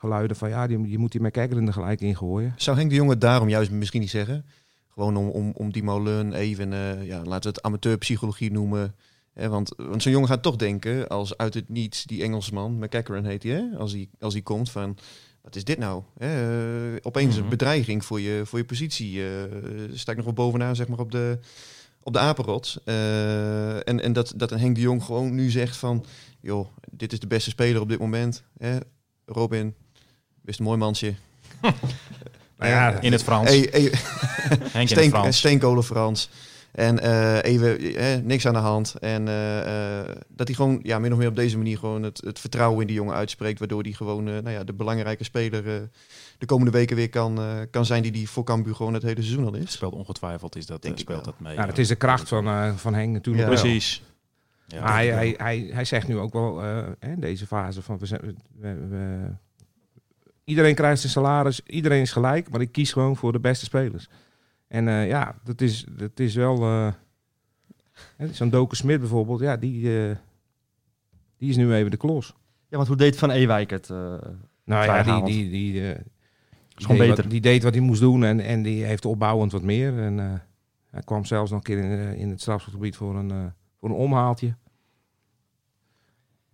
geluiden 0.00 0.36
van 0.36 0.48
ja, 0.48 0.66
die, 0.66 0.88
je 0.88 0.98
moet 0.98 1.12
die 1.12 1.20
McKagan 1.22 1.66
er 1.66 1.72
gelijk 1.72 2.00
in 2.00 2.16
gooien. 2.16 2.54
Zou 2.56 2.76
Henk 2.76 2.90
de 2.90 2.96
Jong 2.96 3.10
het 3.10 3.20
daarom 3.20 3.48
juist 3.48 3.70
misschien 3.70 4.00
niet 4.00 4.10
zeggen? 4.10 4.44
Gewoon 4.88 5.16
om, 5.16 5.28
om, 5.28 5.52
om 5.54 5.72
die 5.72 5.82
Molen 5.82 6.32
even, 6.32 6.72
eh, 6.72 7.06
ja, 7.06 7.22
laten 7.24 7.42
we 7.50 7.56
het 7.56 7.62
amateurpsychologie 7.62 8.52
noemen. 8.52 8.94
Hè, 9.32 9.48
want 9.48 9.74
want 9.76 10.02
zo'n 10.02 10.12
jongen 10.12 10.28
gaat 10.28 10.42
toch 10.42 10.56
denken, 10.56 11.08
als 11.08 11.36
uit 11.36 11.54
het 11.54 11.68
niets 11.68 12.04
die 12.04 12.22
Engelsman, 12.22 12.78
McCackeren 12.78 13.24
heet 13.24 13.42
hij, 13.42 13.52
hè? 13.52 13.78
Als, 13.78 13.92
hij, 13.92 14.08
als 14.18 14.32
hij 14.32 14.42
komt 14.42 14.70
van, 14.70 14.96
wat 15.42 15.56
is 15.56 15.64
dit 15.64 15.78
nou? 15.78 16.02
Hè? 16.18 16.92
eh, 16.94 16.98
opeens 17.02 17.34
Mhm. 17.34 17.42
een 17.44 17.48
bedreiging 17.50 18.04
voor 18.04 18.20
je, 18.20 18.42
voor 18.44 18.58
je 18.58 18.64
positie. 18.64 19.22
eh 19.24 19.28
sta 19.92 20.10
ik 20.10 20.16
nog 20.16 20.26
wel 20.26 20.34
bovenaan, 20.34 20.76
zeg 20.76 20.88
maar, 20.88 20.98
op 20.98 21.10
de, 21.12 21.38
op 22.02 22.12
de 22.12 22.18
apenrots. 22.18 22.78
Eh, 22.84 23.88
en 23.88 24.00
en 24.02 24.12
dat, 24.12 24.32
dat 24.36 24.50
een 24.50 24.58
Henk 24.58 24.74
de 24.74 24.80
Jong 24.80 25.02
gewoon 25.04 25.34
nu 25.34 25.50
zegt 25.50 25.76
van, 25.76 26.04
joh, 26.40 26.66
dit 26.90 27.12
is 27.12 27.20
de 27.20 27.26
beste 27.26 27.50
speler 27.50 27.80
op 27.80 27.88
dit 27.88 27.98
moment. 27.98 28.42
Hè? 28.58 28.76
Robin, 29.26 29.74
best 30.42 30.58
een 30.58 30.64
mooi 30.64 30.78
mansje. 30.78 31.14
Nou 32.58 32.72
ja, 32.72 33.00
In 33.00 33.12
het 33.12 33.22
Frans. 33.22 33.48
Hey, 33.48 33.68
hey, 33.70 33.80
Henk 33.80 34.72
in 34.72 34.80
het 34.80 34.88
Steen, 34.90 35.10
Frans. 35.10 35.36
steenkolen 35.38 35.84
Frans. 35.84 36.30
En 36.72 36.98
eh, 37.00 37.42
even 37.52 37.78
eh, 37.94 38.16
niks 38.22 38.46
aan 38.46 38.52
de 38.52 38.58
hand. 38.58 38.94
En 39.00 39.28
eh, 39.28 39.98
eh, 40.00 40.16
dat 40.28 40.46
hij 40.46 40.56
gewoon 40.56 40.80
ja, 40.82 40.98
min 40.98 41.12
of 41.12 41.18
meer 41.18 41.28
op 41.28 41.36
deze 41.36 41.56
manier 41.56 41.78
gewoon 41.78 42.02
het, 42.02 42.20
het 42.24 42.38
vertrouwen 42.38 42.80
in 42.80 42.86
die 42.86 42.96
jongen 42.96 43.14
uitspreekt. 43.14 43.58
Waardoor 43.58 43.82
hij 43.82 43.92
gewoon 43.92 44.26
eh, 44.28 44.32
nou 44.34 44.50
ja, 44.50 44.64
de 44.64 44.72
belangrijke 44.72 45.24
speler 45.24 45.74
eh, 45.74 45.80
de 46.38 46.46
komende 46.46 46.70
weken 46.70 46.96
weer 46.96 47.08
kan, 47.08 47.38
eh, 47.38 47.44
kan 47.70 47.86
zijn 47.86 48.02
die 48.02 48.12
die 48.12 48.28
voor 48.30 48.44
Cambuur 48.44 48.74
gewoon 48.74 48.94
het 48.94 49.02
hele 49.02 49.22
seizoen 49.22 49.44
al 49.46 49.54
is. 49.54 49.72
Speelt 49.72 49.94
ongetwijfeld 49.94 50.56
is 50.56 50.66
dat, 50.66 50.82
Denk 50.82 50.98
speelt 50.98 51.24
dat 51.24 51.40
mee. 51.40 51.56
nou, 51.56 51.68
het 51.68 51.78
is 51.78 51.88
de 51.88 51.94
kracht 51.96 52.28
van, 52.28 52.46
eh, 52.46 52.74
van 52.76 52.94
Henk 52.94 53.12
natuurlijk. 53.12 53.48
Ja. 53.48 53.60
Precies. 53.60 54.02
Ja, 54.66 54.80
Maar 54.82 54.92
hij, 54.92 55.06
hij, 55.08 55.34
hij, 55.36 55.70
hij 55.72 55.84
zegt 55.84 56.08
nu 56.08 56.18
ook 56.18 56.32
wel 56.32 56.62
eh, 56.62 56.82
hè, 56.98 57.10
in 57.12 57.20
deze 57.20 57.46
fase 57.46 57.82
van 57.82 57.98
we 57.98 58.06
zijn, 58.06 58.20
we, 58.60 58.74
we- 58.88 59.30
iedereen 60.50 60.74
krijgt 60.74 61.00
zijn 61.00 61.12
salaris, 61.12 61.62
iedereen 61.66 62.00
is 62.00 62.12
gelijk, 62.12 62.50
maar 62.50 62.60
ik 62.60 62.72
kies 62.72 62.92
gewoon 62.92 63.16
voor 63.16 63.32
de 63.32 63.40
beste 63.40 63.64
spelers. 63.64 64.08
En 64.68 64.88
eh, 64.88 65.08
ja, 65.08 65.34
dat 65.44 65.60
is, 65.60 65.86
dat 65.88 66.18
is 66.18 66.34
wel. 66.34 66.62
eh, 66.62 66.92
Zo'n 68.30 68.50
Doken 68.50 68.76
Smit 68.76 69.00
bijvoorbeeld, 69.00 69.40
ja, 69.40 69.56
die, 69.56 70.08
eh, 70.08 70.16
die 71.36 71.50
is 71.50 71.56
nu 71.56 71.74
even 71.74 71.90
de 71.90 71.96
klos. 71.96 72.34
Ja, 72.68 72.76
want 72.76 72.88
hoe 72.88 72.96
deed 72.96 73.18
Van 73.18 73.30
Ewijk 73.30 73.70
het? 73.70 73.88
Nou 73.88 74.84
ja, 74.84 75.02
die, 75.02 75.22
die, 75.24 75.50
die, 75.50 75.80
is 75.80 75.94
gewoon 76.76 76.96
deed 76.96 77.08
beter. 77.08 77.22
Wat, 77.22 77.30
die 77.30 77.40
deed 77.40 77.62
wat 77.62 77.74
hij 77.74 77.82
moest 77.82 78.00
doen 78.00 78.24
en, 78.24 78.40
en 78.40 78.62
die 78.62 78.84
heeft 78.84 79.04
opbouwend 79.04 79.52
wat 79.52 79.62
meer. 79.62 79.98
En 79.98 80.42
hij 80.90 81.02
kwam 81.04 81.24
zelfs 81.24 81.50
nog 81.50 81.58
een 81.58 81.64
keer 81.64 81.78
in, 81.78 82.16
in 82.16 82.30
het 82.30 82.40
strafgebied 82.40 82.96
voor 82.96 83.16
een, 83.16 83.52
voor 83.80 83.88
een 83.88 83.94
omhaaltje. 83.94 84.54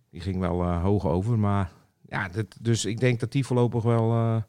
Die 0.09 0.21
ging 0.21 0.39
wel 0.39 0.65
hoog 0.65 1.05
over, 1.05 1.39
maar 1.39 1.71
ja, 2.07 2.29
dus 2.61 2.85
ik 2.85 2.99
denk 2.99 3.19
dat 3.19 3.31
die 3.31 3.45
voorlopig 3.45 3.83
wel, 3.83 4.11
eh, 4.11 4.41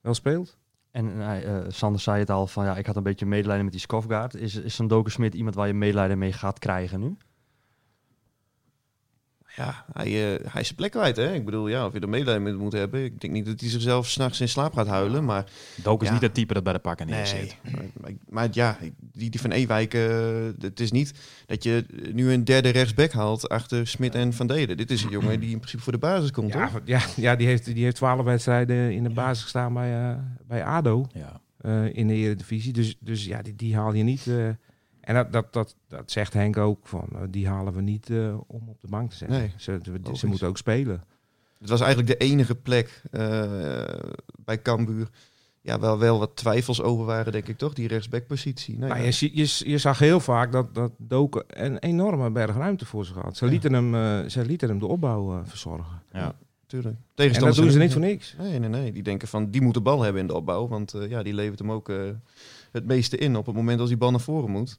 wel 0.00 0.14
speelt. 0.14 0.58
En 0.90 1.20
eh, 1.20 1.64
Sander 1.68 2.00
zei 2.00 2.18
het 2.18 2.30
al 2.30 2.46
van 2.46 2.64
ja, 2.64 2.76
ik 2.76 2.86
had 2.86 2.96
een 2.96 3.02
beetje 3.02 3.26
medelijden 3.26 3.64
met 3.64 3.72
die 3.72 3.82
Skofgaard. 3.82 4.34
Is, 4.34 4.54
is 4.54 4.74
zo'n 4.74 4.88
Doken 4.88 5.12
Smit 5.12 5.34
iemand 5.34 5.54
waar 5.54 5.66
je 5.66 5.74
medelijden 5.74 6.18
mee 6.18 6.32
gaat 6.32 6.58
krijgen 6.58 7.00
nu? 7.00 7.16
Ja, 9.56 9.84
hij, 9.92 10.06
eh, 10.06 10.44
hij 10.50 10.60
is 10.60 10.66
zijn 10.66 10.74
plek 10.76 10.90
kwijt. 10.90 11.16
Hè? 11.16 11.34
Ik 11.34 11.44
bedoel, 11.44 11.68
ja, 11.68 11.86
of 11.86 11.92
je 11.92 12.00
er 12.00 12.08
medelijden 12.08 12.42
mee 12.42 12.52
moet 12.54 12.72
hebben. 12.72 13.04
Ik 13.04 13.20
denk 13.20 13.32
niet 13.32 13.46
dat 13.46 13.60
hij 13.60 13.68
zichzelf 13.68 14.08
s'nachts 14.08 14.40
in 14.40 14.48
slaap 14.48 14.74
gaat 14.74 14.86
huilen. 14.86 15.24
Maar, 15.24 15.44
Dook 15.82 16.00
is 16.02 16.06
Ja. 16.06 16.12
niet 16.12 16.22
het 16.22 16.34
type 16.34 16.54
dat 16.54 16.62
bij 16.64 16.72
de 16.72 16.78
pakken 16.78 17.06
neer 17.06 17.26
zit. 17.26 17.56
maar, 17.72 17.82
maar, 18.00 18.10
maar 18.28 18.48
ja, 18.50 18.78
die, 19.12 19.30
die 19.30 19.40
van 19.40 19.50
Ewijk, 19.50 19.94
eh, 19.94 20.28
het 20.60 20.80
is 20.80 20.90
niet 20.90 21.12
dat 21.46 21.62
je 21.62 21.84
nu 22.12 22.32
een 22.32 22.44
derde 22.44 22.68
rechtsback 22.68 23.12
haalt 23.12 23.48
achter 23.48 23.86
Smit 23.86 24.14
en 24.14 24.32
Van 24.32 24.46
Deden. 24.46 24.76
Dit 24.76 24.90
is 24.90 25.02
een 25.02 25.10
jongen 25.10 25.40
die 25.40 25.50
in 25.50 25.56
principe 25.58 25.82
voor 25.82 25.92
de 25.92 25.98
basis 25.98 26.30
komt. 26.30 26.52
Ja, 26.52 26.70
hoor. 26.70 26.82
ja, 26.84 27.00
ja 27.16 27.36
die 27.36 27.46
heeft 27.46 27.64
die 27.64 27.84
heeft 27.84 27.96
twaalf 27.96 28.24
wedstrijden 28.24 28.92
in 28.92 29.02
de 29.02 29.10
basis 29.10 29.42
gestaan 29.42 29.74
bij, 29.74 30.10
eh, 30.10 30.16
bij 30.46 30.64
ADO. 30.64 31.06
Ja. 31.12 31.40
eh, 31.60 31.94
in 31.96 32.06
de 32.06 32.14
Eredivisie. 32.14 32.72
Dus, 32.72 32.96
dus 33.00 33.24
ja, 33.24 33.42
die, 33.42 33.54
die 33.56 33.76
haal 33.76 33.92
je 33.92 34.02
niet. 34.02 34.26
En 35.06 35.14
dat, 35.14 35.32
dat, 35.32 35.52
dat, 35.52 35.76
dat 35.88 36.10
zegt 36.10 36.32
Henk 36.32 36.56
ook, 36.56 36.86
van, 36.86 37.08
eh, 37.12 37.20
die 37.30 37.48
halen 37.48 37.72
we 37.72 37.80
niet 37.80 38.10
eh, 38.10 38.36
om 38.46 38.68
op 38.68 38.80
de 38.80 38.88
bank 38.88 39.10
te 39.10 39.16
zetten. 39.16 39.38
Nee, 39.38 39.52
ze 39.56 39.80
ze, 40.12 40.26
moeten 40.26 40.48
ook 40.48 40.56
spelen. 40.56 41.04
Het 41.58 41.68
was 41.68 41.80
eigenlijk 41.80 42.18
de 42.20 42.26
enige 42.26 42.54
plek 42.54 43.02
eh, 43.10 43.44
bij 44.44 44.62
Cambuur. 44.62 45.08
Ja, 45.60 45.80
wel, 45.80 45.98
wel 45.98 46.18
wat 46.18 46.36
twijfels 46.36 46.82
over 46.82 47.04
waren, 47.04 47.32
denk 47.32 47.48
ik 47.48 47.58
toch, 47.58 47.74
die 47.74 47.88
rechtsbackpositie. 47.88 48.78
Nou, 48.78 48.94
ja. 49.02 49.10
je, 49.18 49.30
je, 49.32 49.70
je 49.70 49.78
zag 49.78 49.98
heel 49.98 50.20
vaak 50.20 50.52
dat, 50.52 50.74
dat 50.74 50.92
Doken 50.98 51.44
een 51.48 51.78
enorme 51.78 52.30
berg 52.30 52.56
ruimte 52.56 52.86
voor 52.86 53.04
zich 53.04 53.16
had. 53.16 53.36
Ze 53.36 53.44
Ja. 53.44 53.50
lieten 53.50 53.72
hem, 53.72 54.30
ze 54.30 54.44
lieten 54.44 54.68
hem 54.68 54.78
de 54.78 54.86
opbouw 54.86 55.42
verzorgen. 55.44 56.02
Ja. 56.12 56.34
Tuurlijk. 56.66 56.94
En 56.94 57.02
dat 57.06 57.16
Tegenstanders 57.16 57.58
doen 57.58 57.70
ze 57.70 57.78
niet 57.78 57.92
voor 57.92 58.00
niks. 58.00 58.34
Nee, 58.38 58.58
nee, 58.58 58.68
nee. 58.68 58.92
Die 58.92 59.02
denken 59.02 59.28
van, 59.28 59.50
die 59.50 59.60
moet 59.62 59.74
de 59.74 59.80
bal 59.80 60.02
hebben 60.02 60.20
in 60.20 60.26
de 60.26 60.34
opbouw. 60.34 60.68
Want 60.68 60.94
ja, 61.08 61.22
die 61.22 61.34
levert 61.34 61.58
hem 61.58 61.72
ook 61.72 61.90
het 62.72 62.86
meeste 62.86 63.16
in 63.16 63.36
op 63.36 63.46
het 63.46 63.54
moment 63.54 63.80
als 63.80 63.88
die 63.88 63.98
bal 63.98 64.10
naar 64.10 64.20
voren 64.20 64.50
moet. 64.50 64.78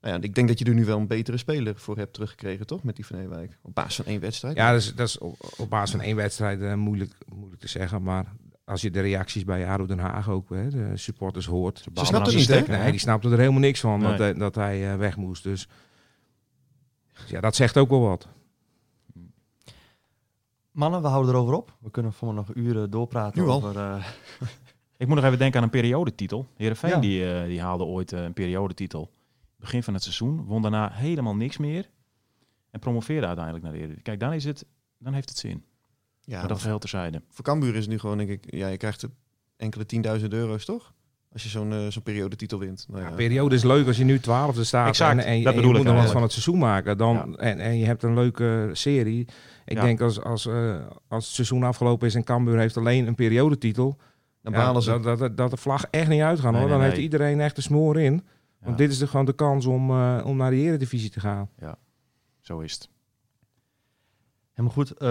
Nou 0.00 0.14
ja, 0.16 0.22
ik 0.22 0.34
denk 0.34 0.48
dat 0.48 0.58
je 0.58 0.64
er 0.64 0.74
nu 0.74 0.84
wel 0.84 0.98
een 0.98 1.06
betere 1.06 1.36
speler 1.36 1.76
voor 1.76 1.96
hebt 1.96 2.12
teruggekregen, 2.12 2.66
toch? 2.66 2.82
Met 2.82 2.96
die 2.96 3.06
van 3.06 3.18
Ewijk. 3.18 3.58
Op 3.62 3.74
basis 3.74 3.96
van 3.96 4.04
één 4.04 4.20
wedstrijd. 4.20 4.56
Ja, 4.56 4.72
dat 4.72 4.80
is, 4.80 4.94
dat 4.94 5.08
is 5.08 5.18
op, 5.18 5.36
op 5.56 5.70
basis 5.70 5.90
van 5.90 6.00
één 6.00 6.16
wedstrijd 6.16 6.60
eh, 6.62 6.74
moeilijk, 6.74 7.12
moeilijk 7.34 7.60
te 7.60 7.68
zeggen. 7.68 8.02
Maar 8.02 8.26
als 8.64 8.80
je 8.82 8.90
de 8.90 9.00
reacties 9.00 9.44
bij 9.44 9.68
ADO 9.68 9.86
Den 9.86 9.98
Haag 9.98 10.28
ook, 10.30 10.48
hè, 10.50 10.68
de 10.70 10.90
supporters 10.96 11.46
hoort. 11.46 11.78
Ze 11.94 12.04
snapt 12.04 12.26
het 12.26 12.34
niet, 12.36 12.48
hè? 12.48 12.60
Nee, 12.60 12.90
die 12.90 13.00
snapten 13.00 13.32
er 13.32 13.38
helemaal 13.38 13.60
niks 13.60 13.80
van 13.80 14.00
dat, 14.00 14.08
Nee. 14.10 14.18
hij- 14.20 14.34
dat 14.34 14.54
hij 14.54 14.92
eh, 14.92 14.98
weg 14.98 15.16
moest. 15.16 15.42
Dus 15.42 15.68
ja, 17.26 17.40
dat 17.40 17.54
zegt 17.56 17.76
ook 17.76 17.88
wel 17.90 18.00
wat. 18.00 18.28
Mannen, 20.70 21.02
we 21.02 21.08
houden 21.08 21.34
erover 21.34 21.54
op. 21.54 21.76
We 21.80 21.90
kunnen 21.90 22.12
voor 22.12 22.34
nog 22.34 22.54
uren 22.54 22.90
doorpraten 22.90 23.42
Nu 23.42 23.48
al. 23.48 23.54
over... 23.56 23.76
eh, 23.80 24.06
Ik 24.98 25.06
moet 25.06 25.16
nog 25.16 25.24
even 25.24 25.38
denken 25.38 25.58
aan 25.58 25.64
een 25.64 25.70
periodetitel. 25.70 26.46
Heerenveen 26.56 26.90
Ja. 26.90 26.98
die, 26.98 27.32
eh, 27.34 27.46
die 27.46 27.60
haalde 27.60 27.84
ooit 27.84 28.12
een 28.12 28.32
periodetitel. 28.32 29.10
Begin 29.56 29.82
van 29.82 29.94
het 29.94 30.02
seizoen. 30.02 30.44
Won 30.44 30.62
daarna 30.62 30.90
helemaal 30.92 31.36
niks 31.36 31.56
meer. 31.56 31.90
En 32.70 32.80
promoveerde 32.80 33.26
uiteindelijk 33.26 33.64
naar 33.64 33.72
de 33.72 33.78
Eredivisie. 33.78 34.04
Kijk, 34.04 34.20
dan, 34.20 34.32
is 34.32 34.44
het, 34.44 34.64
dan 34.98 35.12
heeft 35.12 35.28
het 35.28 35.38
zin. 35.38 35.64
ja 36.20 36.38
maar 36.38 36.48
dat 36.48 36.60
geheel 36.60 36.78
terzijde. 36.78 37.22
voor 37.30 37.44
Cambuur 37.44 37.74
is 37.74 37.80
het 37.80 37.88
nu 37.88 37.98
gewoon, 37.98 38.18
denk 38.18 38.30
ik, 38.30 38.44
ja, 38.54 38.68
je 38.68 38.76
krijgt 38.76 39.06
enkele 39.56 39.86
tienduizend 39.86 40.32
euro's, 40.32 40.64
toch? 40.64 40.94
Als 41.32 41.42
je 41.44 41.48
zo'n 41.50 41.72
eh, 41.72 41.86
zo'n 41.88 42.02
periodetitel 42.02 42.58
wint. 42.58 42.86
Nou, 42.88 43.02
Ja, 43.02 43.08
ja. 43.08 43.14
periode 43.14 43.54
is 43.54 43.62
leuk 43.62 43.86
als 43.86 43.96
je 43.96 44.04
nu 44.04 44.20
twaalfde 44.20 44.64
staat 44.64 44.88
Exact, 44.88 45.18
en, 45.18 45.24
en, 45.24 45.38
je- 45.38 45.44
dat 45.44 45.52
en 45.52 45.58
je 45.60 45.66
bedoel 45.66 45.70
moet 45.78 45.86
ik 45.88 45.94
nog 45.94 46.02
wat 46.02 46.12
van 46.12 46.22
het 46.22 46.32
seizoen 46.32 46.58
maken. 46.58 46.98
Dan, 46.98 47.36
en, 47.38 47.58
en 47.58 47.78
je 47.78 47.84
hebt 47.84 48.02
een 48.02 48.14
leuke 48.14 48.70
serie. 48.72 49.20
Ik 49.64 49.76
Ja. 49.76 49.82
denk 49.82 50.00
als, 50.00 50.20
als, 50.22 50.46
eh, 50.46 50.86
als 51.08 51.24
het 51.24 51.34
seizoen 51.34 51.62
afgelopen 51.62 52.06
is 52.06 52.14
en 52.14 52.24
Cambuur 52.24 52.58
heeft 52.58 52.76
alleen 52.76 53.06
een 53.06 53.14
periodetitel, 53.14 53.98
Dan 54.42 54.52
ja, 54.52 54.58
balen 54.58 54.82
ze. 54.82 55.00
dat, 55.00 55.18
dat, 55.18 55.36
dat, 55.36 55.50
de 55.50 55.56
vlag 55.56 55.84
echt 55.90 56.08
niet 56.08 56.20
uitgaan 56.22 56.52
Nee, 56.52 56.60
hoor. 56.60 56.70
Dan 56.70 56.78
nee. 56.78 56.88
heeft 56.88 57.00
iedereen 57.00 57.40
echt 57.40 57.56
de 57.56 57.62
smoor 57.62 58.00
in. 58.00 58.26
Want 58.66 58.78
Ja, 58.78 58.84
dit 58.84 58.94
is 58.94 58.98
de, 58.98 59.06
gewoon 59.06 59.26
de 59.26 59.32
kans 59.32 59.66
om, 59.66 59.90
eh, 59.90 60.22
om 60.24 60.36
naar 60.36 60.50
de 60.50 60.56
Eredivisie 60.56 61.10
te 61.10 61.20
gaan. 61.20 61.48
Zo 62.40 62.58
is 62.58 62.72
het. 62.72 62.88
Helemaal 64.50 64.76
goed. 64.76 64.90
eh, 64.90 65.08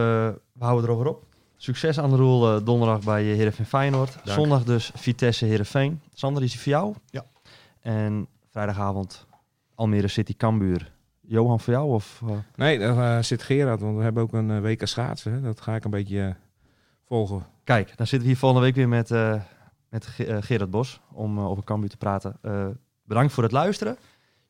we 0.53 0.63
houden 0.63 0.89
erover 0.89 1.07
op. 1.07 1.25
Succes 1.57 1.99
aan 1.99 2.09
de 2.09 2.15
rol 2.15 2.55
eh, 2.55 2.65
donderdag 2.65 3.03
bij 3.03 3.23
Heerenveen 3.23 3.65
Feyenoord. 3.65 4.17
Zondag 4.23 4.63
dus 4.63 4.91
Vitesse 4.95 5.45
Heerenveen. 5.45 6.01
Sander, 6.13 6.43
is 6.43 6.51
die 6.51 6.59
voor 6.59 6.71
jou? 6.71 6.95
Ja. 7.09 7.25
En 7.81 8.27
vrijdagavond 8.51 9.25
Almere 9.75 10.07
City 10.07 10.35
Cambuur. 10.35 10.93
Johan, 11.21 11.59
voor 11.59 11.73
jou? 11.73 11.89
Of, 11.89 12.21
uh... 12.23 12.31
Nee, 12.55 12.79
daar 12.79 13.17
uh, 13.17 13.23
zit 13.23 13.43
Gerard, 13.43 13.81
want 13.81 13.97
we 13.97 14.03
hebben 14.03 14.23
ook 14.23 14.33
een 14.33 14.49
uh, 14.49 14.61
WK 14.61 14.87
schaatsen. 14.87 15.33
Hè? 15.33 15.41
Dat 15.41 15.61
ga 15.61 15.75
ik 15.75 15.83
een 15.83 15.91
beetje 15.91 16.35
volgen. 17.05 17.45
Kijk, 17.63 17.87
dan 17.97 18.07
zitten 18.07 18.19
we 18.19 18.25
hier 18.25 18.37
volgende 18.37 18.65
week 18.65 18.75
weer 18.75 18.87
met, 18.87 19.09
met 19.89 20.05
Gerard 20.39 20.69
Bos 20.69 21.01
om 21.11 21.39
over 21.39 21.63
Cambuur 21.63 21.89
te 21.89 21.97
praten. 21.97 22.39
Bedankt 23.05 23.33
voor 23.33 23.43
het 23.43 23.51
luisteren. 23.51 23.97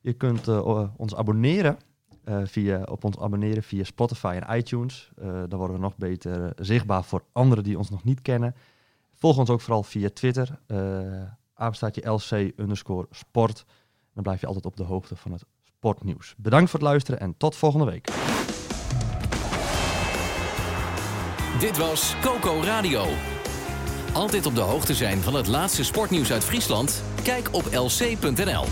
Je 0.00 0.12
kunt 0.12 0.48
ons 0.96 1.14
abonneren 1.14 1.78
via, 2.44 2.82
op 2.82 3.04
ons 3.04 3.18
abonneren 3.18 3.62
via 3.62 3.84
Spotify 3.84 4.38
en 4.42 4.56
iTunes. 4.56 5.10
dan 5.48 5.58
worden 5.58 5.76
we 5.76 5.82
nog 5.82 5.96
beter 5.96 6.52
zichtbaar 6.56 7.04
voor 7.04 7.22
anderen 7.32 7.64
die 7.64 7.78
ons 7.78 7.90
nog 7.90 8.04
niet 8.04 8.22
kennen. 8.22 8.54
Volg 9.14 9.38
ons 9.38 9.50
ook 9.50 9.60
vooral 9.60 9.82
via 9.82 10.08
Twitter. 10.12 10.58
je 11.94 12.10
LC 12.10 12.52
underscore 12.56 13.06
sport. 13.10 13.64
Dan 14.14 14.22
blijf 14.22 14.40
je 14.40 14.46
altijd 14.46 14.66
op 14.66 14.76
de 14.76 14.82
hoogte 14.82 15.16
van 15.16 15.32
het 15.32 15.44
sportnieuws. 15.64 16.34
Bedankt 16.36 16.70
voor 16.70 16.80
het 16.80 16.88
luisteren 16.88 17.20
en 17.20 17.34
tot 17.36 17.56
volgende 17.56 17.86
week. 17.86 18.08
Dit 21.60 21.76
was 21.78 22.16
Coco 22.20 22.60
Radio. 22.62 23.35
Altijd 24.16 24.46
op 24.46 24.54
de 24.54 24.60
hoogte 24.60 24.94
zijn 24.94 25.22
van 25.22 25.34
het 25.34 25.46
laatste 25.46 25.84
sportnieuws 25.84 26.32
uit 26.32 26.44
Friesland? 26.44 27.02
Kijk 27.22 27.48
op 27.50 27.64
lc.nl. 27.72 28.64